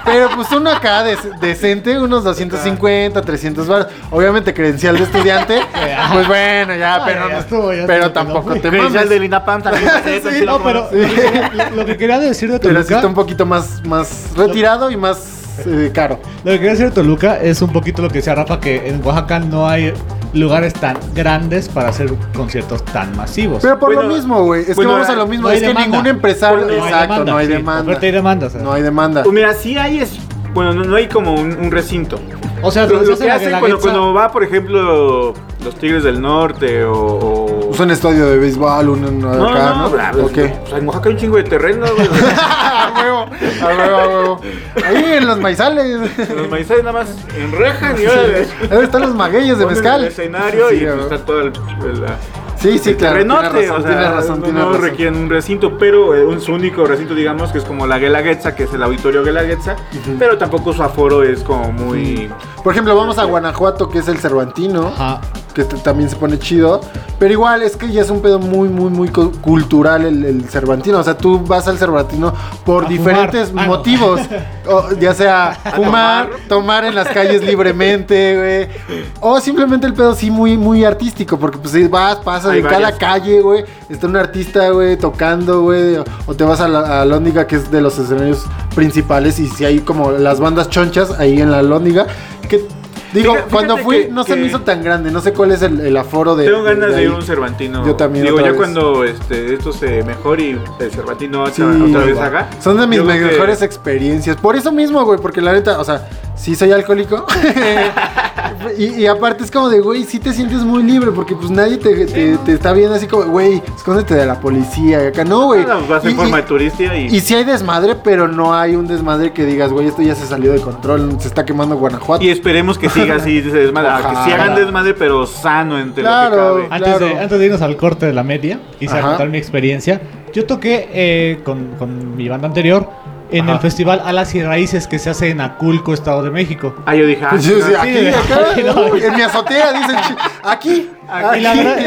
Pero 0.04 0.30
pues 0.34 0.50
uno 0.50 0.70
acá 0.70 1.04
decente, 1.40 1.96
unos 1.98 2.24
250, 2.24 3.22
300 3.22 3.68
baros. 3.68 3.86
Obviamente 4.10 4.52
credencial 4.52 4.96
de 4.96 5.04
estudiante, 5.04 5.60
pues 6.12 6.26
bueno, 6.26 6.74
ya, 6.74 7.02
pero, 7.06 7.28
ya 7.28 7.34
no- 7.34 7.40
estuvo, 7.40 7.72
ya 7.72 7.86
pero 7.86 8.10
tampoco 8.10 8.54
te 8.54 8.60
Credencial 8.62 8.92
mames. 8.92 9.08
del 9.10 9.24
INAPAM 9.24 9.62
también. 9.62 9.84
Sí, 10.04 10.20
tranquilo, 10.20 10.58
No, 10.58 10.64
pero 10.64 10.88
Sí. 10.90 10.96
lo, 10.96 11.64
que, 11.68 11.70
lo 11.76 11.86
que 11.86 11.96
quería 11.96 12.18
decir 12.18 12.50
de 12.50 12.58
Pero 12.58 12.70
sí 12.80 12.88
Toluca, 12.88 12.94
está 12.96 13.06
un 13.06 13.14
poquito 13.14 13.46
más, 13.46 13.84
más 13.86 14.30
retirado 14.36 14.90
y 14.90 14.96
más 14.96 15.60
eh, 15.66 15.90
caro. 15.94 16.18
lo 16.42 16.50
que 16.52 16.58
quería 16.58 16.70
decir 16.72 16.86
de 16.86 16.92
Toluca 16.92 17.38
es 17.40 17.62
un 17.62 17.72
poquito 17.72 18.02
lo 18.02 18.08
que 18.08 18.14
decía 18.18 18.34
Rafa, 18.34 18.58
que 18.58 18.88
en 18.88 19.04
Oaxaca 19.06 19.38
no 19.38 19.68
hay 19.68 19.92
lugares 20.32 20.72
tan 20.74 20.96
grandes 21.14 21.68
para 21.68 21.88
hacer 21.88 22.12
conciertos 22.34 22.84
tan 22.84 23.16
masivos. 23.16 23.62
Pero 23.62 23.78
por 23.78 23.94
Bueno, 23.94 24.08
lo 24.08 24.14
mismo, 24.14 24.44
güey. 24.44 24.62
Es 24.62 24.76
bueno, 24.76 24.90
que 24.90 24.94
vamos 24.94 25.08
a 25.08 25.16
lo 25.16 25.26
mismo. 25.26 25.42
no 25.44 25.48
hay 25.48 25.56
es 25.56 25.62
que 25.62 25.68
demanda. 25.68 25.90
ningún 25.90 26.06
empresario. 26.06 26.58
Bueno, 26.64 26.78
no 26.78 26.84
hay 26.84 26.92
exacto, 26.92 27.24
no 27.24 27.36
hay 27.36 27.46
sí, 27.46 27.52
demanda. 27.52 27.82
Oferta 27.82 28.06
y 28.06 28.10
demanda. 28.10 28.46
o 28.46 28.50
sea. 28.50 28.60
No 28.62 28.72
hay 28.72 28.82
demanda. 28.82 29.22
Pues 29.22 29.34
mira, 29.34 29.54
sí 29.54 29.76
hay 29.76 30.00
es. 30.00 30.18
Bueno, 30.54 30.72
no, 30.72 30.84
no 30.84 30.96
hay 30.96 31.08
como 31.08 31.34
un, 31.34 31.56
un 31.58 31.70
recinto. 31.70 32.18
O 32.62 32.70
sea, 32.70 32.86
Lo, 32.86 33.02
que 33.02 33.12
hace 33.12 33.30
hacen 33.30 33.78
cuando, 33.80 34.12
va, 34.12 34.30
por 34.30 34.44
ejemplo, 34.44 35.32
los 35.64 35.74
Tigres 35.78 36.04
del 36.04 36.20
Norte 36.20 36.84
o. 36.84 36.94
o 36.94 37.49
Pues 37.80 37.86
un 37.86 37.92
estadio 37.92 38.26
de 38.26 38.36
béisbol, 38.36 38.90
un, 38.90 39.04
un 39.06 39.20
No, 39.20 39.48
acá, 39.48 39.70
no, 39.70 39.82
¿no? 39.84 39.90
bla, 39.90 40.10
¿O 40.14 40.20
pues, 40.20 40.32
qué? 40.34 40.54
pues, 40.68 40.72
en 40.82 40.86
Oaxaca 40.86 41.08
hay 41.08 41.14
un 41.14 41.18
chingo 41.18 41.36
de 41.38 41.44
terreno, 41.44 41.86
güey. 41.96 42.08
a 42.38 42.92
huevo, 43.02 43.26
a 43.62 43.66
huevo, 43.74 43.96
a 43.96 44.06
huevo. 44.08 44.40
Ahí 44.86 45.04
en 45.14 45.26
los 45.26 45.38
maizales. 45.40 46.28
Los 46.36 46.50
maizales 46.50 46.84
nada 46.84 46.98
más 47.04 47.08
enrejan 47.34 47.96
y 47.98 48.04
ahora 48.04 48.22
Ahí 48.70 48.84
están 48.84 49.00
los 49.00 49.14
magueyes 49.14 49.58
de 49.58 49.64
mezcal. 49.64 50.02
el 50.02 50.08
escenario 50.08 50.68
Sí, 50.68 50.76
y 50.82 50.86
a 50.86 50.92
pues, 50.92 51.04
está 51.04 51.18
todo 51.24 51.40
el, 51.40 51.52
el- 51.86 52.02
la- 52.02 52.16
Sí, 52.58 52.78
sí, 52.78 52.90
el 52.90 52.96
claro. 52.98 53.14
terrenote, 53.14 53.48
tienes 53.48 53.68
razón, 53.70 53.80
o 53.80 53.82
sea, 53.82 53.90
tienes 53.96 54.14
razón, 54.14 54.36
no, 54.40 54.44
tienes 54.44 54.62
no 54.62 54.68
razón. 54.72 54.82
requieren 54.82 55.16
un 55.16 55.30
recinto, 55.30 55.78
pero 55.78 56.14
eh, 56.14 56.26
un, 56.26 56.42
su 56.42 56.52
único 56.52 56.84
recinto, 56.84 57.14
digamos, 57.14 57.50
que 57.52 57.56
es 57.56 57.64
como 57.64 57.86
la 57.86 57.98
Guelaguetza, 57.98 58.54
que 58.54 58.64
es 58.64 58.74
el 58.74 58.82
auditorio 58.82 59.24
Guelaguetza, 59.24 59.76
pero 60.18 60.36
tampoco 60.36 60.74
su 60.74 60.82
aforo 60.82 61.22
es 61.22 61.42
como 61.42 61.72
muy... 61.72 62.30
Por 62.62 62.74
ejemplo, 62.74 62.94
vamos 62.94 63.16
a 63.16 63.24
Guanajuato, 63.24 63.88
que 63.88 64.00
es 64.00 64.08
el 64.08 64.18
Cervantino. 64.18 64.88
Ajá. 64.88 65.22
Que 65.54 65.64
también 65.64 66.08
se 66.08 66.16
pone 66.16 66.38
chido. 66.38 66.80
Pero 67.18 67.32
igual 67.32 67.62
es 67.62 67.76
que 67.76 67.90
ya 67.90 68.00
es 68.02 68.10
un 68.10 68.20
pedo 68.22 68.38
muy, 68.38 68.68
muy, 68.68 68.90
muy 68.90 69.08
cu- 69.08 69.32
cultural 69.40 70.04
el, 70.06 70.24
el 70.24 70.44
Cervantino. 70.48 70.98
O 70.98 71.02
sea, 71.02 71.16
tú 71.16 71.40
vas 71.40 71.68
al 71.68 71.78
Cervantino 71.78 72.32
por 72.64 72.86
A 72.86 72.88
diferentes 72.88 73.48
fumar. 73.48 73.64
Ah, 73.64 73.68
no. 73.68 73.76
motivos. 73.76 74.20
O, 74.68 74.92
ya 75.00 75.12
sea 75.14 75.58
fumar, 75.74 76.30
tomar 76.48 76.84
en 76.84 76.94
las 76.94 77.08
calles 77.08 77.42
libremente, 77.42 78.68
güey. 78.88 79.02
O 79.20 79.40
simplemente 79.40 79.86
el 79.86 79.94
pedo 79.94 80.14
sí 80.14 80.30
muy, 80.30 80.56
muy 80.56 80.84
artístico. 80.84 81.38
Porque 81.38 81.58
pues 81.58 81.72
si 81.72 81.86
vas, 81.88 82.16
pasas 82.16 82.54
en 82.54 82.62
cada 82.64 82.96
calle, 82.96 83.40
güey. 83.40 83.64
Está 83.88 84.06
un 84.06 84.16
artista, 84.16 84.70
güey, 84.70 84.96
tocando, 84.96 85.62
güey. 85.62 85.96
O, 85.96 86.04
o 86.26 86.34
te 86.34 86.44
vas 86.44 86.60
a 86.60 86.68
la 86.68 87.02
a 87.02 87.04
Lóndiga, 87.04 87.46
que 87.46 87.56
es 87.56 87.70
de 87.70 87.80
los 87.80 87.98
escenarios 87.98 88.44
principales. 88.74 89.38
Y 89.38 89.48
si 89.48 89.64
hay 89.64 89.80
como 89.80 90.10
las 90.12 90.40
bandas 90.40 90.68
chonchas 90.70 91.10
ahí 91.18 91.40
en 91.40 91.50
la 91.50 91.62
Lóndiga. 91.62 92.06
Que 92.48 92.64
Digo, 93.12 93.32
Fíjate- 93.34 93.50
cuando 93.50 93.76
fui 93.78 94.04
que- 94.04 94.08
no 94.12 94.22
se 94.24 94.36
me 94.36 94.46
hizo 94.46 94.60
tan 94.60 94.82
grande, 94.84 95.10
no 95.10 95.20
sé 95.20 95.32
cuál 95.32 95.50
es 95.52 95.62
el, 95.62 95.80
el 95.80 95.96
aforo 95.96 96.36
de... 96.36 96.44
Tengo 96.46 96.62
ganas 96.62 96.90
de, 96.90 96.96
ahí. 96.96 97.04
ir 97.04 97.10
a 97.10 97.14
un 97.16 97.22
Cervantino. 97.22 97.84
Yo 97.84 97.96
también, 97.96 98.24
Digo, 98.24 98.36
otra 98.36 98.46
ya 98.48 98.52
vez. 98.52 98.58
cuando 98.60 99.04
este, 99.04 99.54
esto 99.54 99.72
se 99.72 100.02
mejore 100.04 100.42
y 100.42 100.60
el 100.78 100.90
Cervantino 100.92 101.46
Sí, 101.48 101.60
otra, 101.62 101.84
otra 101.84 102.04
vez 102.04 102.14
güey. 102.14 102.26
haga. 102.26 102.50
Son 102.60 102.78
de 102.78 102.86
mis 102.86 102.98
yo 102.98 103.04
creo 103.06 103.18
que- 103.18 103.24
mejores 103.32 103.62
experiencias. 103.62 104.36
Por 104.36 104.54
eso 104.56 104.70
mismo, 104.72 105.04
güey, 105.04 105.18
porque 105.20 105.40
la 105.40 105.52
neta, 105.52 105.80
o 105.80 105.84
sea, 105.84 106.08
sí 106.36 106.54
soy 106.54 106.72
alcohólico. 106.72 107.26
y, 108.78 108.84
y 109.02 109.06
aparte 109.06 109.44
es 109.44 109.50
como 109.50 109.68
de, 109.68 109.80
güey, 109.80 110.04
sí 110.04 110.18
te 110.18 110.32
sientes 110.32 110.58
muy 110.62 110.82
libre 110.82 111.10
porque 111.12 111.34
pues 111.34 111.50
nadie 111.50 111.76
te, 111.78 112.06
te- 112.06 112.36
te 112.38 112.52
está 112.52 112.72
viendo 112.72 112.94
así 112.94 113.06
como, 113.06 113.24
güey, 113.24 113.62
escóndete 113.76 114.14
de 114.14 114.26
la 114.26 114.40
policía. 114.40 115.02
y 115.04 115.06
Acá 115.08 115.24
no, 115.24 115.46
güey. 115.46 115.64
Ah, 115.68 115.78
vas 115.88 116.04
en 116.04 116.12
Y- 116.12 116.14
forma 116.14 116.38
y- 116.38 116.42
de 116.42 116.48
turista 116.48 116.96
y... 116.96 117.06
Y 117.06 117.20
sí 117.20 117.34
hay 117.34 117.44
desmadre, 117.44 117.94
pero 118.02 118.28
no 118.28 118.54
hay 118.54 118.76
un 118.76 118.86
desmadre 118.86 119.32
que 119.32 119.44
digas, 119.44 119.70
güey, 119.72 119.86
esto 119.88 120.02
ya 120.02 120.14
se 120.14 120.26
salió 120.26 120.52
de 120.52 120.60
control, 120.60 121.16
se 121.20 121.28
está 121.28 121.44
quemando 121.44 121.76
Guanajuato. 121.76 122.24
Y 122.24 122.30
esperemos 122.30 122.78
que 122.78 122.88
siga 122.88 123.16
así 123.16 123.38
ese 123.38 123.50
desmadre. 123.50 123.90
Que 124.02 124.08
sí 124.08 124.14
Ojalá. 124.16 124.34
hagan 124.44 124.54
desmadre, 124.56 124.94
pero 124.94 125.26
sano 125.26 125.78
entre 125.78 126.02
Claro. 126.02 126.58
lo 126.58 126.62
que 126.62 126.68
cabe. 126.68 126.84
Antes, 126.84 127.00
de, 127.00 127.18
antes 127.18 127.38
de 127.38 127.46
irnos 127.46 127.62
al 127.62 127.76
corte 127.76 128.06
de 128.06 128.12
la 128.12 128.22
media, 128.22 128.60
Ajá. 128.88 129.00
contar 129.02 129.28
mi 129.28 129.38
experiencia. 129.38 130.00
Yo 130.32 130.46
toqué 130.46 130.88
eh, 130.92 131.40
con, 131.44 131.72
con 131.78 132.16
mi 132.16 132.28
banda 132.28 132.46
anterior 132.46 132.88
en 133.32 133.44
Ajá. 133.44 133.52
el 133.54 133.58
festival 133.60 134.02
Alas 134.04 134.34
y 134.34 134.42
Raíces 134.42 134.86
que 134.86 134.98
se 134.98 135.10
hace 135.10 135.30
en 135.30 135.40
Aculco, 135.40 135.94
Estado 135.94 136.22
de 136.22 136.30
México. 136.30 136.74
Ah, 136.86 136.94
yo 136.94 137.06
dije, 137.06 137.22
ah, 137.24 137.28
Pues, 137.30 137.44
sí, 137.44 137.52
sí, 137.54 137.72
no, 137.72 137.80
aquí, 137.80 137.94
sí, 137.98 138.06
acá, 138.08 138.40
sí, 138.54 138.62
no. 138.64 138.86
uy, 138.92 139.02
en 139.02 139.14
mi 139.16 139.22
azotea, 139.22 139.72
dicen, 139.72 139.96
chi- 140.08 140.14
aquí. 140.42 140.90
Y 141.36 141.40
la 141.40 141.54
verdad 141.54 141.78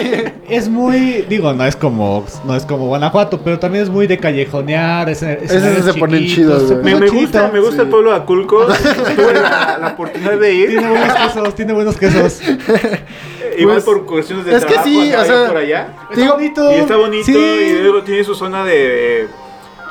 es 0.49 0.67
muy, 0.67 1.21
digo, 1.29 1.53
no 1.53 1.63
es 1.65 1.77
como 1.77 2.25
no 2.43 2.55
es 2.57 2.65
como 2.65 2.87
Guanajuato, 2.87 3.39
pero 3.41 3.57
también 3.57 3.85
es 3.85 3.89
muy 3.89 4.05
de 4.05 4.17
callejonear, 4.17 5.09
es, 5.09 5.23
Esos 5.23 5.85
se 5.85 5.93
ponen 5.93 6.25
chidos, 6.27 6.69
güey. 6.69 6.83
Me, 6.83 6.95
me 6.99 7.09
gusta, 7.09 7.49
me 7.53 7.59
gusta 7.61 7.75
Sí. 7.75 7.81
el 7.83 7.87
pueblo 7.87 8.09
de 8.11 8.17
Aculco. 8.17 8.65
Tuve 9.15 9.33
la, 9.35 9.77
la 9.79 9.87
oportunidad 9.93 10.37
de 10.37 10.53
ir. 10.53 10.69
Tiene 10.71 10.89
buenos 10.89 11.13
quesos, 11.15 11.55
tiene 11.55 11.73
buenos 11.73 11.97
quesos. 11.97 12.41
Igual 13.57 13.75
Pues, 13.75 13.83
por 13.85 14.05
cuestiones 14.05 14.45
de 14.45 14.55
es 14.55 14.65
que 14.65 14.73
trabajo, 14.73 14.89
sí, 14.89 14.99
andaba 15.13 15.23
o 15.23 15.25
sea, 15.25 15.47
por 15.47 15.57
allá. 15.57 15.87
Digo, 16.15 16.33
bonito. 16.33 16.71
Y 16.71 16.75
está 16.79 16.95
bonito 16.97 17.25
Sí. 17.25 17.33
y 17.37 17.81
luego 17.81 18.01
tiene 18.03 18.23
su 18.23 18.35
zona 18.35 18.65
de... 18.65 19.27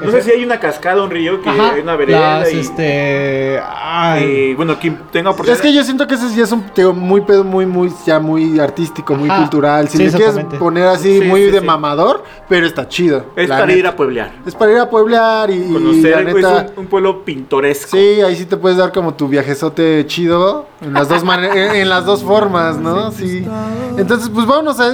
No 0.04 0.10
sé 0.10 0.22
si 0.22 0.30
hay 0.30 0.44
una 0.44 0.58
cascada, 0.60 1.02
un 1.02 1.10
río, 1.10 1.40
que 1.42 1.48
Ajá, 1.48 1.72
hay 1.74 1.80
una 1.80 1.96
vereda 1.96 2.40
las, 2.40 2.52
y, 2.52 2.58
este, 2.60 3.60
ay, 3.64 4.24
y, 4.50 4.54
bueno, 4.54 4.78
quien 4.78 4.98
tenga 5.10 5.30
oportunidad... 5.30 5.56
Es 5.56 5.62
que 5.62 5.72
yo 5.74 5.82
siento 5.84 6.06
que 6.06 6.14
ese 6.14 6.34
ya 6.34 6.44
es 6.44 6.52
un 6.52 6.62
teo 6.70 6.92
muy 6.92 7.20
pedo, 7.22 7.44
muy, 7.44 7.66
muy, 7.66 7.92
ya 8.06 8.18
muy 8.18 8.58
artístico, 8.60 9.14
muy 9.14 9.28
Ajá. 9.28 9.40
cultural. 9.40 9.88
Si 9.88 9.98
Sí, 9.98 10.04
le 10.04 10.12
quieres 10.12 10.36
poner 10.58 10.86
así 10.88 11.20
Sí, 11.20 11.24
muy 11.26 11.44
sí, 11.46 11.50
de 11.50 11.60
sí. 11.60 11.64
mamador, 11.66 12.24
pero 12.48 12.66
está 12.66 12.88
chido. 12.88 13.26
Es 13.36 13.48
para 13.48 13.66
neta. 13.66 13.78
ir 13.78 13.86
a 13.86 13.96
pueblear. 13.96 14.32
Es 14.46 14.54
para 14.54 14.72
ir 14.72 14.78
a 14.78 14.88
pueblear 14.90 15.50
y, 15.50 15.72
Conocer, 15.72 16.24
la 16.24 16.32
neta. 16.32 16.66
un, 16.76 16.80
un 16.82 16.86
pueblo 16.86 17.24
pintoresco. 17.24 17.96
Sí, 17.96 18.20
ahí 18.22 18.36
sí 18.36 18.44
te 18.46 18.56
puedes 18.56 18.78
dar 18.78 18.92
como 18.92 19.14
tu 19.14 19.28
viajezote 19.28 20.04
chido 20.06 20.66
en 20.80 20.92
las 20.94 21.08
dos 21.08 21.24
mane- 21.24 21.50
en, 21.52 21.76
en 21.82 21.88
las 21.88 22.04
dos 22.04 22.22
formas, 22.24 22.76
¿no? 22.78 23.10
Sí. 23.12 23.46
Entonces, 23.96 24.28
pues 24.30 24.46
vámonos 24.46 24.80
a, 24.80 24.84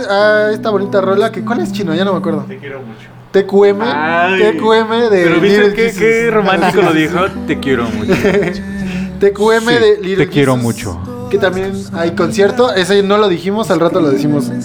a 0.49 0.53
esta 0.53 0.71
bonita 0.71 1.01
rola 1.01 1.31
que 1.33 1.45
¿cuál 1.45 1.61
es 1.61 1.73
chino? 1.73 1.95
Ya 1.95 2.05
no 2.05 2.13
me 2.13 2.19
acuerdo. 2.19 2.45
Te 2.49 2.59
quiero 2.59 2.81
mucho. 2.81 3.09
TQM, 3.33 3.83
Ay. 3.83 4.41
TQM 4.57 4.91
de 5.11 5.23
Pero 5.23 5.41
viste 5.41 5.59
Little 5.59 5.75
qué, 5.75 5.83
Jesus. 5.85 5.99
qué 6.01 6.31
romántico 6.31 6.83
lo 6.83 6.93
dijo. 7.01 7.19
Te 7.47 7.59
quiero 7.61 7.85
mucho. 7.85 8.13
TQM 9.21 9.69
Sí, 9.69 9.75
de 9.75 9.99
Little 10.03 10.27
te 10.27 10.29
quiero 10.31 10.53
Jesus, 10.55 10.63
mucho. 10.65 11.27
Que 11.31 11.39
también 11.39 11.73
hay 11.93 12.13
concierto. 12.13 12.73
Ese 12.75 13.03
no 13.03 13.19
lo 13.19 13.29
dijimos, 13.29 13.71
al 13.71 13.81
rato 13.81 14.01
lo 14.01 14.11
decimos. 14.11 14.51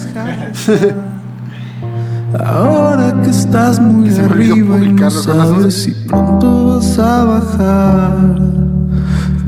Ahora 2.44 3.14
que 3.22 3.30
estás 3.30 3.78
muy 3.80 4.10
Que 4.10 4.20
arriba 4.20 4.78
y 4.78 4.92
no 4.92 5.10
sabes 5.10 5.74
si 5.84 5.92
pronto 5.92 6.76
vas 6.78 6.98
a 6.98 7.24
bajar. 7.24 8.16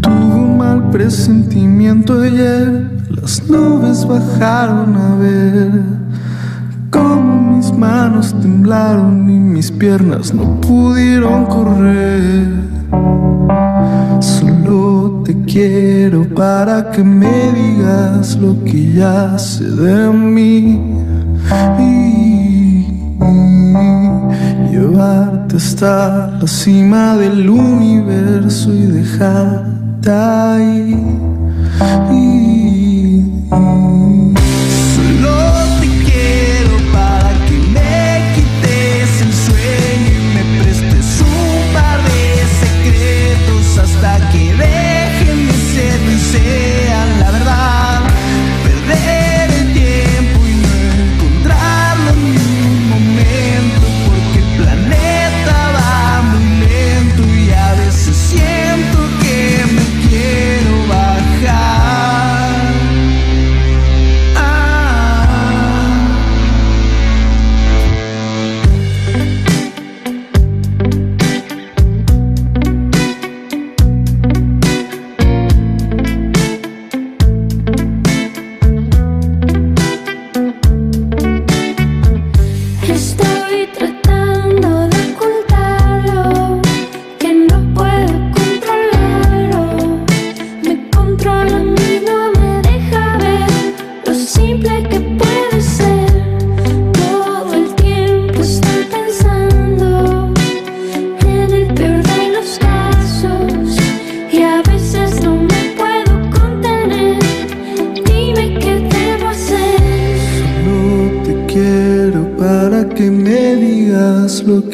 Tuve 0.02 0.14
un 0.14 0.58
mal 0.58 0.90
presentimiento 0.90 2.20
ayer, 2.22 2.90
las 3.10 3.42
nubes 3.48 4.06
bajaron 4.06 4.94
a 4.96 5.16
ver. 5.16 5.70
Como 6.90 7.56
mis 7.56 7.72
manos 7.72 8.34
temblaron 8.40 9.28
y 9.28 9.38
mis 9.38 9.70
piernas 9.70 10.32
no 10.32 10.60
pudieron 10.60 11.46
correr. 11.46 12.48
Solo 14.20 15.22
te 15.24 15.34
quiero 15.42 16.22
para 16.34 16.90
que 16.90 17.02
me 17.02 17.52
digas 17.52 18.36
lo 18.36 18.62
que 18.64 18.92
ya 18.92 19.38
sé 19.38 19.64
de 19.64 20.10
mí. 20.10 20.80
Y 21.78 22.86
llevarte 24.70 25.56
hasta 25.56 26.38
la 26.40 26.46
cima 26.46 27.16
del 27.16 27.48
universo 27.48 28.72
y 28.72 28.86
dejarte 28.86 30.10
ahí. 30.10 31.06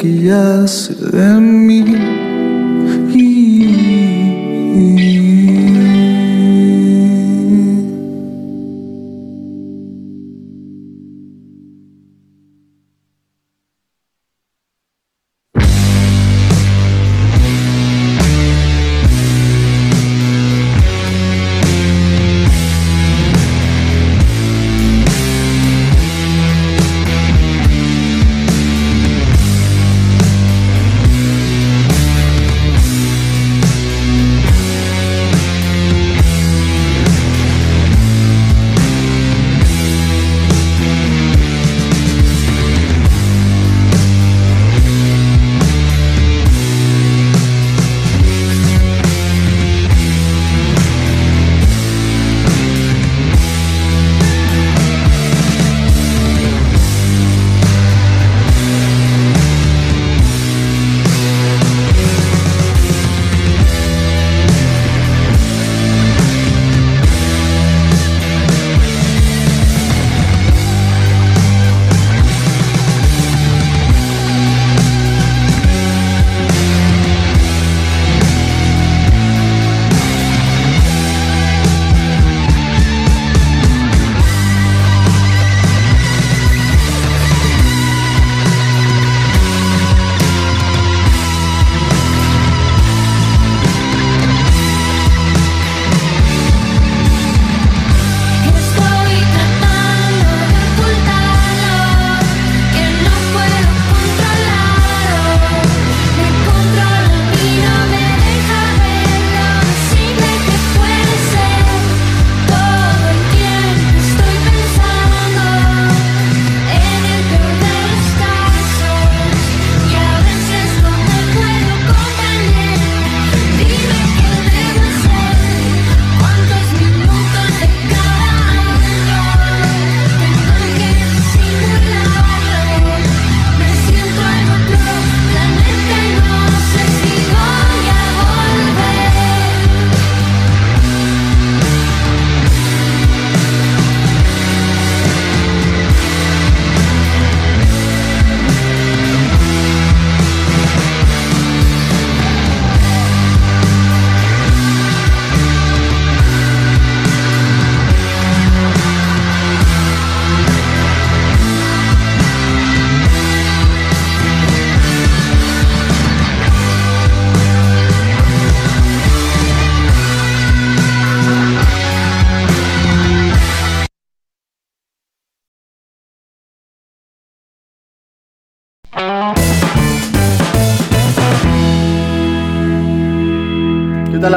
Que 0.03 0.67
sé 0.67 0.93
de 0.95 1.39
mí. 1.39 2.22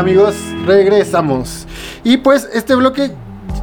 Amigos? 0.07 0.34
Regresamos. 0.64 1.66
Y 2.04 2.18
pues 2.18 2.48
este 2.54 2.76
bloque, 2.76 3.11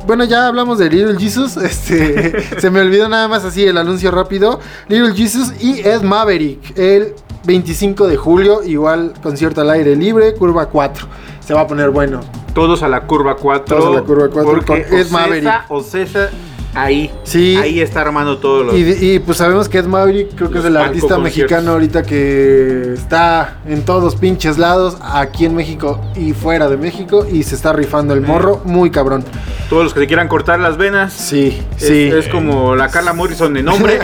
bueno, 0.05 0.25
ya 0.25 0.47
hablamos 0.47 0.77
de 0.77 0.89
Little 0.89 1.17
Jesus. 1.17 1.55
Este, 1.63 2.59
se 2.59 2.69
me 2.69 2.81
olvidó 2.81 3.07
nada 3.07 3.27
más 3.29 3.45
así 3.45 3.63
el 3.63 3.77
anuncio 3.77 4.11
rápido. 4.11 4.59
Little 4.89 5.13
Jesus 5.15 5.53
y 5.61 5.79
Ed 5.79 6.01
Maverick. 6.01 6.77
El 6.77 7.13
25 7.45 8.07
de 8.07 8.17
julio, 8.17 8.61
igual 8.63 9.13
concierto 9.23 9.61
al 9.61 9.69
aire 9.69 9.95
libre, 9.95 10.33
curva 10.33 10.65
4. 10.67 11.07
Se 11.39 11.53
va 11.53 11.61
a 11.61 11.67
poner 11.67 11.89
bueno. 11.91 12.19
Todos 12.53 12.83
a 12.83 12.89
la 12.89 13.07
curva 13.07 13.35
4. 13.37 13.75
Todos 13.77 13.95
a 13.95 13.99
la 14.01 14.05
curva 14.05 14.27
4 14.29 14.43
porque 14.51 14.65
con 14.65 14.77
Ed 14.77 15.05
Ocesa- 15.07 15.11
Maverick. 15.11 15.53
Ocesa, 15.69 16.29
ahí. 16.73 17.11
Sí. 17.23 17.55
Ahí 17.57 17.79
está 17.81 18.01
armando 18.01 18.37
todos 18.37 18.65
los. 18.65 18.75
Y, 18.75 19.13
y, 19.15 19.19
pues 19.19 19.37
sabemos 19.37 19.69
que 19.69 19.77
Ed 19.79 19.85
Maverick 19.85 20.35
creo 20.35 20.49
que 20.51 20.59
es 20.59 20.65
el 20.65 20.77
artista 20.77 21.15
conciertos. 21.15 21.23
mexicano 21.23 21.71
ahorita 21.71 22.03
que 22.03 22.93
está 22.93 23.57
en 23.67 23.83
todos 23.83 24.15
pinches 24.15 24.57
lados, 24.57 24.97
aquí 25.01 25.45
en 25.45 25.55
México 25.55 25.99
y 26.15 26.33
fuera 26.33 26.69
de 26.69 26.77
México, 26.77 27.25
y 27.31 27.43
se 27.43 27.55
está 27.55 27.73
rifando 27.73 28.13
el 28.13 28.21
morro 28.21 28.61
muy 28.65 28.91
cabrón. 28.91 29.23
Todos 29.69 29.83
los 29.85 29.93
que 29.93 30.01
se 30.01 30.07
quieran 30.07 30.27
cortar 30.27 30.59
las 30.59 30.77
venas. 30.77 31.13
Sí, 31.13 31.61
Es, 31.77 31.87
sí. 31.87 32.09
es 32.13 32.27
como 32.27 32.75
la 32.75 32.89
Carla 32.89 33.13
Morrison 33.13 33.53
de 33.53 33.63
nombre. 33.63 33.99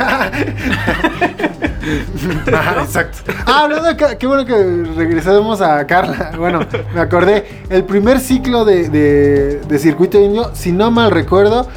Ajá, 2.53 2.81
exacto. 2.83 3.31
Ah, 3.45 3.61
hablando 3.63 3.93
de 3.93 4.17
qué 4.17 4.27
bueno 4.27 4.45
que 4.45 4.53
regresamos 4.95 5.61
a 5.61 5.85
Carla. 5.87 6.31
Bueno, 6.37 6.59
me 6.93 7.01
acordé. 7.01 7.45
El 7.69 7.83
primer 7.83 8.19
ciclo 8.19 8.65
de, 8.65 8.89
de, 8.89 9.59
de 9.67 9.79
Circuito 9.79 10.19
Indio, 10.19 10.51
si 10.53 10.71
no 10.71 10.91
mal 10.91 11.11
recuerdo, 11.11 11.67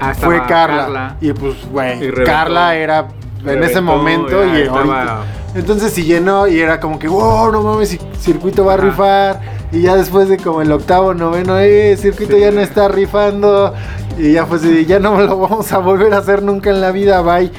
Ah, 0.00 0.14
fue 0.14 0.38
Carla. 0.46 0.76
Carla. 0.84 1.16
Y 1.20 1.32
pues, 1.32 1.54
güey. 1.70 2.12
Carla 2.24 2.74
era 2.76 3.08
en 3.46 3.62
ese 3.62 3.80
momento 3.80 4.44
ya 4.44 4.58
y 4.60 4.66
ahorita. 4.66 5.18
Entonces 5.54 5.92
si 5.92 6.02
llenó 6.04 6.48
y 6.48 6.58
era 6.58 6.80
como 6.80 6.98
que, 6.98 7.06
wow, 7.06 7.52
no 7.52 7.62
mames, 7.62 7.92
ci- 8.00 8.16
Circuito 8.18 8.64
va 8.64 8.74
a 8.74 8.76
rifar. 8.76 9.40
Y 9.70 9.82
ya 9.82 9.94
después 9.96 10.28
de 10.28 10.36
como 10.36 10.62
el 10.62 10.72
octavo, 10.72 11.14
noveno, 11.14 11.58
eh, 11.60 11.96
Circuito 11.96 12.34
Sí. 12.34 12.40
ya 12.40 12.50
no 12.50 12.60
está 12.60 12.88
rifando. 12.88 13.72
Y 14.18 14.32
ya 14.32 14.44
de, 14.46 14.84
ya 14.84 14.98
no 15.00 15.20
lo 15.20 15.38
vamos 15.38 15.72
a 15.72 15.78
volver 15.78 16.12
a 16.14 16.18
hacer 16.18 16.42
nunca 16.42 16.70
en 16.70 16.80
la 16.80 16.90
vida, 16.92 17.20
bye. 17.22 17.50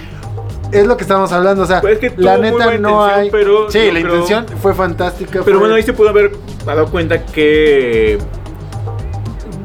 Es 0.72 0.86
lo 0.88 0.98
que 0.98 1.04
estamos 1.04 1.32
hablando, 1.32 1.64
o 1.64 1.66
sea, 1.66 1.80
Pues 1.82 1.94
es 1.94 2.00
que 2.00 2.22
la 2.22 2.38
neta 2.38 2.78
no 2.78 3.04
hay. 3.06 3.30
pero 3.30 3.70
sí, 3.72 3.92
la 3.92 4.02
creo- 4.02 4.16
intención 4.16 4.46
fue 4.62 4.74
fantástica. 4.74 5.42
Pero 5.44 5.44
fue- 5.44 5.58
bueno, 5.60 5.76
ahí 5.76 5.84
se 5.84 5.94
pudo 5.94 6.10
haber 6.10 6.32
dado 6.66 6.88
cuenta 6.88 7.24
que. 7.26 8.18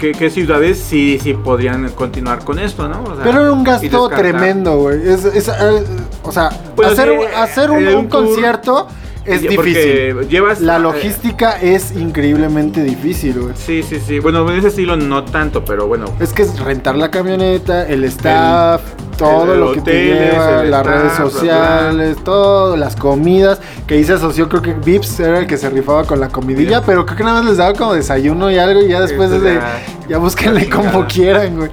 Que, 0.01 0.13
que 0.13 0.31
ciudades 0.31 0.79
sí, 0.79 1.19
sí 1.23 1.35
podrían 1.35 1.91
continuar 1.91 2.45
con 2.45 2.59
esto, 2.59 2.89
¿no? 2.89 3.03
O 3.05 3.15
sea, 3.15 3.23
Pero 3.25 3.41
era 3.43 3.53
un 3.53 3.63
gasto 3.63 4.09
tremendo, 4.09 4.79
güey. 4.79 5.09
Es, 5.09 5.25
es, 5.25 5.47
eh, 5.49 5.85
o 6.23 6.33
sea, 6.33 6.51
Bueno, 6.75 6.91
hacer, 6.93 7.09
sí, 7.21 7.27
hacer 7.37 7.71
un, 7.71 7.83
eh, 7.87 7.95
un 7.95 8.01
un 8.05 8.09
tour- 8.09 8.25
concierto 8.27 8.89
es 9.25 9.43
difícil. 9.43 10.29
llevas 10.29 10.61
La 10.61 10.77
eh, 10.77 10.81
logística 10.81 11.61
es 11.61 11.93
increíblemente 11.97 12.83
difícil, 12.83 13.41
güey. 13.41 13.55
Sí, 13.57 13.83
sí, 13.83 14.01
sí. 14.05 14.19
Bueno, 14.19 14.49
en 14.51 14.59
ese 14.59 14.69
estilo 14.69 14.97
no 14.97 15.25
tanto, 15.25 15.65
pero 15.65 15.87
bueno. 15.87 16.07
Es 16.21 16.33
que 16.33 16.43
es 16.43 16.59
rentar 16.59 16.97
la 16.97 17.11
camioneta, 17.11 17.87
el 17.87 18.05
staff, 18.05 18.83
todo 19.19 19.55
el 19.55 19.61
lo 19.61 19.73
que 19.73 19.81
te 19.83 20.05
lleva, 20.05 20.65
las 20.65 20.81
staff, 20.81 20.87
redes 20.87 21.13
sociales, 21.13 22.17
todo, 22.25 22.77
las 22.77 22.97
comidas, 22.97 23.61
que 23.87 23.95
ahí 23.95 24.05
se 24.05 24.15
asoció, 24.15 24.49
creo 24.49 24.63
que 24.63 24.73
Vips 24.73 25.21
era 25.21 25.41
el 25.41 25.47
que 25.47 25.59
se 25.59 25.69
rifaba 25.69 26.05
con 26.05 26.21
la 26.21 26.29
comidilla, 26.29 26.83
pero 26.83 27.05
creo 27.05 27.19
que 27.19 27.25
nada 27.25 27.41
más 27.41 27.51
les 27.51 27.59
daba 27.59 27.75
como 27.75 27.93
desayuno 27.95 28.51
y 28.51 28.59
algo 28.59 28.81
y 28.81 28.89
ya 28.89 29.01
después 29.01 29.29
Eso 29.31 29.37
es 29.37 29.43
de, 29.43 29.61
ya- 30.09 30.19
búsquenle 30.19 30.69
como 30.71 31.07
quieran, 31.07 31.57
güey. 31.57 31.71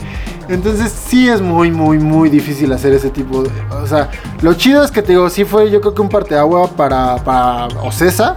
Entonces 0.49 0.91
sí 0.91 1.27
es 1.27 1.41
muy, 1.41 1.71
muy, 1.71 1.99
muy 1.99 2.29
difícil 2.29 2.71
hacer 2.73 2.93
ese 2.93 3.09
tipo 3.09 3.43
de... 3.43 3.49
O 3.71 3.87
sea, 3.87 4.09
lo 4.41 4.53
chido 4.53 4.83
es 4.83 4.91
que 4.91 5.01
te 5.01 5.13
digo, 5.13 5.29
sí 5.29 5.45
fue 5.45 5.69
yo 5.69 5.81
creo 5.81 5.93
que 5.93 6.01
un 6.01 6.09
parteagua 6.09 6.69
para, 6.69 7.17
para 7.17 7.67
Ocesa, 7.81 8.35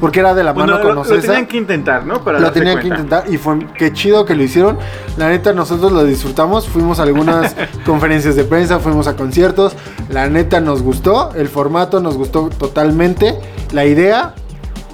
porque 0.00 0.20
era 0.20 0.34
de 0.34 0.42
la 0.42 0.52
Bueno, 0.52 0.72
mano 0.72 0.84
con 0.84 0.94
lo, 0.94 1.20
tenían 1.20 1.46
que 1.46 1.58
intentar, 1.58 2.06
¿no? 2.06 2.24
Para 2.24 2.40
lo 2.40 2.50
tenían 2.50 2.80
que 2.80 2.88
intentar 2.88 3.24
y 3.28 3.36
fue 3.36 3.58
qué 3.76 3.92
chido 3.92 4.24
que 4.24 4.34
lo 4.34 4.42
hicieron. 4.42 4.78
La 5.18 5.28
neta 5.28 5.52
nosotros 5.52 5.92
lo 5.92 6.04
disfrutamos, 6.04 6.66
fuimos 6.66 6.98
a 6.98 7.02
algunas 7.02 7.54
conferencias 7.84 8.34
de 8.34 8.44
prensa, 8.44 8.78
fuimos 8.80 9.06
a 9.06 9.16
conciertos. 9.16 9.76
La 10.08 10.28
neta 10.28 10.60
nos 10.60 10.82
gustó, 10.82 11.32
el 11.34 11.48
formato 11.48 12.00
nos 12.00 12.16
gustó 12.16 12.48
totalmente, 12.48 13.38
la 13.72 13.84
idea. 13.84 14.34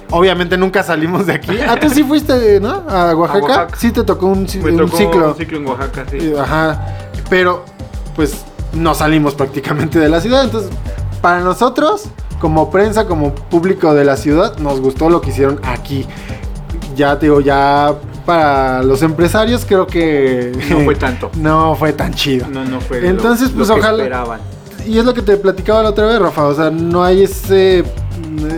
Obviamente 0.09 0.57
nunca 0.57 0.83
salimos 0.83 1.25
de 1.25 1.33
aquí. 1.33 1.51
Ah, 1.67 1.77
tú 1.79 1.89
sí 1.89 2.03
fuiste, 2.03 2.59
¿no? 2.61 2.83
A 2.89 3.13
Oaxaca. 3.15 3.43
Oaxaca. 3.45 3.77
Sí 3.77 3.91
te 3.91 4.03
tocó 4.03 4.27
un, 4.27 4.47
ci- 4.47 4.61
Me 4.61 4.71
un 4.71 4.77
tocó 4.77 4.97
ciclo. 4.97 5.27
un 5.31 5.35
ciclo 5.37 5.57
en 5.57 5.67
Oaxaca, 5.67 6.05
sí. 6.09 6.33
Ajá. 6.39 6.85
Pero, 7.29 7.65
pues, 8.15 8.45
no 8.73 8.93
salimos 8.95 9.35
prácticamente 9.35 9.99
de 9.99 10.07
la 10.09 10.21
ciudad. 10.21 10.43
Entonces, 10.45 10.69
para 11.21 11.41
nosotros, 11.41 12.05
como 12.39 12.69
prensa, 12.71 13.05
como 13.05 13.35
público 13.35 13.93
de 13.93 14.05
la 14.05 14.15
ciudad, 14.15 14.57
nos 14.59 14.79
gustó 14.79 15.09
lo 15.09 15.19
que 15.19 15.31
hicieron 15.31 15.59
aquí. 15.63 16.05
Ya 16.95 17.19
te 17.19 17.25
digo, 17.25 17.41
ya 17.41 17.93
para 18.25 18.83
los 18.83 19.01
empresarios 19.01 19.65
creo 19.65 19.87
que... 19.87 20.51
No 20.69 20.79
fue 20.81 20.95
tanto. 20.95 21.31
no 21.37 21.75
fue 21.75 21.91
tan 21.93 22.13
chido. 22.13 22.47
No, 22.49 22.63
no 22.63 22.79
fue. 22.81 23.05
Entonces, 23.07 23.51
lo, 23.51 23.57
pues, 23.57 23.67
lo 23.69 23.75
que 23.75 23.81
ojalá- 23.81 24.03
esperaban. 24.03 24.39
Y 24.87 24.97
es 24.97 25.05
lo 25.05 25.13
que 25.13 25.21
te 25.21 25.35
platicaba 25.37 25.83
la 25.83 25.89
otra 25.89 26.05
vez, 26.05 26.19
Rafa. 26.19 26.45
O 26.47 26.53
sea, 26.55 26.69
no 26.71 27.03
hay 27.03 27.23
ese, 27.23 27.83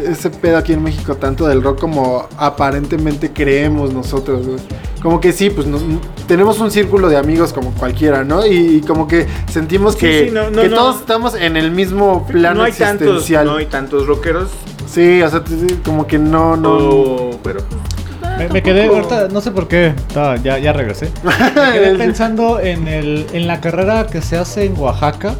ese 0.07 0.29
pedo 0.29 0.57
aquí 0.57 0.73
en 0.73 0.83
México 0.83 1.15
tanto 1.15 1.47
del 1.47 1.61
rock 1.63 1.79
como 1.79 2.27
aparentemente 2.37 3.31
creemos 3.33 3.93
nosotros, 3.93 4.45
güey. 4.45 4.59
Como 5.01 5.19
que 5.21 5.31
sí, 5.31 5.49
pues 5.49 5.65
nos- 5.65 5.81
tenemos 6.27 6.59
un 6.59 6.69
círculo 6.71 7.07
de 7.09 7.17
amigos 7.17 7.53
como 7.53 7.71
cualquiera, 7.71 8.23
¿no? 8.23 8.45
Y, 8.45 8.77
y 8.77 8.81
como 8.81 9.07
que 9.07 9.25
sentimos 9.51 9.93
Sí, 9.93 9.99
que, 10.01 10.25
sí, 10.25 10.31
no, 10.31 10.49
no, 10.51 10.61
que 10.61 10.69
no. 10.69 10.75
todos 10.75 10.99
estamos 10.99 11.35
en 11.35 11.55
el 11.57 11.71
mismo 11.71 12.27
plano 12.27 12.59
no 12.59 12.63
hay 12.65 12.73
tantos, 12.73 13.07
existencial. 13.07 13.45
no 13.45 13.55
hay 13.55 13.65
tantos 13.67 14.05
rockeros. 14.07 14.49
Sí, 14.91 15.21
o 15.21 15.29
sea, 15.29 15.41
como 15.85 16.05
que 16.05 16.17
no, 16.19 16.57
no. 16.57 16.71
o- 16.77 17.39
pero 17.41 17.61
Me, 18.37 18.49
me 18.49 18.61
quedé, 18.61 18.87
ahorita, 18.87 19.29
no 19.29 19.39
sé 19.41 19.51
por 19.51 19.67
qué, 19.69 19.93
ya, 20.43 20.57
ya 20.59 20.73
regresé. 20.73 21.09
Me 21.23 21.71
quedé 21.73 21.95
pensando 21.97 22.59
en, 22.59 22.87
el, 22.87 23.25
en 23.33 23.47
la 23.47 23.61
carrera 23.61 24.05
que 24.07 24.21
se 24.21 24.35
hace 24.37 24.65
en 24.65 24.77
Oaxaca, 24.77 25.35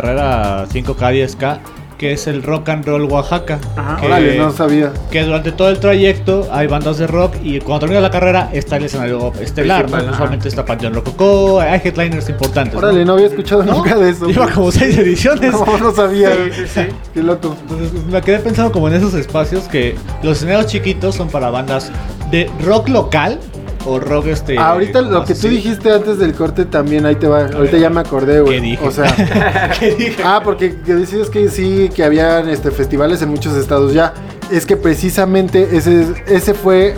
carrera 0.00 0.66
5K, 0.68 0.96
10K, 0.96 1.58
que 1.96 2.12
es 2.12 2.26
el 2.26 2.42
Rock 2.42 2.68
and 2.68 2.84
Roll 2.84 3.04
Oaxaca. 3.04 3.58
Ajá. 3.74 3.96
que, 3.96 4.06
Órale, 4.06 4.36
no 4.36 4.50
sabía. 4.52 4.92
que 5.10 5.22
durante 5.24 5.50
todo 5.52 5.70
el 5.70 5.78
trayecto 5.80 6.46
hay 6.52 6.66
bandas 6.66 6.98
de 6.98 7.06
rock 7.06 7.36
y 7.42 7.58
cuando 7.60 7.80
termina 7.80 8.02
la 8.02 8.10
carrera 8.10 8.50
está 8.52 8.76
el 8.76 8.84
escenario 8.84 9.32
estelar, 9.40 9.90
¿no? 9.90 10.12
Usualmente 10.12 10.48
está 10.48 10.62
Panteón 10.64 10.92
Rococó, 10.92 11.58
hay 11.60 11.80
headliners 11.82 12.28
importantes. 12.28 12.74
Órale, 12.76 13.02
no 13.06 13.14
había 13.14 13.28
escuchado 13.28 13.62
¿No? 13.64 13.76
nunca 13.76 13.96
de 13.96 14.10
eso. 14.10 14.26
Lleva 14.26 14.46
como 14.50 14.70
seis 14.70 14.98
ediciones. 14.98 15.52
No, 15.52 15.78
no 15.78 15.90
sabía. 15.94 16.34
Sí, 16.34 16.50
sí, 16.52 16.62
sí. 16.66 16.80
Qué 17.14 17.22
loco. 17.22 17.56
Entonces 17.62 18.04
me 18.04 18.20
quedé 18.20 18.40
pensando 18.40 18.70
como 18.72 18.88
en 18.88 18.94
esos 18.94 19.14
espacios 19.14 19.64
que 19.64 19.96
los 20.22 20.36
escenarios 20.36 20.66
chiquitos 20.66 21.14
son 21.14 21.28
para 21.28 21.48
bandas 21.48 21.90
de 22.30 22.50
rock 22.62 22.88
local 22.90 23.40
o 23.86 23.98
rock 24.00 24.26
este. 24.26 24.58
Ahorita 24.58 25.00
lo 25.02 25.24
que 25.24 25.34
tú 25.34 25.48
dijiste 25.48 25.92
antes 25.92 26.18
del 26.18 26.34
corte 26.34 26.64
también, 26.64 27.06
ahí 27.06 27.14
te 27.16 27.28
va. 27.28 27.46
Ahorita 27.46 27.78
ya 27.78 27.90
me 27.90 28.00
acordé, 28.00 28.40
güey. 28.40 28.56
¿Qué 28.56 28.60
dije? 28.60 28.86
O 28.86 28.90
sea, 28.90 29.72
¿Qué 29.80 29.94
dije? 29.94 30.22
Ah, 30.24 30.40
porque 30.44 30.76
que 30.84 30.94
decías 30.94 31.30
que 31.30 31.48
sí, 31.48 31.90
que 31.94 32.04
habían 32.04 32.48
este, 32.48 32.70
festivales 32.70 33.22
en 33.22 33.30
muchos 33.30 33.56
estados 33.56 33.92
ya. 33.92 34.12
Es 34.50 34.66
que 34.66 34.76
precisamente 34.76 35.76
ese, 35.76 36.06
ese 36.26 36.54
fue, 36.54 36.94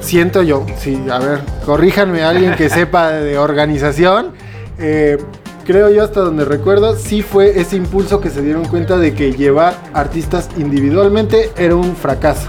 siento 0.00 0.42
yo, 0.42 0.66
sí, 0.78 1.00
a 1.10 1.18
ver, 1.18 1.40
corríjanme 1.64 2.22
alguien 2.22 2.54
que 2.56 2.68
sepa 2.70 3.10
de 3.12 3.38
organización. 3.38 4.32
eh, 4.78 5.18
creo 5.64 5.88
yo 5.90 6.02
hasta 6.02 6.20
donde 6.20 6.44
recuerdo, 6.44 6.96
sí 6.96 7.22
fue 7.22 7.60
ese 7.60 7.76
impulso 7.76 8.20
que 8.20 8.28
se 8.30 8.42
dieron 8.42 8.64
cuenta 8.64 8.98
de 8.98 9.14
que 9.14 9.32
llevar 9.32 9.74
artistas 9.92 10.48
individualmente 10.58 11.50
era 11.56 11.76
un 11.76 11.94
fracaso. 11.94 12.48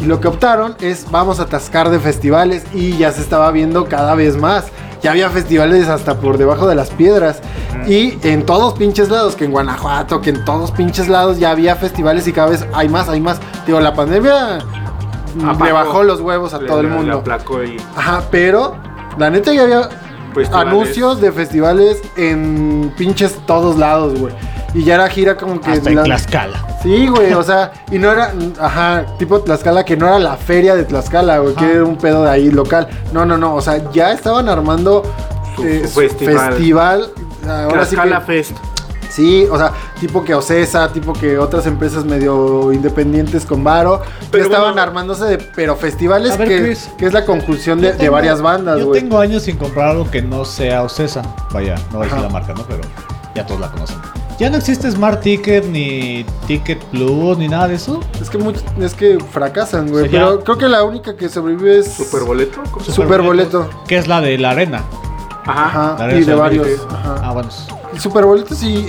Y 0.00 0.06
lo 0.06 0.20
que 0.20 0.28
optaron 0.28 0.76
es 0.80 1.10
vamos 1.10 1.40
a 1.40 1.44
atascar 1.44 1.88
de 1.90 1.98
festivales 1.98 2.64
y 2.74 2.96
ya 2.96 3.10
se 3.12 3.20
estaba 3.22 3.50
viendo 3.50 3.86
cada 3.86 4.14
vez 4.14 4.36
más. 4.36 4.66
Ya 5.02 5.10
había 5.10 5.28
festivales 5.30 5.88
hasta 5.88 6.18
por 6.20 6.38
debajo 6.38 6.66
de 6.66 6.74
las 6.74 6.90
piedras. 6.90 7.40
Y 7.86 8.18
en 8.26 8.44
todos 8.46 8.74
pinches 8.74 9.10
lados, 9.10 9.36
que 9.36 9.44
en 9.44 9.52
Guanajuato, 9.52 10.20
que 10.20 10.30
en 10.30 10.44
todos 10.44 10.70
pinches 10.70 11.08
lados 11.08 11.38
ya 11.38 11.50
había 11.50 11.76
festivales 11.76 12.26
y 12.26 12.32
cada 12.32 12.48
vez 12.50 12.66
hay 12.72 12.88
más, 12.88 13.08
hay 13.08 13.20
más. 13.20 13.38
Digo, 13.66 13.80
la 13.80 13.92
pandemia 13.94 14.58
Apagó. 15.42 15.64
le 15.64 15.72
bajó 15.72 16.02
los 16.04 16.20
huevos 16.20 16.54
a 16.54 16.58
Le- 16.60 16.66
todo 16.66 16.80
el 16.80 16.88
mundo. 16.88 17.18
aplacó 17.18 17.62
y- 17.62 17.76
Ajá, 17.96 18.22
pero 18.30 18.76
la 19.18 19.28
neta 19.30 19.52
ya 19.52 19.62
había 19.62 19.88
Festivales. 20.34 20.72
anuncios 20.72 21.20
de 21.20 21.32
festivales 21.32 22.02
en 22.16 22.92
pinches 22.96 23.36
todos 23.46 23.76
lados, 23.78 24.18
güey. 24.18 24.32
Y 24.74 24.82
ya 24.82 24.96
era 24.96 25.08
gira 25.08 25.36
como 25.36 25.60
que... 25.60 25.70
Hasta 25.70 25.88
en 25.90 25.96
la- 25.96 26.02
Tlaxcala. 26.02 26.66
Sí, 26.82 27.06
güey, 27.06 27.32
o 27.32 27.42
sea, 27.42 27.72
y 27.90 27.98
no 27.98 28.10
era, 28.10 28.32
ajá, 28.60 29.06
tipo 29.18 29.40
Tlaxcala, 29.40 29.84
que 29.84 29.96
no 29.96 30.06
era 30.06 30.18
la 30.18 30.36
feria 30.36 30.74
de 30.74 30.84
Tlaxcala, 30.84 31.38
güey, 31.38 31.54
que 31.54 31.72
era 31.72 31.84
un 31.84 31.96
pedo 31.96 32.24
de 32.24 32.30
ahí 32.30 32.50
local. 32.50 32.88
No, 33.12 33.24
no, 33.24 33.38
no, 33.38 33.54
o 33.54 33.60
sea, 33.62 33.90
ya 33.92 34.12
estaban 34.12 34.48
armando 34.48 35.02
eh, 35.64 35.84
su 35.86 36.00
festival. 36.00 36.52
festival. 36.54 37.10
Ahora 37.48 37.84
sí 37.84 37.94
Tlaxcala 37.94 38.20
que, 38.20 38.26
Fest. 38.26 38.56
sí, 39.08 39.46
o 39.50 39.56
sea, 39.56 39.70
tipo 40.00 40.24
que 40.24 40.34
Ocesa, 40.34 40.92
tipo 40.92 41.12
que 41.12 41.38
otras 41.38 41.64
empresas 41.66 42.04
medio 42.04 42.72
independientes 42.72 43.46
con 43.46 43.62
Varo, 43.64 44.00
Pero 44.02 44.28
pero 44.32 44.44
estaban 44.44 44.72
bueno. 44.72 44.82
armándose 44.82 45.24
de, 45.26 45.38
pero 45.38 45.76
festivales 45.76 46.36
ver, 46.36 46.48
que, 46.48 46.62
Chris, 46.62 46.90
que 46.98 47.06
es 47.06 47.12
la 47.12 47.24
conjunción 47.24 47.80
de, 47.80 47.92
Yo 47.92 47.96
de 47.98 48.08
varias 48.10 48.42
bandas, 48.42 48.80
Yo 48.80 48.86
güey. 48.88 49.00
tengo 49.00 49.18
años 49.20 49.44
sin 49.44 49.56
comprar 49.56 49.90
algo 49.90 50.10
que 50.10 50.20
no 50.20 50.44
sea 50.44 50.82
Ocesa. 50.82 51.22
Vaya, 51.52 51.76
no 51.92 51.98
voy 51.98 52.08
a 52.08 52.10
decir 52.10 52.22
la 52.24 52.28
marca, 52.28 52.52
¿no? 52.54 52.64
Pero 52.66 52.80
ya 53.34 53.46
todos 53.46 53.60
la 53.60 53.70
conocen. 53.70 53.96
¿Ya 54.38 54.50
no 54.50 54.56
existe 54.56 54.90
Smart 54.90 55.20
Ticket 55.20 55.64
ni 55.66 56.24
Ticket 56.46 56.82
Plus 56.86 57.38
ni 57.38 57.46
nada 57.48 57.68
de 57.68 57.76
eso? 57.76 58.00
Es 58.20 58.28
que 58.28 58.38
much- 58.38 58.60
es 58.80 58.94
que 58.94 59.18
fracasan, 59.30 59.88
güey. 59.90 60.06
O 60.06 60.10
sea, 60.10 60.20
ya- 60.20 60.26
Pero 60.26 60.40
creo 60.44 60.58
que 60.58 60.68
la 60.68 60.82
única 60.82 61.16
que 61.16 61.28
sobrevive 61.28 61.78
es 61.78 61.92
¿Superboleto? 61.92 62.60
¿Cómo 62.70 62.84
se 62.84 62.90
llama? 62.90 63.04
Superboleto. 63.04 63.70
Que 63.86 63.96
es 63.98 64.08
la 64.08 64.20
de 64.20 64.36
la 64.38 64.50
arena. 64.50 64.82
Ajá. 65.46 65.96
Y 66.16 66.24
de 66.24 66.34
varios. 66.34 66.66
Ajá. 66.90 67.16
Ah, 67.22 67.32
bueno. 67.32 67.48
Superboletos 67.98 68.60
y, 68.64 68.86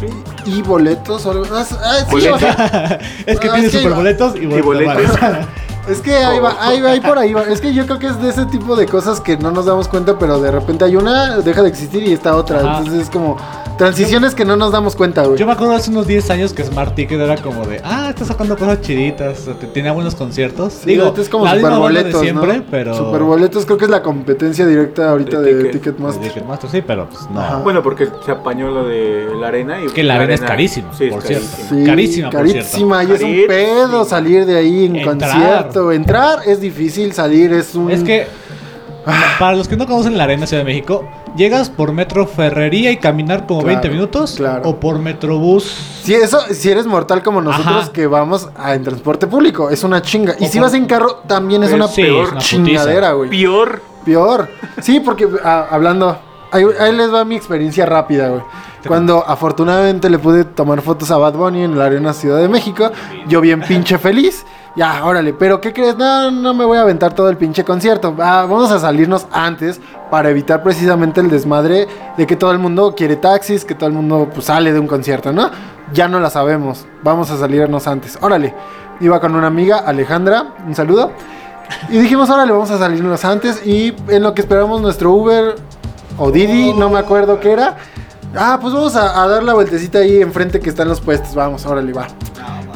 Sí. 0.00 0.06
y 0.46 0.62
boletos. 0.62 1.24
o 1.26 1.30
algo- 1.30 1.44
Ah, 1.52 1.64
ah, 1.84 1.96
sí, 2.00 2.10
Boletos. 2.10 2.36
o 2.36 2.38
sea, 2.38 2.98
es 3.26 3.38
que 3.38 3.48
Ah, 3.48 3.52
tiene 3.52 3.66
es 3.66 3.72
que 3.72 3.78
super 3.78 3.94
boletos 3.94 4.34
y, 4.36 4.38
Y 4.40 4.60
boletos. 4.60 5.02
Es 5.88 6.00
que 6.02 6.14
ahí 6.14 6.38
va, 6.38 6.54
ahí 6.60 6.80
va, 6.80 6.90
ahí 6.90 7.00
por 7.00 7.18
ahí 7.18 7.32
va. 7.32 7.42
Es 7.44 7.60
que 7.60 7.72
yo 7.72 7.84
creo 7.86 7.98
que 7.98 8.06
es 8.06 8.20
de 8.22 8.28
ese 8.28 8.44
tipo 8.46 8.76
de 8.76 8.86
cosas 8.86 9.18
que 9.20 9.36
no 9.38 9.50
nos 9.50 9.64
damos 9.64 9.88
cuenta, 9.88 10.18
pero 10.18 10.38
de 10.40 10.50
repente 10.50 10.84
hay 10.84 10.94
una, 10.94 11.38
deja 11.38 11.62
de 11.62 11.68
existir 11.68 12.02
y 12.06 12.12
está 12.12 12.36
otra. 12.36 12.58
Ajá. 12.60 12.78
Entonces 12.78 13.04
es 13.04 13.10
como 13.10 13.36
transiciones 13.80 14.34
que 14.34 14.44
no 14.44 14.56
nos 14.56 14.72
damos 14.72 14.94
cuenta, 14.94 15.24
güey. 15.24 15.38
Yo 15.38 15.46
me 15.46 15.52
acuerdo 15.52 15.74
hace 15.74 15.90
unos 15.90 16.06
10 16.06 16.30
años 16.30 16.52
que 16.52 16.62
Smart 16.62 16.94
Ticket 16.94 17.18
era 17.20 17.36
como 17.38 17.64
de, 17.66 17.80
ah, 17.82 18.08
está 18.10 18.24
sacando 18.24 18.56
cosas 18.56 18.80
chiditas, 18.82 19.48
o 19.48 19.52
te- 19.52 19.66
tenía 19.68 19.92
buenos 19.92 20.14
conciertos. 20.14 20.74
Sí, 20.84 20.98
ahorita 20.98 21.20
es 21.22 21.28
como 21.28 21.46
de 21.46 21.56
superboletos, 21.60 22.20
siempre, 22.20 22.58
¿no? 22.58 22.64
pero... 22.70 22.94
Superboletos 22.94 23.64
creo 23.64 23.78
que 23.78 23.86
es 23.86 23.90
la 23.90 24.02
competencia 24.02 24.66
directa 24.66 25.10
ahorita 25.10 25.40
De 25.40 25.54
de, 25.54 25.62
Ticket- 25.64 25.72
Ticketmaster. 25.72 26.22
de 26.22 26.28
Ticketmaster, 26.28 26.70
sí, 26.70 26.82
pero 26.86 27.08
pues 27.08 27.22
no. 27.30 27.40
Ajá. 27.40 27.56
Bueno, 27.58 27.82
porque 27.82 28.08
se 28.24 28.30
apañó 28.30 28.70
lo 28.70 28.84
de 28.86 29.28
la 29.40 29.48
arena 29.48 29.78
y 29.82 29.86
Que 29.88 30.02
la 30.04 30.16
arena 30.16 30.34
es 30.34 30.40
carísima, 30.42 30.92
Sí, 30.96 31.08
por 31.08 31.22
cierto. 31.22 31.46
carísima. 31.56 31.80
Sí, 31.80 31.86
Carísima, 31.86 32.30
por 32.30 32.40
carísima. 32.40 33.04
Y 33.04 33.12
es 33.12 33.22
un 33.22 33.36
pedo 33.48 34.04
salir 34.04 34.44
de 34.44 34.56
ahí 34.56 34.84
en 34.84 34.96
Entrar. 34.96 35.32
concierto. 35.32 35.92
Entrar 35.92 36.38
es 36.46 36.60
difícil, 36.60 37.12
salir 37.12 37.52
es 37.54 37.74
un. 37.74 37.90
Es 37.90 38.02
que, 38.04 38.26
Ah. 39.06 39.36
para 39.38 39.56
los 39.56 39.66
que 39.66 39.76
no 39.78 39.86
conocen 39.86 40.18
la 40.18 40.24
arena 40.24 40.46
Ciudad 40.46 40.60
de 40.62 40.66
México, 40.66 41.08
llegas 41.36 41.70
por 41.70 41.92
Metro 41.92 42.26
Ferrería 42.26 42.90
y 42.90 42.96
caminar 42.98 43.46
como 43.46 43.60
Claro, 43.62 43.80
20 43.80 43.88
minutos, 43.90 44.34
claro. 44.36 44.68
o 44.68 44.76
por 44.80 44.98
Metrobús. 44.98 45.64
Si 46.02 46.14
eso, 46.14 46.40
si 46.50 46.70
eres 46.70 46.86
mortal 46.86 47.22
como 47.22 47.40
nosotros 47.40 47.84
Ajá. 47.84 47.92
que 47.92 48.06
vamos 48.06 48.48
a- 48.56 48.74
en 48.74 48.82
transporte 48.84 49.26
público, 49.26 49.70
es 49.70 49.84
una 49.84 50.02
chinga. 50.02 50.34
Y 50.38 50.46
si 50.46 50.58
por- 50.58 50.66
vas 50.66 50.74
en 50.74 50.86
carro, 50.86 51.22
también 51.26 51.62
es 51.62 51.70
Pues 51.70 51.80
una 51.80 51.88
sí, 51.88 52.02
peor 52.02 52.24
es 52.26 52.32
una 52.32 52.40
chingadera, 52.40 53.12
güey. 53.12 53.30
Peor. 53.30 53.82
Peor. 54.04 54.48
Sí, 54.80 55.00
porque 55.00 55.28
ah, 55.44 55.66
hablando, 55.70 56.16
ahí, 56.52 56.64
ahí 56.78 56.94
les 56.94 57.12
va 57.12 57.24
mi 57.24 57.36
experiencia 57.36 57.84
rápida, 57.86 58.28
güey. 58.28 58.42
Cuando 58.88 59.22
afortunadamente 59.26 60.08
le 60.08 60.18
pude 60.18 60.44
tomar 60.44 60.80
fotos 60.80 61.10
a 61.10 61.18
Bad 61.18 61.34
Bunny 61.34 61.64
en 61.64 61.76
la 61.78 61.84
Arena 61.84 62.14
Ciudad 62.14 62.38
de 62.38 62.48
México, 62.48 62.90
yo 63.28 63.42
bien 63.42 63.60
pinche 63.60 63.98
feliz. 63.98 64.46
Ya, 64.76 65.04
órale, 65.04 65.32
pero 65.32 65.60
¿qué 65.60 65.72
crees? 65.72 65.96
No, 65.96 66.30
no 66.30 66.54
me 66.54 66.64
voy 66.64 66.78
a 66.78 66.82
aventar 66.82 67.12
todo 67.12 67.28
el 67.28 67.36
pinche 67.36 67.64
concierto. 67.64 68.14
Ah, 68.20 68.46
vamos 68.48 68.70
a 68.70 68.78
salirnos 68.78 69.26
antes 69.32 69.80
para 70.10 70.30
evitar 70.30 70.62
precisamente 70.62 71.20
el 71.20 71.28
desmadre 71.28 71.88
de 72.16 72.26
que 72.26 72.36
todo 72.36 72.52
el 72.52 72.58
mundo 72.58 72.94
quiere 72.96 73.16
taxis, 73.16 73.64
que 73.64 73.74
todo 73.74 73.88
el 73.88 73.94
mundo 73.94 74.28
pues, 74.32 74.46
sale 74.46 74.72
de 74.72 74.78
un 74.78 74.86
concierto, 74.86 75.32
¿no? 75.32 75.50
Ya 75.92 76.06
no 76.06 76.20
la 76.20 76.30
sabemos. 76.30 76.86
Vamos 77.02 77.30
a 77.30 77.36
salirnos 77.36 77.88
antes. 77.88 78.16
Órale. 78.20 78.54
Iba 79.00 79.20
con 79.20 79.34
una 79.34 79.48
amiga, 79.48 79.78
Alejandra, 79.78 80.54
un 80.64 80.74
saludo. 80.74 81.12
Y 81.88 81.98
dijimos, 81.98 82.30
órale, 82.30 82.52
vamos 82.52 82.70
a 82.70 82.78
salirnos 82.78 83.24
antes. 83.24 83.66
Y 83.66 83.94
en 84.08 84.22
lo 84.22 84.34
que 84.34 84.42
esperamos 84.42 84.80
nuestro 84.80 85.10
Uber 85.12 85.56
o 86.16 86.30
Didi, 86.30 86.74
no 86.74 86.90
me 86.90 86.98
acuerdo 87.00 87.40
qué 87.40 87.52
era. 87.52 87.76
Ah, 88.36 88.58
pues 88.60 88.72
vamos 88.72 88.94
a, 88.94 89.20
a 89.20 89.26
dar 89.26 89.42
la 89.42 89.54
vueltecita 89.54 89.98
ahí 89.98 90.22
enfrente 90.22 90.60
que 90.60 90.70
están 90.70 90.86
los 90.86 91.00
puestos. 91.00 91.34
Vamos, 91.34 91.66
órale, 91.66 91.92
va. 91.92 92.06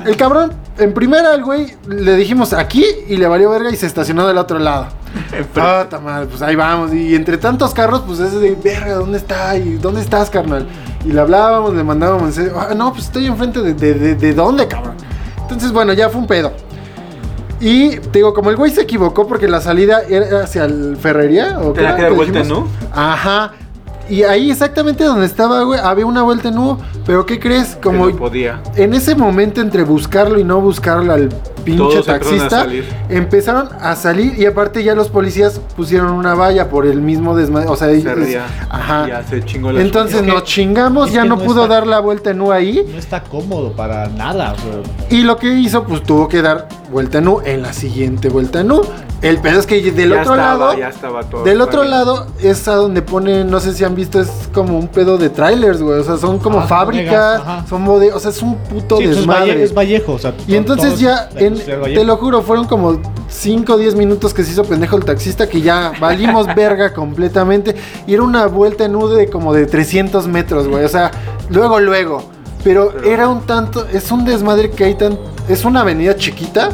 El 0.04 0.16
cabrón, 0.16 0.52
en 0.78 0.92
primera, 0.92 1.34
el 1.34 1.42
güey, 1.42 1.74
le 1.88 2.16
dijimos 2.16 2.52
aquí 2.52 2.84
y 3.08 3.16
le 3.16 3.26
valió 3.26 3.50
verga 3.50 3.70
y 3.70 3.76
se 3.76 3.86
estacionó 3.86 4.26
del 4.26 4.38
otro 4.38 4.58
lado. 4.58 4.88
Ah, 5.56 5.86
ta 5.88 5.98
madre, 5.98 6.26
pues 6.26 6.42
ahí 6.42 6.54
vamos. 6.54 6.92
Y 6.92 7.14
entre 7.14 7.38
tantos 7.38 7.72
carros, 7.72 8.02
pues 8.06 8.20
ese 8.20 8.38
de 8.38 8.54
verga, 8.54 8.94
¿dónde 8.94 9.18
está? 9.18 9.56
¿Y 9.56 9.74
dónde 9.74 10.00
estás, 10.00 10.30
carnal? 10.30 10.66
Y 11.04 11.12
le 11.12 11.20
hablábamos, 11.20 11.74
le 11.74 11.82
mandábamos. 11.82 12.38
Ah, 12.56 12.74
no, 12.74 12.92
pues 12.92 13.04
estoy 13.06 13.26
enfrente 13.26 13.60
de, 13.60 13.74
de, 13.74 13.94
de, 13.94 14.14
¿de 14.14 14.34
dónde, 14.34 14.68
cabrón? 14.68 14.94
Entonces, 15.42 15.72
bueno, 15.72 15.92
ya 15.92 16.08
fue 16.08 16.20
un 16.20 16.26
pedo. 16.26 16.52
Y 17.60 17.96
te 17.96 18.18
digo, 18.18 18.34
como 18.34 18.50
el 18.50 18.56
güey 18.56 18.70
se 18.72 18.82
equivocó 18.82 19.26
porque 19.26 19.48
la 19.48 19.60
salida 19.60 20.02
era 20.08 20.42
hacia 20.42 20.64
el 20.64 20.96
Ferrería. 20.96 21.58
¿o 21.60 21.72
Tenía 21.72 21.96
que 21.96 22.02
dar 22.02 22.12
vuelta 22.12 22.40
dijimos? 22.40 22.64
U. 22.64 22.68
Ajá. 22.92 23.52
Y 24.08 24.22
ahí 24.22 24.50
exactamente 24.50 25.04
donde 25.04 25.26
estaba, 25.26 25.62
güey, 25.62 25.80
había 25.82 26.06
una 26.06 26.22
vuelta 26.22 26.48
en 26.48 26.58
U. 26.58 26.78
Pero 27.06 27.24
¿qué 27.26 27.38
crees? 27.38 27.76
Como 27.82 28.06
Que 28.06 28.12
no 28.12 28.18
podía. 28.18 28.60
en 28.76 28.94
ese 28.94 29.14
momento 29.14 29.60
entre 29.60 29.82
buscarlo 29.84 30.38
y 30.38 30.44
no 30.44 30.60
buscarlo 30.60 31.12
al 31.12 31.28
pinche 31.64 31.78
Todos 31.78 32.08
a 32.08 32.12
taxista, 32.18 32.50
salir. 32.50 32.84
empezaron 33.08 33.68
a 33.80 33.96
salir 33.96 34.38
y 34.38 34.44
aparte 34.44 34.84
ya 34.84 34.94
los 34.94 35.08
policías 35.08 35.60
pusieron 35.76 36.12
una 36.12 36.34
valla 36.34 36.68
por 36.68 36.86
el 36.86 37.00
mismo 37.00 37.34
desmadre. 37.36 37.68
O 37.68 37.76
sea, 37.76 37.88
Se 37.88 37.98
es- 37.98 38.04
ría. 38.04 38.44
ajá. 38.68 39.06
Ya 39.08 39.22
se 39.22 39.42
chingó 39.44 39.72
la 39.72 39.80
Entonces 39.80 40.16
Es 40.16 40.22
que- 40.22 40.28
nos 40.28 40.44
chingamos, 40.44 41.10
ya 41.12 41.24
no, 41.24 41.36
no 41.36 41.42
pudo 41.42 41.62
está- 41.64 41.74
dar 41.76 41.86
la 41.86 42.00
vuelta 42.00 42.30
en 42.30 42.40
U 42.42 42.52
ahí. 42.52 42.84
No 42.92 42.98
está 42.98 43.22
cómodo 43.22 43.72
para 43.72 44.08
nada. 44.08 44.54
sea, 44.56 45.08
Y 45.18 45.22
lo 45.22 45.36
que 45.38 45.48
hizo, 45.54 45.84
pues 45.84 46.02
tuvo 46.02 46.28
que 46.28 46.42
dar 46.42 46.68
vuelta 46.90 47.18
en 47.18 47.28
U 47.28 47.40
en 47.44 47.62
la 47.62 47.72
siguiente 47.72 48.28
vuelta 48.28 48.60
en 48.60 48.70
U. 48.72 48.82
El 49.22 49.38
pedo 49.38 49.58
es 49.58 49.66
que 49.66 49.80
del 49.90 50.10
Ya 50.10 50.20
otro 50.20 50.34
estaba, 50.34 50.36
lado, 50.66 50.78
ya 50.78 50.88
estaba 50.88 51.22
todo. 51.22 51.44
del 51.44 51.60
otro 51.62 51.80
bien. 51.80 51.90
lado 51.92 52.26
es 52.42 52.68
a 52.68 52.74
donde 52.74 53.00
ponen, 53.00 53.50
no 53.50 53.58
sé 53.58 53.72
si 53.72 53.82
han 53.82 53.94
visto, 53.94 54.20
es 54.20 54.28
como 54.52 54.78
un 54.78 54.88
pedo 54.88 55.16
de 55.16 55.30
trailers, 55.30 55.80
güey. 55.80 55.98
O 56.00 56.04
sea, 56.04 56.18
son 56.18 56.38
como 56.38 56.58
Ah, 56.58 56.62
son 56.62 56.68
fábricas, 56.68 57.38
bodegas, 57.42 57.68
son 57.70 57.84
bodegas, 57.86 58.16
o 58.16 58.20
sea, 58.20 58.30
es 58.32 58.42
un 58.42 58.56
puto 58.56 58.98
sí, 58.98 59.04
pues 59.04 59.10
es, 59.12 59.16
desmadre. 59.16 59.52
Valle- 59.54 59.62
es 59.62 59.74
Vallejo. 59.74 60.12
O 60.12 60.18
sea, 60.18 60.34
Y 60.46 60.50
to- 60.52 60.56
entonces 60.58 61.00
ya, 61.00 61.30
es 61.34 61.42
en- 61.42 61.54
Vallejo. 61.80 61.84
te 62.00 62.04
lo 62.04 62.16
juro, 62.18 62.42
fueron 62.42 62.66
como 62.66 63.00
5 63.30 63.72
o 63.74 63.76
10 63.78 63.94
minutos 63.94 64.34
que 64.34 64.44
se 64.44 64.50
hizo 64.52 64.64
pendejo 64.64 64.96
el 64.98 65.06
taxista 65.06 65.48
que 65.48 65.62
ya 65.62 65.92
valimos 65.98 66.46
verga 66.54 66.92
completamente. 66.92 67.74
Y 68.06 68.12
era 68.12 68.22
una 68.24 68.44
vuelta 68.46 68.84
en 68.84 68.94
U 68.94 69.08
de 69.08 69.30
como 69.30 69.54
de 69.54 69.64
300 69.64 70.26
metros, 70.28 70.68
güey. 70.68 70.84
O 70.84 70.88
sea, 70.88 71.10
luego, 71.48 71.80
luego. 71.80 72.33
Pero 72.64 72.92
Pero- 72.94 73.10
era 73.12 73.28
un 73.28 73.42
tanto, 73.42 73.86
es 73.92 74.10
un 74.10 74.24
desmadre 74.24 74.70
que 74.70 74.84
hay 74.84 74.94
tan... 74.94 75.18
Es 75.48 75.64
una 75.64 75.80
avenida 75.82 76.16
chiquita 76.16 76.70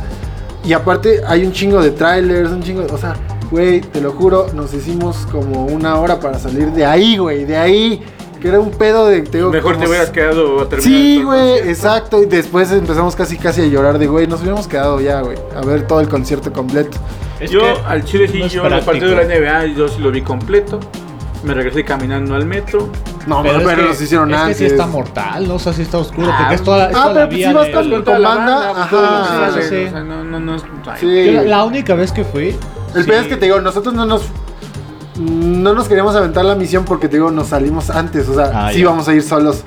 y 0.64 0.72
aparte 0.72 1.20
hay 1.26 1.44
un 1.44 1.52
chingo 1.52 1.82
de 1.82 1.90
trailers, 1.90 2.50
un 2.50 2.62
chingo 2.62 2.82
de... 2.82 2.92
O 2.92 2.96
sea, 2.98 3.16
güey, 3.50 3.80
te 3.80 4.00
lo 4.00 4.12
juro, 4.12 4.46
nos 4.54 4.72
hicimos 4.72 5.26
como 5.32 5.66
una 5.66 5.96
hora 5.98 6.20
para 6.20 6.38
salir 6.38 6.70
de 6.72 6.86
ahí, 6.86 7.16
güey, 7.18 7.44
de 7.44 7.56
ahí. 7.56 8.02
Que 8.40 8.48
era 8.48 8.58
un 8.60 8.70
pedo 8.70 9.04
de... 9.06 9.20
te 9.22 9.36
digo, 9.38 9.50
Mejor 9.50 9.76
te 9.76 9.86
hubieras 9.86 10.08
quedado 10.10 10.60
a 10.62 10.68
terminar. 10.68 10.82
Sí, 10.82 11.22
güey, 11.22 11.58
exacto. 11.68 12.22
Y 12.22 12.26
después 12.26 12.70
empezamos 12.72 13.14
casi 13.14 13.36
casi 13.36 13.60
a 13.60 13.66
llorar 13.66 13.98
de, 13.98 14.06
güey, 14.06 14.26
nos 14.26 14.40
hubiéramos 14.40 14.66
quedado 14.66 14.98
ya, 15.00 15.20
güey, 15.20 15.36
a 15.54 15.60
ver 15.60 15.86
todo 15.86 16.00
el 16.00 16.08
concierto 16.08 16.50
completo. 16.52 16.96
Es 17.38 17.50
yo 17.50 17.60
que 17.60 17.74
al 17.86 18.02
Chile 18.04 18.28
sí, 18.28 18.38
no 18.38 18.46
yo 18.46 18.62
los 18.62 18.68
práctico. 18.84 18.86
partidos 18.92 19.28
de 19.28 19.40
la 19.40 19.64
NBA 19.68 19.74
yo 19.76 19.88
sí 19.88 20.00
lo 20.00 20.10
vi 20.10 20.22
completo. 20.22 20.78
Me 21.42 21.54
regresé 21.54 21.84
caminando 21.84 22.34
al 22.34 22.44
metro. 22.46 22.90
No, 23.26 23.42
pero, 23.42 23.58
es 23.58 23.64
pero 23.64 23.76
que- 23.82 23.88
los 23.88 24.00
hicieron 24.02 24.30
es 24.32 24.36
antes. 24.40 24.56
que 24.58 24.64
sí 24.66 24.70
está 24.72 24.86
mortal, 24.86 25.48
¿no? 25.48 25.54
O 25.54 25.58
sea, 25.58 25.72
sí 25.72 25.82
está 25.82 25.98
oscuro. 25.98 26.28
Ah, 26.30 26.36
porque 26.40 26.54
es 26.56 26.62
toda, 26.62 26.90
es 26.90 26.96
ah, 26.96 27.02
toda 27.02 27.14
pero 27.14 27.20
la 27.24 27.28
pues 27.30 27.42
si 27.46 27.52
vas 27.52 27.66
de- 27.66 27.72
con- 27.72 27.90
Con 27.90 28.22
banda, 28.22 28.54
banda, 28.56 28.82
ajá, 28.82 29.50
sí, 29.54 29.60
sí. 29.68 29.84
o 29.86 29.90
sea, 29.90 30.00
no, 30.02 30.24
no, 30.24 30.40
no. 30.40 30.58
Sí. 30.98 31.32
Yo 31.32 31.42
la, 31.44 31.64
única 31.64 31.94
vez 31.94 32.12
que 32.12 32.24
fui. 32.24 32.54
El 32.94 33.04
sí, 33.04 33.08
pedo 33.10 33.20
es 33.22 33.26
que 33.28 33.36
te 33.36 33.46
digo, 33.46 33.60
nosotros 33.60 33.94
no 33.94 34.04
nos. 34.04 34.22
No 35.18 35.74
nos 35.74 35.86
queríamos 35.88 36.14
aventar 36.16 36.44
la 36.44 36.54
misión 36.54 36.84
porque 36.84 37.08
te 37.08 37.16
digo, 37.16 37.30
nos 37.30 37.48
salimos 37.48 37.90
antes. 37.90 38.28
O 38.28 38.34
sea, 38.34 38.50
Ah, 38.54 38.72
sí 38.72 38.80
ya. 38.80 38.86
vamos 38.86 39.06
a 39.08 39.14
ir 39.14 39.22
solos. 39.22 39.62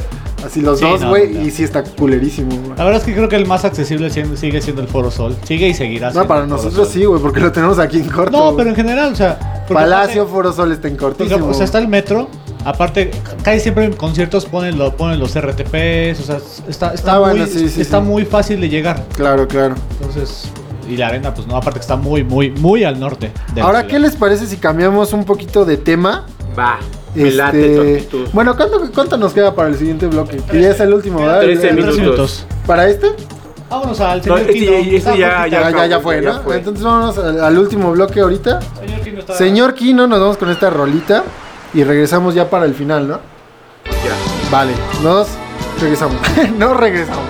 Así 0.45 0.61
los 0.61 0.79
Sí, 0.79 0.85
dos, 0.85 1.01
no, 1.01 1.09
güey. 1.09 1.29
no. 1.33 1.41
Y 1.41 1.51
sí 1.51 1.63
está 1.63 1.83
culerísimo, 1.83 2.49
güey. 2.55 2.77
La 2.77 2.83
verdad 2.83 2.99
es 3.01 3.03
que 3.05 3.13
creo 3.13 3.29
que 3.29 3.35
el 3.35 3.45
más 3.45 3.63
accesible 3.65 4.09
sigue 4.09 4.61
siendo 4.61 4.81
el 4.81 4.87
Foro 4.87 5.09
Sol. 5.11 5.35
Sigue 5.45 5.67
y 5.69 5.73
seguirá 5.73 6.11
No, 6.11 6.27
para 6.27 6.45
nosotros 6.45 6.89
sí, 6.89 7.05
güey, 7.05 7.21
porque 7.21 7.39
lo 7.39 7.51
tenemos 7.51 7.79
aquí 7.79 7.97
en 7.99 8.09
corto. 8.09 8.31
No, 8.31 8.55
pero 8.57 8.69
en 8.69 8.75
general, 8.75 9.13
o 9.13 9.15
sea. 9.15 9.37
porque 9.67 9.73
Palacio, 9.73 10.27
Foro 10.27 10.51
Sol 10.51 10.71
está 10.71 10.87
en 10.87 10.97
porque, 10.97 11.17
cortísimo. 11.25 11.47
o 11.47 11.53
sea, 11.53 11.65
está 11.65 11.79
el 11.79 11.87
metro. 11.87 12.27
Aparte, 12.65 13.11
casi 13.43 13.59
siempre 13.59 13.83
en 13.85 13.93
conciertos 13.93 14.45
ponen, 14.45 14.77
lo, 14.77 14.95
ponen 14.95 15.19
los 15.19 15.31
RTPs. 15.37 16.19
O 16.21 16.23
sea, 16.23 16.37
está, 16.67 16.93
está, 16.93 17.15
Ah, 17.15 17.19
muy, 17.19 17.29
bueno, 17.31 17.45
sí, 17.45 17.67
sí, 17.69 17.81
está 17.81 17.99
sí. 17.99 18.05
muy 18.05 18.25
fácil 18.25 18.61
de 18.61 18.69
llegar. 18.69 19.03
Claro, 19.15 19.47
claro. 19.47 19.75
Entonces. 19.99 20.49
Y 20.89 20.97
la 20.97 21.07
arena, 21.07 21.33
pues 21.33 21.47
no, 21.47 21.55
aparte 21.55 21.79
que 21.79 21.83
está 21.83 21.95
muy, 21.95 22.23
muy, 22.25 22.51
muy 22.51 22.83
al 22.83 22.99
norte. 22.99 23.31
Ahora. 23.61 23.87
¿qué 23.87 23.99
les 23.99 24.15
parece 24.17 24.47
si 24.47 24.57
cambiamos 24.57 25.13
un 25.13 25.23
poquito 25.23 25.63
de 25.63 25.77
tema? 25.77 26.25
Va, 26.57 26.79
me 27.15 27.23
Este, 27.27 27.35
late 27.37 27.75
tu 27.75 27.81
actitud. 27.81 28.27
Bueno, 28.33 28.55
¿cuánto, 28.55 28.81
¿cuánto 28.93 29.17
nos 29.17 29.33
queda 29.33 29.53
para 29.55 29.69
el 29.69 29.77
siguiente 29.77 30.07
bloque? 30.07 30.37
Que 30.49 30.61
ya 30.61 30.69
es 30.71 30.79
el 30.79 30.93
último, 30.93 31.19
¿verdad? 31.19 31.43
El- 31.43 31.59
13 31.59 31.69
el- 31.69 31.83
Tres 31.83 31.97
minutos. 31.97 32.45
¿Para 32.67 32.87
este? 32.87 33.07
Vámonos 33.69 33.99
al 34.01 34.17
No, 34.19 34.23
señor 34.23 34.39
este 34.41 34.53
Kino. 34.53 34.71
ya- 34.71 34.77
este 34.79 34.95
Está 34.97 35.15
ya-. 35.15 35.47
Ya, 35.47 35.87
ya, 35.87 35.99
fue, 35.99 36.21
ya 36.21 36.33
¿no? 36.33 36.41
fue. 36.43 36.57
Entonces 36.57 36.83
vámonos 36.83 37.17
al, 37.17 37.43
al 37.43 37.57
último 37.57 37.91
bloque 37.91 38.19
ahorita. 38.19 38.59
Señor 38.79 39.01
Kino 39.01 39.19
está- 39.19 39.33
Señor 39.33 39.73
Kino, 39.73 40.05
nos 40.07 40.19
vamos 40.19 40.37
con 40.37 40.49
esta 40.51 40.69
rolita 40.69 41.23
y 41.73 41.83
regresamos 41.83 42.35
ya 42.35 42.49
para 42.49 42.65
el 42.65 42.75
final, 42.75 43.07
¿no? 43.07 43.19
Ya. 43.85 44.49
Vale, 44.51 44.73
nos 45.01 45.27
regresamos. 45.81 46.17
no 46.57 46.73
regresamos. 46.75 47.23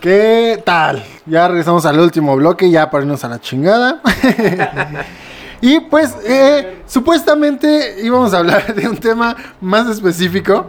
¿Qué 0.00 0.62
tal? 0.64 1.04
Ya 1.26 1.48
regresamos 1.48 1.84
al 1.84 1.98
último 1.98 2.36
bloque, 2.36 2.70
ya 2.70 2.88
para 2.88 3.02
irnos 3.02 3.24
a 3.24 3.28
la 3.28 3.40
chingada. 3.40 4.00
y 5.60 5.80
pues, 5.80 6.14
eh, 6.24 6.82
supuestamente 6.86 7.96
íbamos 8.00 8.32
a 8.32 8.38
hablar 8.38 8.74
de 8.76 8.88
un 8.88 8.96
tema 8.96 9.34
más 9.60 9.88
específico, 9.88 10.66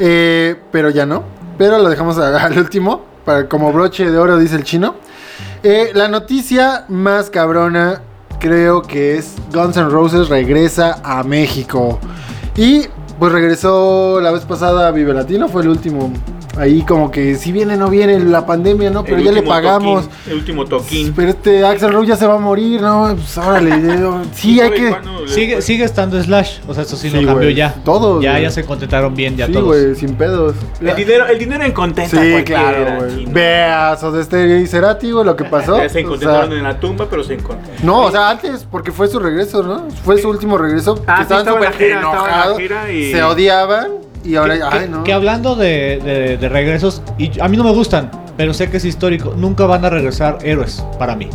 eh, 0.00 0.56
pero 0.72 0.90
ya 0.90 1.06
no. 1.06 1.22
Pero 1.56 1.78
lo 1.78 1.88
dejamos 1.88 2.18
al 2.18 2.58
último, 2.58 3.02
para, 3.24 3.48
como 3.48 3.72
broche 3.72 4.10
de 4.10 4.18
oro, 4.18 4.38
dice 4.38 4.56
el 4.56 4.64
chino. 4.64 4.96
Eh, 5.62 5.92
la 5.94 6.08
noticia 6.08 6.84
más 6.88 7.30
cabrona 7.30 8.02
creo 8.40 8.82
que 8.82 9.16
es 9.18 9.36
Guns 9.52 9.76
N' 9.76 9.88
Roses 9.88 10.28
regresa 10.28 11.00
a 11.04 11.22
México. 11.22 12.00
Y 12.56 12.88
pues 13.20 13.30
regresó 13.30 14.20
la 14.20 14.32
vez 14.32 14.44
pasada 14.44 14.88
a 14.88 14.90
Vive 14.90 15.14
Latino, 15.14 15.48
fue 15.48 15.62
el 15.62 15.68
último. 15.68 16.12
Ahí 16.56 16.82
como 16.82 17.10
que 17.10 17.34
si 17.36 17.50
viene 17.52 17.76
no 17.76 17.90
viene 17.90 18.18
la 18.20 18.46
pandemia, 18.46 18.90
¿no? 18.90 19.02
Pero 19.04 19.16
El 19.16 19.24
ya 19.24 19.32
le 19.32 19.42
pagamos. 19.42 20.04
toquín, 20.04 20.20
el 20.32 20.34
último 20.38 20.64
toquín. 20.66 21.12
Pero 21.14 21.30
este 21.30 21.66
Axel 21.66 21.92
Rose 21.92 22.06
ya 22.08 22.16
se 22.16 22.26
va 22.26 22.34
a 22.34 22.38
morir, 22.38 22.80
¿no? 22.80 23.14
Pues 23.16 23.36
órale. 23.38 23.72
sí, 24.34 24.60
hay 24.60 24.68
¿Sabe 24.68 24.74
que... 24.76 25.28
Sigue, 25.28 25.62
sigue 25.62 25.84
estando 25.84 26.22
Slash. 26.22 26.58
O 26.68 26.74
sea, 26.74 26.82
eso 26.84 26.96
sí, 26.96 27.10
Sí, 27.10 27.20
no 27.20 27.26
cambió 27.26 27.50
ya. 27.50 27.74
Todos, 27.84 28.22
Ya, 28.22 28.38
ya 28.38 28.50
se 28.50 28.64
contentaron 28.64 29.14
bien, 29.14 29.36
ya 29.36 29.46
Sí, 29.46 29.52
todos. 29.52 29.64
güey, 29.66 29.94
sin 29.94 30.14
pedos. 30.14 30.54
El 30.80 30.94
dinero, 30.94 31.26
el 31.26 31.38
dinero 31.38 31.64
en 31.64 31.72
contenta. 31.72 32.20
Sí, 32.22 32.44
claro, 32.44 32.98
güey. 33.00 33.26
Veas, 33.26 34.02
o 34.04 34.12
de 34.12 34.22
este 34.22 34.60
y 34.60 34.66
Cerati, 34.66 35.10
güey, 35.10 35.24
lo 35.24 35.36
que 35.36 35.44
pasó. 35.44 35.78
Ya 35.84 35.88
se 35.88 36.04
O 36.04 36.08
contentaron 36.08 36.48
sea, 36.50 36.58
en 36.58 36.64
la 36.64 36.78
tumba, 36.80 37.06
pero 37.10 37.24
se 37.24 37.34
encontraron. 37.34 37.74
No, 37.82 38.02
o 38.02 38.10
sea, 38.10 38.30
antes, 38.30 38.66
porque 38.70 38.92
fue 38.92 39.08
su 39.08 39.18
regreso, 39.18 39.62
¿no? 39.62 39.88
Fue 40.04 40.18
su 40.18 40.28
último 40.28 40.56
regreso. 40.56 41.02
Ah, 41.06 41.16
que 41.18 41.24
sí, 41.24 41.34
estaban 41.34 41.46
súper 41.68 41.82
enojados, 41.90 42.58
Se 42.58 43.22
odiaban 43.22 43.88
y 44.24 44.36
ahora, 44.36 44.56
que, 44.56 44.62
ay, 44.62 44.80
que- 44.84 44.88
no. 44.88 45.04
que 45.04 45.12
hablando 45.12 45.54
de, 45.56 46.00
de- 46.04 46.36
de 46.38 46.48
regresos, 46.48 47.02
y 47.18 47.38
a 47.40 47.48
mí 47.48 47.56
no 47.56 47.64
me 47.64 47.72
gustan, 47.72 48.10
pero 48.36 48.52
sé 48.54 48.70
que 48.70 48.78
es 48.78 48.84
histórico. 48.84 49.34
Nunca 49.36 49.66
van 49.66 49.84
a 49.84 49.90
regresar 49.90 50.38
héroes 50.42 50.84
para 50.98 51.14
mí. 51.14 51.28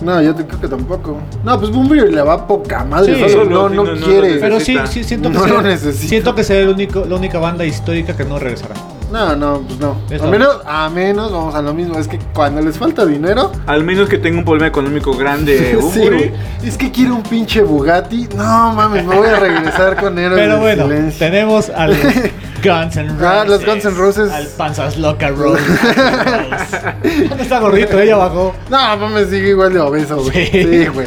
No, 0.00 0.20
yo 0.20 0.34
te- 0.34 0.44
creo 0.44 0.60
que 0.60 0.68
tampoco. 0.68 1.16
No, 1.44 1.58
pues 1.58 1.70
Bunbury 1.70 2.10
le 2.10 2.22
va 2.22 2.46
poca 2.46 2.84
madre. 2.84 3.14
Sí, 3.14 3.20
solo 3.20 3.44
solo, 3.44 3.50
no, 3.50 3.68
no, 3.68 3.84
no, 3.84 3.94
no, 3.94 4.06
quiere. 4.06 4.34
Pero 4.40 4.58
sí, 4.60 4.76
sí 4.90 5.04
siento 5.04 5.30
que 5.30 5.38
necesita. 5.62 6.08
siento 6.08 6.34
que 6.34 6.42
será 6.44 6.60
el 6.60 6.68
único, 6.70 7.04
la 7.04 7.14
única 7.16 7.38
banda 7.38 7.64
histórica 7.64 8.16
que 8.16 8.24
no 8.24 8.38
regresará. 8.38 8.74
No, 9.12 9.36
no, 9.36 9.60
pues 9.60 9.78
no. 9.78 9.96
Es 10.10 10.22
A 10.22 10.26
menos, 10.26 10.58
a 10.64 10.88
menos, 10.88 11.30
vamos 11.30 11.54
a 11.54 11.62
lo 11.62 11.74
mismo. 11.74 11.98
Es 11.98 12.08
que 12.08 12.18
cuando 12.34 12.60
les 12.62 12.78
falta 12.78 13.04
dinero. 13.04 13.52
Al 13.66 13.84
menos 13.84 14.08
que 14.08 14.18
tenga 14.18 14.38
un 14.38 14.44
problema 14.44 14.66
económico 14.66 15.14
grande, 15.14 15.78
sí, 15.92 16.00
güey. 16.00 16.32
es 16.64 16.76
que 16.78 16.90
quiero 16.90 17.16
un 17.16 17.22
pinche 17.22 17.62
Bugatti. 17.62 18.28
No 18.34 18.72
mames, 18.72 19.04
me 19.04 19.14
voy 19.16 19.28
a 19.28 19.38
regresar 19.38 19.96
con 19.96 20.18
héroes 20.18 20.40
Pero 20.40 20.58
bueno, 20.60 20.84
silencio. 20.84 21.18
tenemos 21.18 21.68
a 21.70 21.86
los 21.88 21.98
Guns 22.64 22.96
N' 22.96 23.08
Roses. 23.08 23.22
Ah, 23.26 23.44
los 23.46 23.64
Guns 23.66 23.84
N' 23.84 23.94
Roses. 23.96 24.32
Al 24.32 24.46
Panzas 24.56 24.96
Loca 24.96 25.28
Rose. 25.30 25.62
¿Dónde 27.28 27.42
está 27.42 27.58
gordito? 27.58 27.98
Ella 28.00 28.16
bajó. 28.16 28.54
No, 28.70 28.96
mames, 28.96 29.28
sigue 29.28 29.50
igual 29.50 29.72
de 29.72 29.80
obeso, 29.80 30.22
güey. 30.22 30.46
Sí. 30.50 30.86
Güey. 30.86 31.06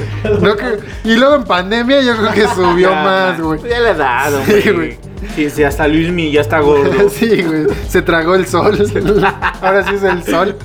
Y 1.03 1.15
luego 1.15 1.35
en 1.35 1.43
pandemia 1.45 2.01
yo 2.01 2.15
creo 2.17 2.31
que 2.33 2.47
subió 2.53 2.89
Ya, 2.91 3.03
más, 3.03 3.41
güey. 3.41 3.61
Ya 3.69 3.79
le 3.79 3.89
ha 3.89 3.93
dado, 3.93 4.39
Sí, 4.45 4.69
güey. 4.69 4.97
Sí, 5.35 5.49
sí, 5.49 5.63
hasta 5.63 5.87
Luismi 5.87 6.31
ya 6.31 6.41
está 6.41 6.59
gordo. 6.59 7.09
Sí, 7.09 7.41
güey. 7.41 7.67
Se 7.87 8.01
tragó 8.01 8.35
el 8.35 8.45
sol. 8.45 8.77
Ahora 9.61 9.87
sí 9.87 9.95
es 9.95 10.03
el 10.03 10.23
sol. 10.23 10.55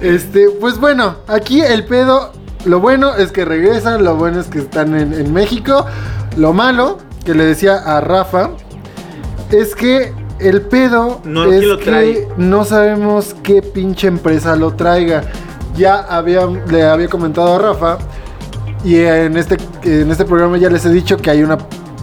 Este, 0.00 0.48
pues 0.60 0.78
bueno, 0.78 1.16
aquí 1.26 1.60
el 1.60 1.84
pedo. 1.84 2.32
Lo 2.64 2.80
bueno 2.80 3.14
es 3.14 3.30
que 3.30 3.44
regresan, 3.44 4.02
lo 4.02 4.16
bueno 4.16 4.40
es 4.40 4.48
que 4.48 4.58
están 4.58 4.96
en, 4.96 5.14
en 5.14 5.32
México. 5.32 5.86
Lo 6.36 6.52
malo, 6.52 6.98
que 7.24 7.32
le 7.34 7.44
decía 7.44 7.76
a 7.76 8.00
Rafa, 8.00 8.50
es 9.50 9.74
que 9.74 10.12
el 10.38 10.62
pedo 10.62 11.20
No, 11.24 11.44
es 11.44 11.60
¿quién 11.60 11.68
lo 11.68 11.78
que 11.78 12.28
no 12.36 12.64
sabemos 12.64 13.34
qué 13.42 13.62
pinche 13.62 14.08
empresa 14.08 14.56
lo 14.56 14.74
traiga. 14.74 15.22
Ya 15.76 16.00
había, 16.00 16.46
le 16.46 16.84
había 16.84 17.08
comentado 17.08 17.54
a 17.54 17.58
Rafa 17.58 17.98
y 18.84 18.96
en 18.96 19.36
este, 19.36 19.56
en 19.82 20.10
este 20.10 20.24
programa 20.24 20.58
ya 20.58 20.70
les 20.70 20.84
he 20.84 20.90
dicho 20.90 21.16
que 21.16 21.30
hay 21.30 21.42
una 21.42 21.58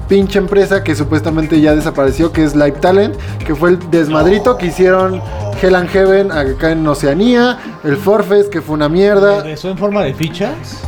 pinche 0.07 0.39
empresa 0.39 0.83
que 0.83 0.95
supuestamente 0.95 1.59
ya 1.61 1.75
desapareció, 1.75 2.31
que 2.31 2.43
es 2.43 2.55
Live 2.55 2.77
Talent, 2.81 3.15
que 3.45 3.55
fue 3.55 3.71
el 3.71 3.91
desmadrito 3.91 4.57
que 4.57 4.67
hicieron 4.67 5.21
Hell 5.61 5.75
and 5.75 5.89
Heaven 5.89 6.31
acá 6.31 6.71
en 6.71 6.85
Oceanía, 6.87 7.59
el 7.83 7.97
Forfest, 7.97 8.49
que 8.49 8.61
fue 8.61 8.75
una 8.75 8.89
mierda. 8.89 9.41
¿Regresó 9.41 9.69
en 9.69 9.77
forma 9.77 10.03
de 10.03 10.13
fichas? 10.13 10.83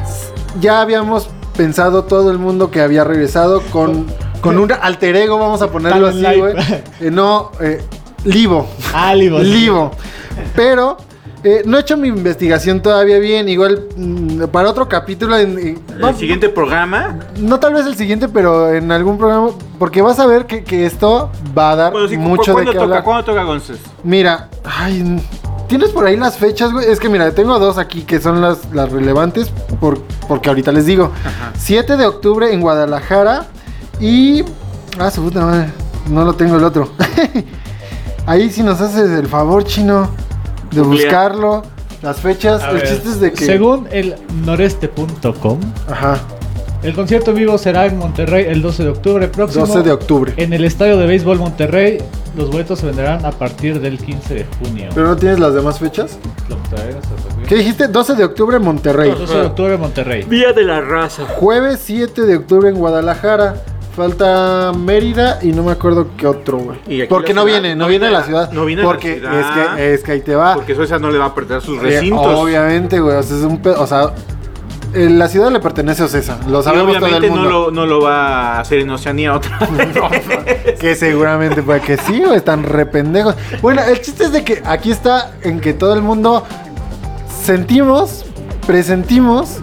Ya 0.59 0.81
habíamos 0.81 1.29
pensado 1.55 2.03
todo 2.03 2.31
el 2.31 2.37
mundo 2.37 2.71
que 2.71 2.81
había 2.81 3.03
regresado 3.03 3.61
con, 3.71 4.07
con 4.41 4.59
un 4.59 4.71
alter 4.71 5.15
ego, 5.15 5.39
vamos 5.39 5.61
a 5.61 5.69
ponerlo 5.69 6.07
así, 6.07 6.39
güey. 6.39 6.55
Eh, 6.99 7.11
no, 7.11 7.51
eh, 7.61 7.81
Livo. 8.25 8.67
Ah, 8.93 9.13
Livo. 9.13 9.39
Livo. 9.39 9.91
Pero 10.55 10.97
eh, 11.45 11.61
no 11.65 11.77
he 11.77 11.81
hecho 11.81 11.95
mi 11.95 12.07
investigación 12.09 12.81
todavía 12.81 13.19
bien. 13.19 13.47
Igual 13.47 13.85
mm, 13.95 14.43
para 14.51 14.69
otro 14.69 14.89
capítulo. 14.89 15.37
en- 15.37 15.57
en- 15.59 15.81
El 16.03 16.15
siguiente 16.15 16.49
programa. 16.49 17.19
no 17.39 17.59
tal 17.59 17.73
vez 17.75 17.85
el 17.85 17.95
siguiente, 17.95 18.27
pero 18.27 18.73
en 18.73 18.91
algún 18.91 19.17
programa. 19.17 19.51
Porque 19.79 20.01
vas 20.01 20.19
a 20.19 20.25
ver 20.25 20.45
que, 20.47 20.63
que 20.63 20.85
esto 20.85 21.31
va 21.57 21.71
a 21.71 21.75
dar 21.75 21.91
Bueno, 21.93 22.07
sí, 22.07 22.17
mucho 22.17 22.51
de 22.51 22.53
¿cuándo 22.53 22.71
qué 22.71 22.75
toca? 22.77 22.83
hablar. 22.83 23.03
¿Cuándo 23.03 23.23
toca 23.25 23.43
González? 23.43 23.81
Mira, 24.03 24.49
ay, 24.63 25.21
¿tienes 25.67 25.89
por 25.91 26.05
ahí 26.05 26.17
las 26.17 26.37
fechas, 26.37 26.71
güey? 26.71 26.89
Es 26.89 26.99
que 26.99 27.09
mira, 27.09 27.31
tengo 27.31 27.59
dos 27.59 27.77
aquí 27.77 28.01
que 28.01 28.19
son 28.19 28.41
las, 28.41 28.73
las 28.73 28.91
relevantes 28.91 29.49
por, 29.79 30.01
porque 30.27 30.49
ahorita 30.49 30.71
les 30.71 30.85
digo. 30.85 31.11
7 31.57 31.95
de 31.97 32.05
octubre 32.05 32.51
en 32.53 32.61
Guadalajara 32.61 33.45
y... 33.99 34.43
Ah, 34.97 35.11
su 35.11 35.21
puta 35.23 35.41
madre, 35.45 35.69
no 36.09 36.23
lo 36.25 36.33
tengo 36.33 36.55
el 36.55 36.63
otro. 36.63 36.89
ahí 38.25 38.49
si 38.49 38.63
nos 38.63 38.79
haces 38.81 39.09
el 39.11 39.27
favor, 39.27 39.63
chino, 39.65 40.09
de 40.71 40.81
buscarlo, 40.81 41.63
las 42.01 42.17
fechas. 42.17 42.61
A 42.61 42.71
el 42.71 42.77
ver, 42.77 42.87
chiste 42.87 43.09
es 43.09 43.19
de 43.19 43.31
que... 43.31 43.45
Según 43.45 43.87
el 43.91 44.15
noreste.com, 44.45 45.59
Ajá, 45.89 46.19
el 46.83 46.93
concierto 46.93 47.33
vivo 47.33 47.57
será 47.57 47.87
en 47.87 47.97
Monterrey 47.97 48.45
el 48.47 48.61
12 48.61 48.83
de 48.83 48.89
octubre 48.89 49.27
próximo. 49.27 49.65
12 49.65 49.81
de 49.81 49.91
octubre. 49.91 50.33
En 50.37 50.53
el 50.53 50.63
estadio 50.65 50.97
de 50.97 51.07
béisbol 51.07 51.39
Monterrey, 51.39 51.97
los 52.37 52.51
boletos 52.51 52.79
se 52.79 52.85
venderán 52.85 53.25
a 53.25 53.31
partir 53.31 53.79
del 53.79 53.97
15 53.97 54.33
de 54.35 54.45
junio. 54.59 54.89
¿Pero 54.93 55.07
no 55.07 55.15
tienes 55.15 55.39
las 55.39 55.55
demás 55.55 55.79
fechas? 55.79 56.19
Lo 56.47 56.57
hasta. 56.57 57.47
¿Qué 57.47 57.55
dijiste? 57.55 57.87
12 57.87 58.15
de 58.15 58.23
octubre 58.23 58.57
en 58.57 58.63
Monterrey. 58.63 59.11
12 59.11 59.33
de 59.33 59.45
octubre 59.45 59.73
en 59.73 59.81
Monterrey. 59.81 60.23
Día 60.23 60.51
de 60.53 60.63
la 60.63 60.81
raza. 60.81 61.25
Jueves 61.25 61.79
7 61.83 62.21
de 62.21 62.37
octubre 62.37 62.69
en 62.69 62.75
Guadalajara. 62.75 63.55
Falta 63.95 64.73
Mérida 64.77 65.39
y 65.41 65.53
no 65.53 65.63
me 65.63 65.71
acuerdo 65.71 66.07
qué 66.17 66.27
otro, 66.27 66.57
güey. 66.57 67.07
Porque 67.07 67.33
no 67.33 67.43
ciudad, 67.43 67.61
viene, 67.61 67.75
no, 67.75 67.85
no 67.85 67.89
viene 67.89 68.07
a 68.07 68.11
la 68.11 68.23
ciudad. 68.23 68.51
no 68.51 68.65
viene 68.65 68.81
a 68.81 68.85
la 68.85 68.91
porque 68.91 69.15
ciudad. 69.19 69.39
es 69.39 69.45
que 69.77 69.93
es 69.93 70.03
que 70.03 70.11
ahí 70.11 70.21
te 70.21 70.35
va. 70.35 70.55
Porque 70.55 70.75
Suecia 70.75 70.99
no 70.99 71.09
le 71.11 71.17
va 71.17 71.25
a 71.27 71.33
perder 71.35 71.61
sus 71.61 71.77
Eh, 71.77 71.81
recintos. 71.81 72.25
obviamente, 72.25 72.99
güey. 72.99 73.15
O 73.15 73.23
sea, 73.23 73.37
es 73.37 73.43
un 73.43 73.61
pe- 73.61 73.69
o 73.69 73.87
sea, 73.87 74.11
eh, 74.93 75.09
la 75.09 75.29
ciudad 75.29 75.49
le 75.49 75.61
pertenece 75.61 76.01
a 76.01 76.05
Ocesa. 76.07 76.37
Lo 76.49 76.59
Y 76.59 76.63
sabemos 76.63 76.97
todo 76.97 77.07
el 77.07 77.13
obviamente 77.15 77.27
no 77.29 77.35
mundo. 77.35 77.49
lo, 77.49 77.71
no 77.71 77.85
lo 77.85 78.01
va 78.01 78.57
a 78.57 78.59
hacer 78.59 78.79
en 78.79 78.89
Oceanía 78.89 79.33
otra 79.33 79.59
vez. 79.71 80.77
Que 80.79 80.95
seguramente 80.95 81.63
puede 81.63 81.79
que 81.79 81.95
sí, 81.95 82.19
güey. 82.21 82.35
Están 82.35 82.63
re 82.63 82.85
pendejos. 82.85 83.35
Bueno, 83.61 83.81
el 83.81 84.01
chiste 84.01 84.25
es 84.25 84.33
de 84.33 84.43
que 84.43 84.61
aquí 84.65 84.91
está 84.91 85.31
en 85.41 85.61
que 85.61 85.73
todo 85.73 85.93
el 85.93 86.01
mundo 86.01 86.43
sentimos, 87.43 88.25
presentimos 88.67 89.59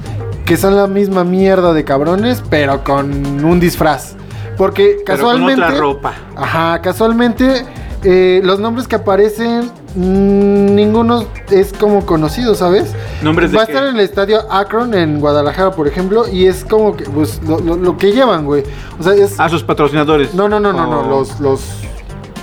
que 0.46 0.56
son 0.56 0.74
la 0.76 0.86
misma 0.86 1.22
mierda 1.24 1.72
de 1.72 1.84
cabrones, 1.84 2.42
pero 2.50 2.82
con 2.82 3.44
un 3.44 3.60
disfraz. 3.60 4.14
Porque 4.57 4.94
Pero 4.94 5.05
casualmente. 5.05 5.55
Con 5.62 5.64
otra 5.70 5.80
ropa. 5.80 6.12
Ajá, 6.36 6.80
casualmente 6.82 7.64
eh, 8.05 8.40
los 8.44 8.59
nombres 8.59 8.88
que 8.88 8.96
aparecen, 8.96 9.70
mm, 9.94 10.74
ninguno 10.74 11.24
es 11.50 11.72
como 11.72 12.05
conocido, 12.05 12.55
¿sabes? 12.55 12.92
¿Nombres 13.22 13.53
de 13.53 13.57
Va 13.59 13.62
a 13.62 13.66
qué? 13.66 13.72
estar 13.72 13.88
en 13.88 13.94
el 13.94 14.00
estadio 14.00 14.40
Akron 14.50 14.94
en 14.94 15.20
Guadalajara, 15.20 15.70
por 15.70 15.86
ejemplo, 15.86 16.24
y 16.28 16.46
es 16.46 16.64
como 16.64 16.96
que, 16.96 17.05
pues, 17.05 17.40
lo, 17.46 17.61
lo- 17.61 17.76
lo 17.76 17.96
que 17.96 18.12
llevan, 18.12 18.44
güey. 18.44 18.64
O 18.98 19.03
sea, 19.05 19.14
es... 19.14 19.38
A 19.38 19.48
sus 19.48 19.62
patrocinadores. 19.62 20.34
No, 20.34 20.48
no, 20.48 20.59
no, 20.59 20.72
no, 20.72 20.86
no, 20.86 21.00
O 21.03 21.09
los, 21.20 21.38
los, 21.40 21.61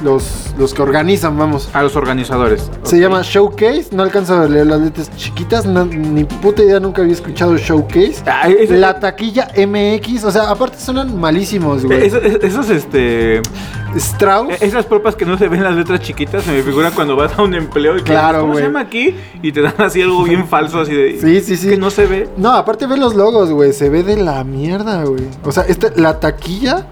los, 0.03 0.53
los 0.57 0.73
que 0.73 0.81
organizan, 0.81 1.37
vamos. 1.37 1.69
A 1.73 1.81
los 1.83 1.95
organizadores. 1.95 2.69
Se 2.83 2.99
llama 2.99 3.21
Showcase, 3.23 3.87
no 3.91 4.03
alcanzo 4.03 4.39
a 4.39 4.45
leer 4.47 4.67
las 4.67 4.79
letras 4.81 5.11
chiquitas, 5.15 5.65
no- 5.65 5.85
ni 5.85 6.23
puta 6.23 6.63
idea, 6.63 6.79
nunca 6.79 7.01
había 7.01 7.13
escuchado 7.13 7.57
Showcase. 7.57 8.15
Ah, 8.25 8.47
es- 8.49 8.69
La 8.69 8.99
taquilla 8.99 9.49
MX, 9.55 10.23
o 10.25 10.31
sea, 10.31 10.49
aparte 10.49 10.77
suenan 10.79 11.19
malísimos, 11.19 11.85
güey. 11.85 12.05
Esos, 12.07 12.23
esos, 12.23 12.69
este. 12.69 13.41
Strauss. 13.95 14.61
Esas 14.61 14.85
propas 14.85 15.15
que 15.15 15.25
no 15.25 15.35
se 15.37 15.47
ven 15.47 15.63
las 15.63 15.75
letras 15.75 15.99
chiquitas 16.01 16.43
se 16.43 16.51
me 16.51 16.61
figuran 16.61 16.93
cuando 16.93 17.15
vas 17.15 17.37
a 17.37 17.41
un 17.41 17.55
empleo 17.55 17.97
y 17.97 18.01
Claro, 18.01 18.41
¿cómo 18.41 18.51
güey. 18.53 18.63
se 18.63 18.67
llama 18.69 18.81
aquí? 18.81 19.15
Y 19.41 19.51
te 19.51 19.61
dan 19.61 19.73
así 19.79 20.01
algo 20.01 20.23
bien 20.23 20.47
falso 20.47 20.79
así 20.79 20.93
de 20.93 21.19
Sí, 21.19 21.41
sí, 21.41 21.57
sí. 21.57 21.69
que 21.69 21.77
no 21.77 21.89
se 21.89 22.05
ve. 22.05 22.29
No, 22.37 22.51
aparte 22.53 22.85
ve 22.85 22.97
los 22.97 23.15
logos, 23.15 23.49
güey. 23.51 23.73
Se 23.73 23.89
ve 23.89 24.03
de 24.03 24.17
la 24.17 24.43
mierda, 24.43 25.03
güey. 25.05 25.23
O 25.43 25.51
sea, 25.51 25.63
esta, 25.63 25.89
la 25.95 26.19
taquilla 26.19 26.85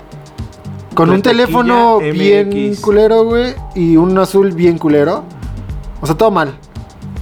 con 0.97 1.11
un 1.11 1.21
teléfono 1.21 1.99
bien 1.99 2.49
MX. 2.49 2.79
culero, 2.81 3.23
güey. 3.23 3.53
Y 3.75 3.97
un 3.97 4.17
azul 4.17 4.51
bien 4.53 4.79
culero. 4.79 5.23
O 6.01 6.07
sea, 6.07 6.15
todo 6.15 6.31
mal. 6.31 6.55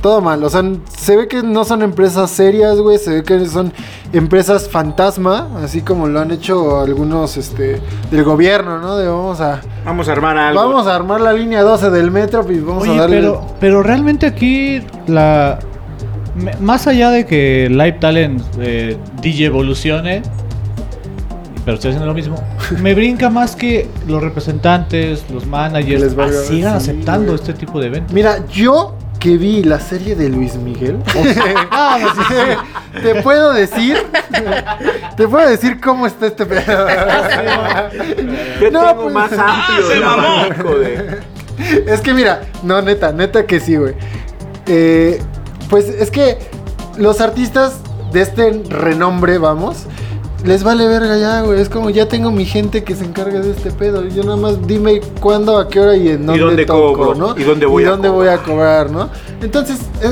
Todo 0.01 0.21
mal. 0.21 0.41
O 0.45 0.49
sea, 0.49 0.63
se 0.97 1.17
ve 1.17 1.27
que 1.27 1.43
no 1.43 1.65
son 1.65 1.81
empresas 1.81 2.31
serias, 2.31 2.79
güey. 2.79 2.97
Se 2.97 3.15
ve 3.15 3.23
que 3.23 3.45
son 3.47 3.73
empresas 4.13 4.69
fantasma, 4.69 5.49
así 5.61 5.81
como 5.81 6.07
lo 6.07 6.21
han 6.21 6.31
hecho 6.31 6.79
algunos 6.79 7.35
este, 7.35 7.81
del 8.11 8.23
gobierno, 8.23 8.79
¿no? 8.79 8.95
De 8.95 9.09
vamos 9.09 9.41
a, 9.41 9.59
Vamos 9.83 10.07
a 10.07 10.13
armar 10.13 10.37
algo. 10.37 10.61
vamos 10.61 10.87
a 10.87 10.95
armar 10.95 11.19
la 11.19 11.33
línea 11.33 11.61
12 11.61 11.89
del 11.89 12.11
metro 12.11 12.49
y 12.49 12.59
vamos 12.61 12.87
a 12.87 12.93
darle... 12.93 13.17
pero, 13.17 13.45
pero 13.59 13.83
realmente 13.83 14.25
aquí 14.25 14.81
la 15.07 15.59
más 16.59 16.87
allá 16.87 17.11
de 17.11 17.25
que 17.25 17.67
Live 17.69 17.97
Talent 17.99 18.41
eh, 18.59 18.97
DJ 19.21 19.45
evolucione, 19.47 20.21
pero 21.65 21.75
estoy 21.75 21.89
haciendo 21.89 22.05
lo 22.05 22.13
mismo, 22.13 22.41
me 22.81 22.93
brinca 22.93 23.29
más 23.29 23.55
que 23.55 23.89
los 24.07 24.21
representantes, 24.23 25.25
los 25.33 25.45
managers 25.47 26.01
Les 26.01 26.15
valga- 26.15 26.43
sigan 26.43 26.79
sí, 26.79 26.91
aceptando 26.91 27.31
güey. 27.33 27.35
este 27.35 27.53
tipo 27.53 27.79
de 27.79 27.87
eventos. 27.87 28.13
Mira, 28.13 28.45
yo 28.47 28.95
que 29.19 29.37
vi 29.37 29.63
la 29.63 29.79
serie 29.79 30.15
de 30.15 30.29
Luis 30.29 30.55
Miguel, 30.55 30.99
Ah, 31.71 31.97
te 33.01 33.21
puedo 33.23 33.53
decir, 33.53 33.97
te 35.17 35.27
puedo 35.27 35.49
decir 35.49 35.79
cómo 35.81 36.05
está 36.05 36.27
este 36.27 36.45
pedo. 36.45 36.85
¿Qué 38.59 38.69
No, 38.71 38.81
tengo 38.85 39.01
pues- 39.03 39.13
más 39.13 39.31
amplio 39.33 39.87
de 39.87 40.03
abanico 40.03 40.69
de... 40.77 41.19
Es 41.87 42.01
que 42.01 42.13
mira, 42.13 42.41
no, 42.63 42.81
neta, 42.81 43.11
neta 43.13 43.45
que 43.45 43.59
sí, 43.59 43.77
güey. 43.77 43.95
Eh, 44.67 45.19
pues 45.69 45.87
es 45.87 46.11
que 46.11 46.37
los 46.97 47.21
artistas 47.21 47.77
de 48.11 48.21
este 48.21 48.61
renombre, 48.69 49.37
vamos, 49.37 49.85
les 50.45 50.63
vale 50.63 50.87
verga 50.87 51.17
ya, 51.17 51.41
güey. 51.41 51.59
Es 51.59 51.69
como 51.69 51.89
ya 51.89 52.07
tengo 52.07 52.31
mi 52.31 52.45
gente 52.45 52.83
que 52.83 52.95
se 52.95 53.03
encarga 53.03 53.39
de 53.39 53.51
este 53.51 53.71
pedo. 53.71 54.05
Yo 54.05 54.23
nada 54.23 54.37
más 54.37 54.65
dime 54.67 55.01
cuándo, 55.19 55.57
a 55.57 55.67
qué 55.67 55.79
hora 55.79 55.95
y 55.95 56.09
en 56.09 56.25
dónde, 56.25 56.41
dónde 56.41 56.65
toco, 56.65 56.93
cobro, 56.93 57.15
¿no? 57.15 57.37
y 57.37 57.43
dónde 57.43 57.65
voy 57.65 57.85
a 57.85 57.89
dónde 57.89 58.09
voy 58.09 58.27
a 58.27 58.37
cobrar, 58.37 58.91
¿no? 58.91 59.09
Entonces, 59.41 59.79
eh, 60.01 60.09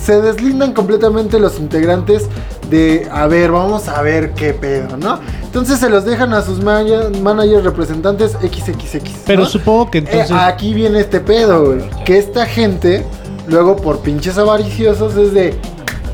se 0.00 0.20
deslindan 0.20 0.72
completamente 0.72 1.40
los 1.40 1.58
integrantes 1.58 2.28
de, 2.70 3.08
a 3.10 3.26
ver, 3.26 3.50
vamos 3.50 3.88
a 3.88 4.02
ver 4.02 4.32
qué 4.34 4.52
pedo, 4.52 4.96
¿no? 4.96 5.18
Entonces 5.42 5.78
se 5.78 5.88
los 5.88 6.04
dejan 6.04 6.34
a 6.34 6.42
sus 6.42 6.60
managers 6.60 7.64
representantes 7.64 8.32
XXX. 8.32 9.10
pero 9.26 9.42
¿no? 9.42 9.48
supongo 9.48 9.90
que 9.90 9.98
Eh, 9.98 10.04
entonces 10.06 10.32
aquí 10.32 10.74
viene 10.74 11.00
este 11.00 11.20
pedo, 11.20 11.64
güey. 11.64 11.88
Que 12.04 12.18
esta 12.18 12.44
gente, 12.44 13.04
luego 13.46 13.76
por 13.76 14.00
pinches 14.00 14.36
avariciosos, 14.36 15.16
es 15.16 15.32
de. 15.32 15.54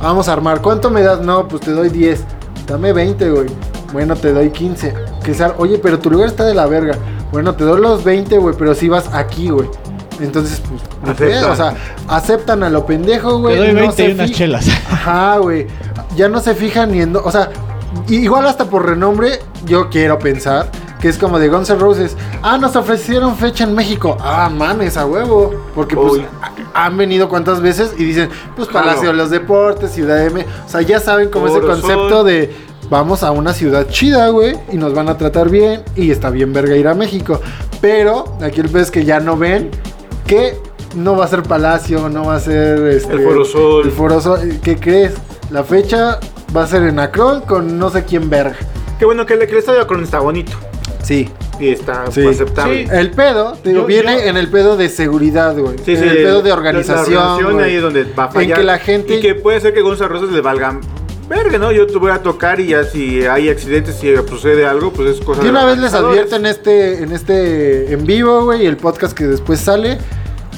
Vamos 0.01 0.29
a 0.29 0.33
armar. 0.33 0.63
¿Cuánto 0.63 0.91
me 0.91 1.03
das? 1.03 1.21
No, 1.21 1.49
pues 1.49 1.63
te 1.63 1.71
doy 1.71 1.89
10. 1.89 2.21
Dame 2.73 2.95
20, 2.95 3.31
güey. 3.31 3.49
Bueno, 3.93 4.17
te 4.17 4.33
doy 4.33 4.49
15. 4.49 4.95
Que 5.23 5.35
sea, 5.35 5.55
oye, 5.59 5.77
pero 5.77 5.99
tu 5.99 6.11
lugar 6.11 6.29
está 6.29 6.47
de 6.47 6.55
la 6.55 6.67
verga. 6.67 6.97
Bueno, 7.31 7.55
te 7.55 7.65
doy 7.65 7.79
los 7.83 8.03
20, 8.03 8.39
güey, 8.39 8.55
pero 8.59 8.75
si 8.75 8.89
vas 8.89 9.11
aquí, 9.13 9.51
güey. 9.51 9.69
Entonces, 10.21 10.63
pues, 10.67 10.81
no 11.05 11.11
Aceptan. 11.11 11.51
o 11.51 11.55
sea, 11.57 11.75
aceptan 12.09 12.63
a 12.63 12.71
lo 12.71 12.87
pendejo, 12.87 13.41
güey. 13.41 13.57
te 13.57 13.61
doy 13.61 13.73
no 13.75 13.81
20 13.81 13.97
se 13.97 14.09
y 14.09 14.13
unas 14.15 14.31
chelas. 14.31 14.69
Ajá, 14.91 15.37
güey. 15.37 15.67
Ya 16.17 16.31
no 16.31 16.41
se 16.41 16.55
fijan 16.55 16.93
ni 16.93 17.03
en... 17.03 17.15
O 17.15 17.31
sea, 17.31 17.51
igual 18.09 18.47
hasta 18.47 18.65
por 18.65 18.87
renombre, 18.87 19.41
yo 19.67 19.91
quiero 19.91 20.19
pensar 20.19 20.71
que 21.03 21.09
es 21.09 21.19
como 21.19 21.41
de 21.41 21.49
Guns 21.49 21.69
N' 21.69 21.81
Roses. 21.81 22.17
Ah, 22.43 22.59
nos 22.59 22.77
ofrecieron 22.77 23.35
fecha 23.37 23.65
en 23.65 23.75
México. 23.75 24.17
Ah, 24.21 24.49
mames, 24.49 24.97
a 24.97 25.05
huevo. 25.05 25.53
Porque 25.75 25.97
pues 25.97 26.13
Uy. 26.13 26.25
han 26.75 26.97
venido 26.97 27.29
cuántas 27.29 27.61
veces 27.61 27.93
y 27.99 28.05
dicen, 28.05 28.31
pues. 28.55 28.69
Palacio 28.69 29.09
de 29.09 29.15
los 29.15 29.29
Deportes, 29.29 29.91
Ciudad 29.91 30.17
de 30.19 30.27
M. 30.27 30.47
O 30.65 30.69
sea, 30.69 30.81
ya 30.81 31.01
saben 31.01 31.29
como 31.29 31.49
ese 31.49 31.57
Foro 31.57 31.73
concepto 31.73 32.09
Sol. 32.09 32.27
de... 32.27 32.73
Vamos 32.89 33.25
a 33.25 33.33
una 33.33 33.53
ciudad 33.53 33.89
chida, 33.89 34.29
güey, 34.29 34.55
y 34.71 34.77
nos 34.77 34.95
van 34.95 35.09
a 35.09 35.17
tratar 35.17 35.49
bien, 35.49 35.83
y 35.97 36.11
está 36.11 36.31
bien 36.31 36.53
verga 36.53 36.77
ir 36.77 36.87
a 36.87 36.95
México. 36.95 37.41
Pero 37.81 38.37
aquí 38.41 38.61
el 38.61 38.69
pez 38.69 38.91
que 38.91 39.05
ya 39.05 39.19
no 39.19 39.37
ven 39.37 39.71
que 40.27 40.57
no 40.95 41.17
va 41.17 41.25
a 41.25 41.29
ser 41.29 41.43
Palacio, 41.43 42.09
no 42.11 42.27
va 42.27 42.37
a 42.37 42.41
ser 42.41 42.79
este, 42.89 43.15
El 43.15 43.25
Foro 43.25 43.45
Sol. 43.45 43.85
el 43.87 43.91
Foro 43.91 44.21
Sol. 44.21 44.61
¿Qué 44.63 44.77
crees? 44.77 45.15
La 45.51 45.65
fecha 45.65 46.21
va 46.55 46.63
a 46.63 46.67
ser 46.67 46.85
en 46.85 46.99
Acron 47.01 47.41
con 47.41 47.77
no 47.79 47.91
sé 47.91 48.05
quién 48.05 48.31
verga. 48.31 48.57
Qué 48.99 49.05
bueno 49.05 49.27
que 49.27 49.35
el, 49.35 49.41
que 49.47 49.53
el 49.53 49.59
estadio 49.59 49.81
Akron 49.81 50.05
está 50.05 50.21
bonito. 50.21 50.53
Sí. 51.03 51.29
Y 51.61 51.69
está 51.69 52.11
Sí. 52.11 52.27
aceptable. 52.27 52.87
Sí. 52.87 52.91
El 52.93 53.11
pedo, 53.11 53.53
te 53.63 53.69
digo, 53.71 53.83
Yo- 53.83 53.87
viene 53.87 54.15
yo- 54.15 54.25
en 54.29 54.37
el 54.37 54.49
pedo 54.49 54.77
de 54.77 54.89
seguridad, 54.89 55.57
güey. 55.57 55.77
Sí, 55.85 55.93
en 55.93 55.99
sí, 56.01 56.09
el 56.09 56.17
pedo 56.19 56.43
de 56.43 56.53
organización. 56.53 57.15
La, 57.15 57.21
organización 57.35 57.53
güey. 57.55 57.65
ahí 57.67 57.75
es 57.77 57.83
donde 57.83 58.05
va 58.05 58.25
a 58.25 58.29
fallar. 58.29 58.51
En 58.51 58.57
que 58.57 58.63
la 58.65 58.79
gente. 58.79 59.15
Y 59.17 59.21
que 59.21 59.35
puede 59.35 59.61
ser 59.61 59.75
que 59.75 59.81
Gonzalo 59.83 60.09
Rosas 60.15 60.31
le 60.31 60.41
valga 60.41 60.81
verga, 61.29 61.57
¿no? 61.59 61.73
Yo 61.73 61.87
te 61.87 61.97
voy 61.99 62.11
a 62.11 62.23
tocar 62.23 62.61
y 62.61 62.69
ya 62.69 62.85
si 62.85 63.25
hay 63.25 63.49
accidentes, 63.49 63.97
si 63.97 64.15
sucede 64.29 64.67
algo, 64.67 64.93
pues 64.93 65.09
es 65.17 65.21
cosa 65.25 65.41
De 65.41 65.47
de 65.47 65.51
una 65.51 65.65
vez 65.65 65.79
les 65.79 65.95
advierto 65.95 66.37
en 66.37 66.47
este, 66.47 67.03
en 67.03 67.13
este 67.13 67.93
en 67.93 68.05
vivo, 68.05 68.45
güey, 68.45 68.65
y 68.65 68.67
el 68.67 68.77
podcast 68.77 69.17
que 69.17 69.25
después 69.27 69.59
sale, 69.61 69.99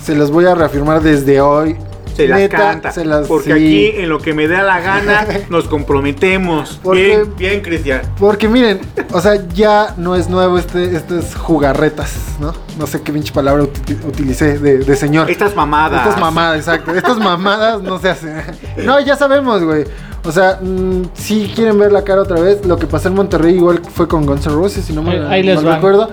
se 0.03 0.15
los 0.17 0.31
voy 0.31 0.47
a 0.47 0.55
reafirmar 0.55 1.01
desde 1.03 1.41
hoy. 1.41 1.77
Se 2.17 2.29
las 2.29 2.39
Neta, 2.39 2.57
canta. 2.57 2.93
se 2.93 3.05
las- 3.05 3.27
porque 3.27 3.47
sí. 3.47 3.53
aquí, 3.53 4.03
en 4.03 4.09
lo 4.09 4.19
que 4.21 4.35
me 4.35 4.47
da 4.49 4.63
la 4.63 4.81
gana, 4.81 5.27
nos 5.51 5.65
comprometemos. 5.69 6.79
Porque- 6.83 7.05
Bien, 7.07 7.35
bien, 7.37 7.61
Cristian. 7.61 8.03
Porque 8.19 8.49
miren, 8.49 8.81
o 9.13 9.21
sea, 9.21 9.47
ya 9.49 9.95
no 9.97 10.15
es 10.17 10.29
nuevo 10.29 10.59
este, 10.59 10.95
estas 10.97 11.35
jugarretas, 11.35 12.15
¿no? 12.41 12.53
No 12.79 12.87
sé 12.87 13.03
qué 13.03 13.13
pinche 13.13 13.33
palabra 13.33 13.65
uti- 13.65 13.99
utilicé 14.07 14.59
de, 14.59 14.79
de 14.79 14.97
señor. 14.97 15.31
Estas 15.31 15.55
mamadas. 15.57 16.07
Estas 16.07 16.21
mamadas, 16.21 16.59
exacto. 16.59 16.93
Estas 16.95 17.19
mamadas 17.19 17.83
no 17.83 17.99
se 17.99 18.11
hacen. 18.11 18.43
No, 18.85 19.01
ya 19.01 19.17
sabemos, 19.17 19.63
güey. 19.63 19.85
O 20.27 20.33
sea, 20.33 20.59
mm, 20.63 21.03
si 21.15 21.53
quieren 21.55 21.79
ver 21.79 21.93
la 21.93 22.03
cara 22.03 22.23
otra 22.23 22.41
vez, 22.41 22.65
lo 22.65 22.79
que 22.79 22.87
pasó 22.87 23.09
en 23.09 23.15
Monterrey 23.15 23.55
igual 23.57 23.81
fue 23.95 24.09
con 24.09 24.25
Guns 24.25 24.47
N' 24.47 24.55
Roses, 24.55 24.85
si 24.85 24.93
no 24.95 25.03
me 25.03 25.13
Ahí- 25.13 25.27
ahí 25.29 25.43
les 25.43 25.63
recuerdo. 25.63 26.11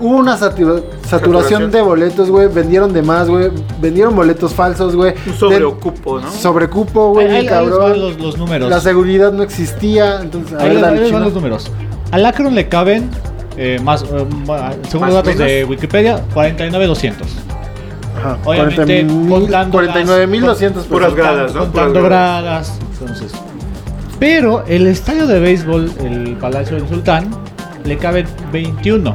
Hubo 0.00 0.16
una 0.16 0.36
satura- 0.36 0.80
saturación 1.06 1.08
Saturación. 1.08 1.70
de 1.70 1.82
boletos, 1.82 2.30
güey. 2.30 2.48
Vendieron 2.48 2.92
de 2.92 3.02
más, 3.02 3.28
güey. 3.28 3.50
Vendieron 3.80 4.16
boletos 4.16 4.54
falsos, 4.54 4.96
güey. 4.96 5.14
Un 5.26 5.34
sobreocupo, 5.34 6.20
¿no? 6.20 6.30
Sobrecupo, 6.32 7.10
güey, 7.10 7.28
Ahí- 7.28 7.46
cabrón. 7.46 8.00
los, 8.00 8.18
los 8.20 8.38
números. 8.38 8.70
La 8.70 8.80
seguridad 8.80 9.32
no 9.32 9.42
existía. 9.42 10.20
Entonces, 10.22 10.54
a 10.54 10.62
Ahí 10.62 10.76
ver, 10.76 10.92
les, 10.92 11.00
les 11.02 11.12
van 11.12 11.22
los 11.24 11.34
números. 11.34 11.70
Al 12.10 12.24
Akron 12.26 12.54
le 12.54 12.68
caben, 12.68 13.10
eh, 13.56 13.78
más, 13.84 14.02
eh, 14.02 14.06
según 14.08 14.46
¿Más 14.46 14.74
los 14.92 15.14
datos 15.14 15.36
de? 15.38 15.64
Wikipedia, 15.64 16.22
49,200. 16.34 17.28
Ajá, 18.18 18.38
Obviamente, 18.44 18.76
40,000, 19.04 19.28
contando 19.28 19.72
49,200 19.78 20.86
Puras 20.86 21.14
gradas, 21.14 21.54
¿no? 21.54 21.60
Contando 21.60 22.00
Puras 22.00 22.04
gradas. 22.42 22.78
Entonces. 23.00 23.32
Pero 24.18 24.64
el 24.66 24.86
estadio 24.86 25.26
de 25.26 25.40
béisbol, 25.40 25.90
el 26.04 26.36
Palacio 26.36 26.76
del 26.76 26.88
Sultán, 26.88 27.30
le 27.84 27.96
caben 27.96 28.26
21. 28.52 29.14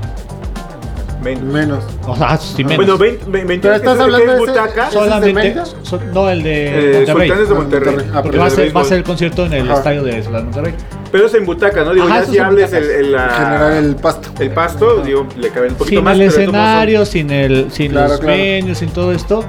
Menos. 1.34 1.84
O 2.06 2.16
sea, 2.16 2.38
sí 2.38 2.64
menos. 2.64 2.78
Bueno, 2.86 2.98
20, 2.98 3.26
20 3.30 3.58
Pero 3.60 3.76
estás 3.76 4.00
hablando 4.00 4.18
de 4.32 4.38
ese- 4.38 4.38
butaca. 4.38 4.70
¿Ese 4.70 4.82
es 4.84 4.92
de 4.94 5.00
Solamente. 5.10 5.62
So- 5.84 6.00
no, 6.14 6.30
el 6.30 6.44
de 6.44 6.68
Eh, 6.68 6.94
Monterrey. 7.08 7.28
Sultanes 7.30 7.50
de 7.50 7.56
Ah, 7.56 7.58
Monterrey. 7.58 7.86
Monterrey. 7.96 8.12
Ah, 8.16 8.22
Porque 8.22 8.38
va 8.38 8.46
a, 8.46 8.50
ser, 8.50 8.58
va 8.60 8.62
a 8.62 8.64
béisbol. 8.66 8.86
ser 8.86 8.98
el 9.00 9.04
concierto 9.04 9.46
en 9.46 9.54
el 9.54 9.70
Ajá. 9.70 9.78
estadio 9.80 10.04
de 10.04 10.22
de 10.22 10.30
Monterrey. 10.30 10.74
Pero 11.12 11.26
es 11.28 11.34
en 11.34 11.46
butaca, 11.46 11.84
¿no? 11.84 11.94
Digo, 11.94 12.06
Ajá, 12.08 12.20
ya 12.20 12.26
si 12.26 12.38
hables 12.40 12.74
el, 12.74 12.84
el, 12.92 13.12
la- 13.14 13.30
Generar 13.30 13.72
el 13.74 13.96
pasto. 13.96 14.30
el 14.44 14.52
pasto, 14.52 15.02
digo, 15.02 15.28
le 15.38 15.50
cabe 15.50 15.68
un 15.70 15.76
poquito 15.76 15.96
Sin 15.98 16.04
más. 16.04 16.14
el 16.14 16.20
todos 16.20 16.32
modos 16.38 16.40
escenario, 16.44 17.06
sin 17.06 17.30
el 17.32 17.72
sin 17.72 17.92
Claro, 17.92 18.10
los 18.10 18.20
claro. 18.20 18.38
menús, 18.38 18.78
sin 18.78 18.90
todo 18.90 19.12
esto, 19.12 19.44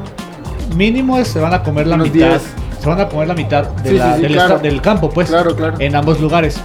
mínimo 0.74 1.18
es- 1.18 1.28
se 1.28 1.40
van 1.40 1.54
a 1.54 1.62
comer 1.62 1.86
la 1.86 1.96
Unos 1.96 2.10
mitad. 2.12 2.28
10. 2.30 2.42
Se 2.80 2.88
van 2.88 3.00
a 3.00 3.08
comer 3.08 3.28
la 3.28 3.34
mitad 3.34 3.64
de 3.64 3.90
Sí, 3.90 3.96
la- 3.96 4.10
sí, 4.10 4.16
sí, 4.16 4.22
del, 4.22 4.32
claro. 4.32 4.54
esta- 4.54 4.62
del 4.68 4.80
campo, 4.80 5.10
pues. 5.10 5.28
Claro, 5.28 5.56
claro. 5.56 5.74
En 5.78 5.96
ambos 5.96 6.20
lugares. 6.20 6.58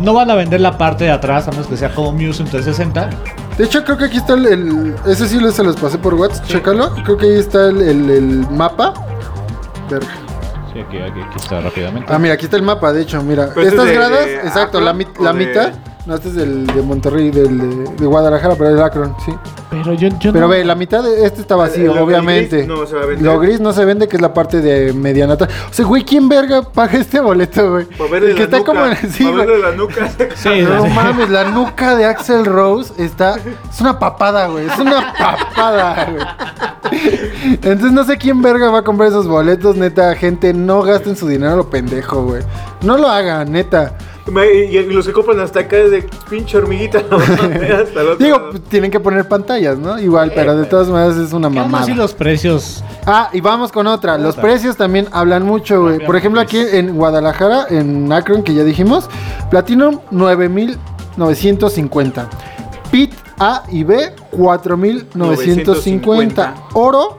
No 0.00 0.14
van 0.14 0.30
a 0.30 0.34
vender 0.34 0.60
la 0.60 0.78
parte 0.78 1.04
de 1.04 1.10
atrás, 1.10 1.46
a 1.46 1.50
menos 1.50 1.66
que 1.66 1.76
sea 1.76 1.90
como 1.94 2.10
Museum 2.12 2.48
360. 2.48 3.10
De 3.60 3.66
hecho, 3.66 3.84
creo 3.84 3.98
que 3.98 4.06
aquí 4.06 4.16
está 4.16 4.32
el. 4.32 4.46
el- 4.46 4.94
ese 5.06 5.28
sí 5.28 5.38
lo- 5.38 5.50
se 5.52 5.62
los 5.62 5.76
pasé 5.76 5.98
por 5.98 6.14
WhatsApp. 6.14 6.46
Chécalo. 6.46 6.94
Creo 7.04 7.18
que 7.18 7.26
ahí 7.26 7.38
está 7.38 7.66
el, 7.68 7.82
el- 7.82 8.08
el 8.10 8.50
mapa. 8.50 8.94
Verga. 9.90 10.08
Sí, 10.72 10.78
aquí, 10.78 10.96
aquí, 10.96 11.20
aquí 11.20 11.36
está 11.36 11.60
rápidamente. 11.60 12.10
Ah, 12.10 12.18
mira, 12.18 12.32
aquí 12.32 12.46
está 12.46 12.56
el 12.56 12.62
mapa, 12.62 12.90
de 12.90 13.02
hecho, 13.02 13.22
mira. 13.22 13.48
Pero 13.48 13.60
este 13.60 13.68
Estas 13.74 13.86
de- 13.88 13.92
gradas, 13.94 14.24
de 14.24 14.34
exacto, 14.36 14.78
Akron 14.78 14.84
la, 14.86 14.92
la 15.20 15.32
de- 15.34 15.38
mitad. 15.46 15.72
No, 16.10 16.16
este 16.16 16.28
es 16.30 16.34
del 16.34 16.66
de 16.66 16.82
Monterrey, 16.82 17.30
del 17.30 17.56
de, 17.56 17.90
de 17.92 18.04
Guadalajara, 18.06 18.56
pero 18.56 18.70
el 18.70 18.82
Akron, 18.82 19.14
sí. 19.24 19.32
Pero 19.70 19.92
yo, 19.92 20.08
yo 20.18 20.32
Pero 20.32 20.40
no- 20.40 20.48
ve, 20.48 20.64
la 20.64 20.74
mitad 20.74 21.04
de 21.04 21.24
este 21.24 21.40
está 21.40 21.54
vacío, 21.54 21.92
obviamente. 22.02 22.56
gris 22.56 22.66
no 22.68 22.84
se 22.84 22.96
va 22.96 23.02
a 23.02 23.06
vender. 23.06 23.24
Lo 23.24 23.38
gris 23.38 23.60
no 23.60 23.72
se 23.72 23.84
vende, 23.84 24.08
que 24.08 24.16
es 24.16 24.20
la 24.22 24.34
parte 24.34 24.60
de 24.60 24.92
mediana. 24.92 25.34
atrás. 25.34 25.50
O 25.70 25.72
sea, 25.72 25.84
güey, 25.86 26.02
¿quién 26.02 26.28
verga 26.28 26.62
paga 26.62 26.98
este 26.98 27.20
boleto, 27.20 27.70
güey? 27.70 27.84
Para 27.84 28.10
verle 28.10 28.30
El 28.30 28.34
que 28.34 28.40
la 28.40 28.44
está 28.46 28.58
nuca, 28.58 28.72
como 28.72 28.86
en 28.86 29.12
sí, 29.12 29.24
verle 29.32 29.58
la 29.60 29.70
nuca. 29.70 30.08
Sí, 30.34 30.48
No 30.62 30.82
sí. 30.84 30.90
mames, 30.92 31.30
la 31.30 31.44
nuca 31.44 31.94
de 31.94 32.04
Axel 32.06 32.44
Rose 32.44 32.92
está. 32.98 33.36
Es 33.72 33.80
una 33.80 33.96
papada, 34.00 34.48
güey. 34.48 34.66
Es 34.66 34.76
una 34.80 35.12
papada, 35.16 36.08
güey. 36.10 36.24
Entonces 37.62 37.92
no 37.92 38.02
sé 38.04 38.18
quién 38.18 38.42
verga 38.42 38.68
va 38.70 38.78
a 38.80 38.82
comprar 38.82 39.10
esos 39.10 39.28
boletos, 39.28 39.76
neta. 39.76 40.14
Gente, 40.16 40.52
no 40.52 40.82
gasten 40.82 41.14
su 41.16 41.28
dinero 41.28 41.52
a 41.52 41.56
lo 41.56 41.70
pendejo, 41.70 42.24
güey. 42.24 42.42
No 42.82 42.96
lo 42.98 43.08
hagan, 43.08 43.52
neta. 43.52 43.92
Y 44.26 44.78
los 44.92 45.06
que 45.06 45.12
compran 45.12 45.40
hasta 45.40 45.60
acá 45.60 45.78
es 45.78 45.90
de 45.90 46.06
pinche 46.28 46.58
hormiguita. 46.58 47.02
¿no? 47.10 47.16
Hasta 47.16 48.00
el 48.00 48.08
otro 48.08 48.24
Digo, 48.24 48.38
lado. 48.38 48.52
tienen 48.68 48.90
que 48.90 49.00
poner 49.00 49.26
pantallas, 49.26 49.78
¿no? 49.78 49.98
Igual, 49.98 50.32
pero 50.34 50.54
de 50.56 50.66
todas 50.66 50.88
maneras 50.88 51.16
es 51.16 51.32
una 51.32 51.48
¿Qué 51.50 51.58
onda 51.58 51.62
mamada. 51.62 51.84
si 51.86 51.94
los 51.94 52.12
precios? 52.14 52.84
Ah, 53.06 53.30
y 53.32 53.40
vamos 53.40 53.72
con 53.72 53.86
otra. 53.86 54.18
Los 54.18 54.32
Otra. 54.32 54.42
precios 54.42 54.76
también 54.76 55.08
hablan 55.10 55.44
mucho, 55.44 55.80
güey. 55.82 56.04
Por 56.04 56.16
ejemplo, 56.16 56.38
aquí 56.40 56.58
en 56.58 56.94
Guadalajara, 56.96 57.66
en 57.70 58.12
Akron, 58.12 58.42
que 58.42 58.52
ya 58.54 58.62
dijimos, 58.64 59.08
Platinum 59.50 60.00
9950. 60.10 62.28
Pit 62.90 63.12
A 63.38 63.62
y 63.70 63.84
B 63.84 64.12
4950. 64.32 66.54
Oro 66.74 67.18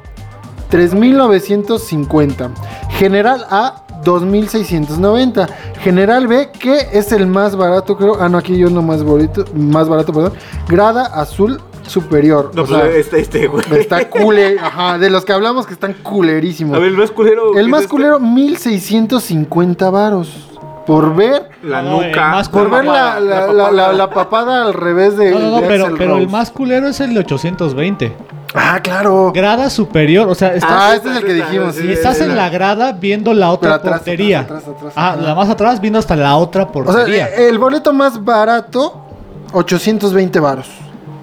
3950. 0.69 2.51
General 2.91 3.43
A 3.49 3.83
2690. 4.03 5.47
General 5.79 6.27
B, 6.27 6.51
que 6.51 6.87
es 6.91 7.11
el 7.11 7.27
más 7.27 7.55
barato, 7.55 7.97
creo. 7.97 8.17
Ah, 8.19 8.29
no, 8.29 8.37
aquí 8.37 8.57
yo 8.57 8.69
no 8.69 8.81
más 8.81 9.03
bonito, 9.03 9.45
más 9.53 9.87
barato, 9.87 10.13
perdón. 10.13 10.33
Grada 10.67 11.05
azul 11.05 11.59
superior. 11.87 12.51
No, 12.53 12.63
o 12.63 12.65
pues 12.65 12.79
sea, 12.81 12.91
este, 12.91 13.19
este, 13.19 13.47
güey. 13.47 13.63
está 13.71 14.09
cule, 14.09 14.57
ajá, 14.59 14.97
de 14.97 15.09
los 15.09 15.25
que 15.25 15.33
hablamos 15.33 15.65
que 15.65 15.73
están 15.73 15.93
culerísimos. 15.93 16.75
A 16.75 16.79
ver, 16.79 16.89
el 16.89 16.97
más 16.97 17.11
culero. 17.11 17.57
el 17.57 17.65
¿qué 17.65 17.71
más 17.71 17.79
es 17.81 17.85
este? 17.85 17.91
culero, 17.91 18.19
1650 18.19 19.89
varos. 19.89 20.50
Por 20.91 21.15
ver, 21.15 21.49
La 21.63 21.81
No, 21.81 22.01
nuca. 22.01 22.29
más 22.31 22.49
por 22.49 22.69
ver 22.69 22.83
la, 22.85 22.91
papada, 22.91 23.19
la, 23.19 23.29
la 23.29 23.39
la, 23.39 23.45
papada. 23.47 23.71
la- 23.71 23.93
la 23.93 24.09
papada 24.09 24.61
al 24.63 24.73
revés 24.73 25.15
de. 25.17 25.31
No, 25.31 25.39
no, 25.39 25.49
no, 25.51 25.61
de 25.61 25.67
pero, 25.67 26.17
el 26.17 26.27
más 26.27 26.51
culero 26.51 26.87
es 26.87 26.99
el 26.99 27.13
de 27.13 27.19
820. 27.21 28.13
Ah, 28.53 28.79
claro. 28.83 29.31
Grada 29.33 29.69
superior, 29.69 30.27
o 30.27 30.35
sea, 30.35 30.53
estás, 30.53 30.69
Ah, 30.73 30.93
este 30.95 31.09
es 31.11 31.15
el 31.17 31.23
que 31.23 31.33
dijimos. 31.35 31.73
sí, 31.75 31.83
sí, 31.83 31.91
estás 31.93 32.17
sí, 32.17 32.23
en 32.23 32.35
la 32.35 32.49
grada 32.49 32.91
viendo 32.91 33.33
la 33.33 33.51
otra 33.51 33.75
atrás, 33.75 33.99
portería. 33.99 34.41
atrás, 34.41 34.63
atrás, 34.63 34.75
atrás, 34.77 34.93
ah, 34.97 35.15
la 35.17 35.35
más 35.35 35.49
atrás 35.49 35.79
viendo 35.79 35.97
hasta 35.99 36.15
la 36.17 36.35
otra 36.35 36.63
O 36.63 36.65
sea, 36.65 36.73
portería. 36.73 37.27
eh, 37.29 37.47
el 37.47 37.57
boleto 37.59 37.93
más 37.93 38.21
barato, 38.25 39.05
820 39.53 40.39
varos. 40.41 40.67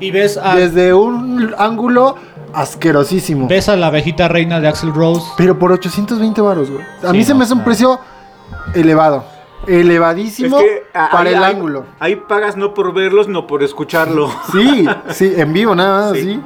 y 0.00 0.10
ves 0.10 0.38
a, 0.38 0.54
Desde 0.56 0.94
un 0.94 1.54
ángulo 1.58 2.14
asquerosísimo. 2.54 3.46
ves 3.48 3.68
a 3.68 3.76
la 3.76 3.88
abejita 3.88 4.28
reina 4.28 4.60
de 4.60 4.68
Axel 4.68 4.94
Rose. 4.94 5.22
Pero 5.36 5.58
por 5.58 5.72
820 5.72 6.40
varos, 6.40 6.70
güey. 6.70 6.82
A 7.02 7.10
Sí, 7.10 7.16
mí 7.16 7.24
se 7.24 7.34
me 7.34 7.44
hace 7.44 7.52
un 7.52 7.64
precio 7.64 7.98
elevado. 8.74 9.24
Elevadísimo 9.66 10.58
Es 10.58 10.64
que, 10.64 10.82
ah, 10.94 11.08
para 11.12 11.30
el 11.30 11.42
ángulo. 11.42 11.84
Ahí 11.98 12.16
pagas 12.16 12.56
no 12.56 12.74
por 12.74 12.94
verlos, 12.94 13.28
no 13.28 13.46
por 13.46 13.62
escucharlo. 13.62 14.30
Sí, 14.52 14.86
sí, 15.10 15.32
en 15.36 15.52
vivo 15.52 15.74
nada 15.74 16.10
más, 16.10 16.18
Sí. 16.18 16.40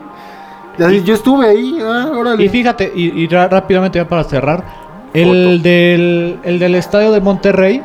sí. 0.79 1.03
Yo 1.05 1.15
estuve 1.15 1.47
ahí, 1.47 1.79
ah, 1.83 2.11
órale. 2.15 2.43
Y 2.45 2.49
fíjate, 2.49 2.91
y, 2.95 3.27
rápidamente 3.29 3.99
ya 3.99 4.09
para 4.09 4.25
cerrar, 4.25 4.65
el 5.13 5.63
del, 5.63 6.39
el 6.43 6.59
del 6.59 6.75
estadio 6.75 7.13
de 7.13 7.21
Monterrey, 7.21 7.83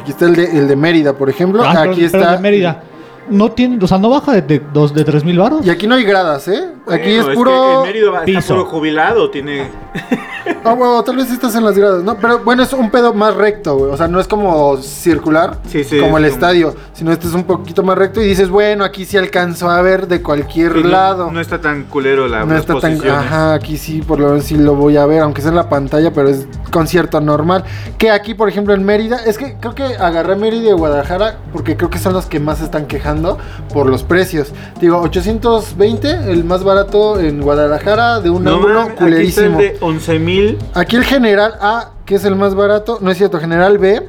Aquí 0.00 0.12
está 0.12 0.26
el 0.26 0.36
de, 0.36 0.44
el 0.58 0.68
de 0.68 0.76
Mérida, 0.76 1.12
por 1.14 1.28
ejemplo. 1.28 1.62
ah, 1.64 1.70
pero- 1.80 1.92
aquí 1.92 2.06
pero 2.10 2.22
está. 2.22 2.36
de 2.36 2.38
Mérida, 2.42 2.82
no 3.28 3.50
tiene, 3.50 3.78
o 3.82 3.86
sea, 3.86 3.98
no 3.98 4.08
baja 4.08 4.32
de, 4.32 4.42
de, 4.42 4.62
dos- 4.72 4.94
de 4.94 5.04
3 5.04 5.24
mil 5.24 5.38
baros. 5.38 5.66
Y 5.66 5.70
aquí 5.70 5.86
no 5.86 5.96
hay 5.96 6.04
gradas, 6.04 6.48
¿eh? 6.48 6.72
Aquí 6.90 7.16
Bueno, 7.16 7.22
es 7.22 7.26
que 7.28 7.34
puro. 7.34 7.80
el 7.84 7.86
Mérida 7.86 8.10
va- 8.10 8.18
está 8.20 8.26
piso. 8.26 8.54
puro 8.54 8.66
jubilado, 8.66 9.30
tiene. 9.30 9.68
Ah, 10.64 10.72
bueno, 10.74 11.02
tal 11.04 11.16
vez 11.16 11.30
estas 11.30 11.54
en 11.54 11.64
las 11.64 11.76
gradas. 11.76 12.02
No, 12.02 12.16
pero 12.16 12.40
bueno, 12.40 12.62
es 12.62 12.72
un 12.72 12.90
pedo 12.90 13.12
más 13.14 13.34
recto, 13.34 13.76
güey. 13.76 13.92
O 13.92 13.96
sea, 13.96 14.08
no 14.08 14.18
es 14.20 14.26
como 14.26 14.78
circular, 14.78 15.58
Sí, 15.68 15.84
sí, 15.84 15.98
como 16.00 16.16
el 16.18 16.24
es 16.24 16.32
como- 16.32 16.40
estadio, 16.46 16.74
sino 16.94 17.12
este 17.12 17.28
es 17.28 17.34
un 17.34 17.44
poquito 17.44 17.82
más 17.82 17.96
recto 17.96 18.20
y 18.22 18.26
dices, 18.26 18.48
bueno, 18.48 18.84
aquí 18.84 19.04
sí 19.04 19.16
alcanzo 19.18 19.70
a 19.70 19.80
ver 19.82 20.08
de 20.08 20.22
cualquier 20.22 20.72
Sí, 20.72 20.82
lado. 20.82 21.30
No, 21.30 21.40
está 21.40 21.60
tan 21.60 21.84
culero 21.84 22.26
la 22.26 22.44
No 22.44 22.56
está 22.56 22.78
tan. 22.80 22.98
Ajá, 23.08 23.54
aquí 23.54 23.76
sí, 23.76 24.00
por 24.02 24.18
lo 24.18 24.28
menos 24.30 24.44
sí 24.44 24.56
lo 24.56 24.74
voy 24.74 24.96
a 24.96 25.04
ver, 25.06 25.20
aunque 25.22 25.40
sea 25.42 25.50
en 25.50 25.56
la 25.56 25.68
pantalla, 25.68 26.12
pero 26.12 26.28
es 26.30 26.46
concierto 26.72 27.20
normal. 27.20 27.64
Que 27.98 28.10
aquí, 28.10 28.34
por 28.34 28.48
ejemplo, 28.48 28.72
en 28.74 28.82
Mérida, 28.84 29.18
es 29.24 29.36
que 29.38 29.56
creo 29.60 29.74
que 29.74 29.84
agarré 29.84 30.36
Mérida 30.36 30.70
y 30.70 30.72
Guadalajara 30.72 31.38
porque 31.52 31.76
creo 31.76 31.90
que 31.90 31.98
son 31.98 32.12
los 32.14 32.26
que 32.26 32.40
más 32.40 32.58
se 32.58 32.64
están 32.64 32.86
quejando 32.86 33.38
por 33.72 33.86
los 33.86 34.02
precios. 34.02 34.52
Digo, 34.80 34.98
820, 35.00 36.32
el 36.32 36.44
más 36.44 36.64
barato 36.64 36.79
en 37.20 37.40
Guadalajara, 37.40 38.20
de 38.20 38.30
un 38.30 38.44
No 38.44 38.54
ángulo 38.56 38.74
mames, 38.74 38.92
aquí 38.92 39.04
está 39.26 39.44
el 39.44 39.52
culerísimo. 39.52 39.58
de 39.58 39.76
11 39.80 40.18
mil. 40.18 40.58
Aquí 40.74 40.96
el 40.96 41.04
general 41.04 41.54
A, 41.60 41.90
que 42.04 42.16
es 42.16 42.24
el 42.24 42.36
más 42.36 42.54
barato, 42.54 42.98
no 43.00 43.10
es 43.10 43.16
cierto, 43.18 43.38
general 43.38 43.78
B, 43.78 44.08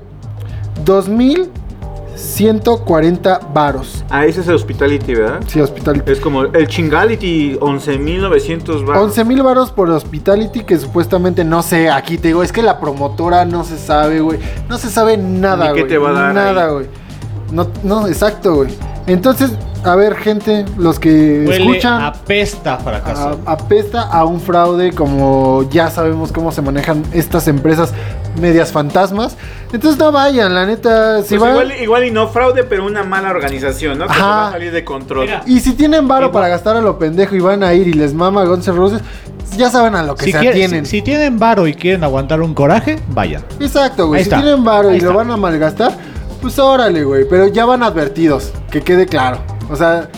2140 0.85 3.39
varos. 3.53 4.03
Ah, 4.09 4.25
ese 4.25 4.41
es 4.41 4.47
el 4.47 4.55
Hospitality, 4.55 5.13
¿verdad? 5.15 5.39
Sí, 5.47 5.59
Hospitality. 5.61 6.11
Es 6.11 6.19
como 6.19 6.43
el 6.43 6.67
Chingality, 6.67 7.55
11.900 7.59 8.85
baros. 8.85 9.03
11 9.05 9.25
mil 9.25 9.41
varos 9.43 9.71
por 9.71 9.89
Hospitality, 9.89 10.61
que 10.63 10.77
supuestamente 10.77 11.43
no 11.43 11.61
sé, 11.63 11.89
aquí 11.89 12.17
te 12.17 12.29
digo, 12.29 12.43
es 12.43 12.51
que 12.51 12.61
la 12.63 12.79
promotora 12.79 13.45
no 13.45 13.63
se 13.63 13.77
sabe, 13.77 14.19
güey. 14.21 14.39
No 14.69 14.77
se 14.77 14.89
sabe 14.89 15.17
nada, 15.17 15.69
Ni 15.69 15.73
qué 15.75 15.81
güey. 15.81 15.91
te 15.91 15.97
va 15.97 16.09
a 16.09 16.13
dar 16.13 16.33
Nada, 16.33 16.67
güey. 16.69 16.85
No, 17.51 17.67
no, 17.83 18.07
exacto, 18.07 18.55
güey. 18.55 18.69
Entonces, 19.07 19.51
a 19.83 19.95
ver, 19.95 20.15
gente, 20.15 20.63
los 20.77 20.99
que 20.99 21.43
Huele 21.47 21.57
escuchan. 21.57 22.01
apesta 22.01 22.77
fracaso. 22.77 23.39
a- 23.45 23.51
apesta 23.53 24.03
a 24.03 24.25
un 24.25 24.39
fraude 24.39 24.91
como 24.93 25.67
ya 25.71 25.89
sabemos 25.89 26.31
cómo 26.31 26.51
se 26.51 26.61
manejan 26.61 27.03
estas 27.11 27.47
empresas 27.47 27.91
medias 28.39 28.71
fantasmas. 28.71 29.35
Entonces 29.73 29.99
no 29.99 30.11
vayan, 30.11 30.53
la 30.53 30.65
neta, 30.67 31.23
si 31.23 31.29
Pues 31.37 31.41
van... 31.41 31.51
igual, 31.51 31.71
igual 31.81 32.03
y 32.05 32.11
no 32.11 32.27
fraude, 32.27 32.63
pero 32.63 32.85
una 32.85 33.03
mala 33.03 33.31
organización, 33.31 33.97
¿no? 33.97 34.05
Que 34.05 34.13
Ajá. 34.13 34.25
va 34.25 34.47
a 34.49 34.51
salir 34.51 34.71
de 34.71 34.85
control. 34.85 35.25
Mira, 35.25 35.41
Y 35.47 35.59
si 35.61 35.73
tienen 35.73 36.07
varo 36.07 36.27
Igual- 36.27 36.33
para 36.33 36.47
gastar 36.49 36.77
a 36.77 36.81
lo 36.81 36.99
pendejo 36.99 37.35
y 37.35 37.39
van 37.39 37.63
a 37.63 37.73
ir 37.73 37.87
y 37.87 37.93
les 37.93 38.13
mama 38.13 38.45
Guns 38.45 38.67
N' 38.67 38.77
Roses, 38.77 39.01
ya 39.57 39.69
saben 39.71 39.95
a 39.95 40.03
lo 40.03 40.15
que 40.15 40.25
si, 40.25 40.31
se 40.31 40.39
quiere- 40.39 40.63
atienen. 40.63 40.85
si- 40.85 40.97
si 40.97 41.01
tienen 41.01 41.39
varo 41.39 41.65
y 41.67 41.73
quieren 41.73 42.03
aguantar 42.03 42.39
un 42.41 42.53
coraje, 42.53 42.99
vayan. 43.09 43.43
Exacto, 43.59 44.07
güey. 44.07 44.19
Ahí 44.19 44.23
Si 44.25 44.29
está. 44.29 44.41
tienen 44.41 44.63
varo 44.63 44.89
Ahí 44.89 44.97
y 44.97 45.01
lo 45.01 45.13
van 45.13 45.31
a 45.31 45.37
malgastar, 45.37 45.91
pues 46.41 46.59
órale, 46.59 47.03
güey. 47.03 47.25
Pero 47.29 47.47
ya 47.47 47.65
van 47.65 47.83
advertidos, 47.83 48.51
que 48.71 48.81
quede 48.81 49.05
claro. 49.05 49.39
O 49.69 49.75
sea, 49.75 50.09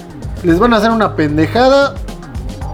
les 0.43 0.59
van 0.59 0.73
a 0.73 0.77
hacer 0.77 0.91
una 0.91 1.15
pendejada. 1.15 1.95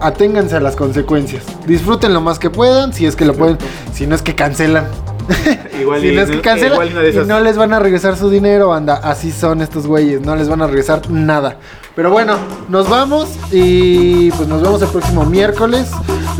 Aténganse 0.00 0.56
a 0.56 0.60
las 0.60 0.76
consecuencias. 0.76 1.44
Disfruten 1.66 2.14
lo 2.14 2.22
más 2.22 2.38
que 2.38 2.48
puedan, 2.48 2.94
si 2.94 3.04
es 3.04 3.16
que 3.16 3.26
lo 3.26 3.34
pueden. 3.34 3.58
Si 3.92 4.06
no 4.06 4.14
es 4.14 4.22
que 4.22 4.34
cancelan. 4.34 4.86
Igual 5.80 6.00
si 6.02 6.08
y 6.08 6.16
no 6.16 6.22
es 6.22 6.30
que 6.30 6.40
cancelan 6.40 6.72
igual 6.72 7.06
y 7.14 7.18
y 7.18 7.24
no 7.26 7.40
les 7.40 7.56
van 7.56 7.74
a 7.74 7.78
regresar 7.78 8.16
su 8.16 8.30
dinero, 8.30 8.72
anda. 8.72 8.96
Así 8.96 9.30
son 9.30 9.60
estos 9.60 9.86
güeyes, 9.86 10.22
no 10.22 10.36
les 10.36 10.48
van 10.48 10.62
a 10.62 10.66
regresar 10.66 11.10
nada. 11.10 11.56
Pero 11.94 12.10
bueno, 12.10 12.38
nos 12.68 12.88
vamos 12.88 13.28
y 13.50 14.30
pues 14.32 14.48
nos 14.48 14.62
vemos 14.62 14.80
el 14.80 14.88
próximo 14.88 15.26
miércoles. 15.26 15.90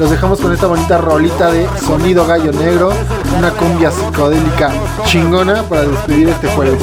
Los 0.00 0.08
dejamos 0.08 0.40
con 0.40 0.50
esta 0.50 0.66
bonita 0.66 0.96
rolita 0.96 1.52
de 1.52 1.68
Sonido 1.78 2.26
Gallo 2.26 2.52
Negro, 2.52 2.90
una 3.36 3.50
cumbia 3.50 3.90
psicodélica 3.90 4.72
chingona 5.04 5.62
para 5.64 5.82
despedir 5.82 6.30
este 6.30 6.48
jueves. 6.48 6.80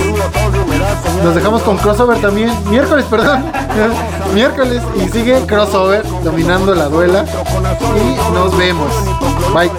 Nos 1.24 1.34
dejamos 1.34 1.64
con 1.64 1.78
crossover 1.78 2.22
también, 2.22 2.52
miércoles, 2.70 3.06
perdón, 3.10 3.44
miércoles 4.36 4.84
y 5.04 5.10
sigue 5.10 5.44
crossover 5.48 6.04
dominando 6.24 6.76
la 6.76 6.90
duela 6.90 7.26
y 7.96 8.34
nos 8.36 8.56
vemos. 8.56 8.92
Bye. 9.52 9.72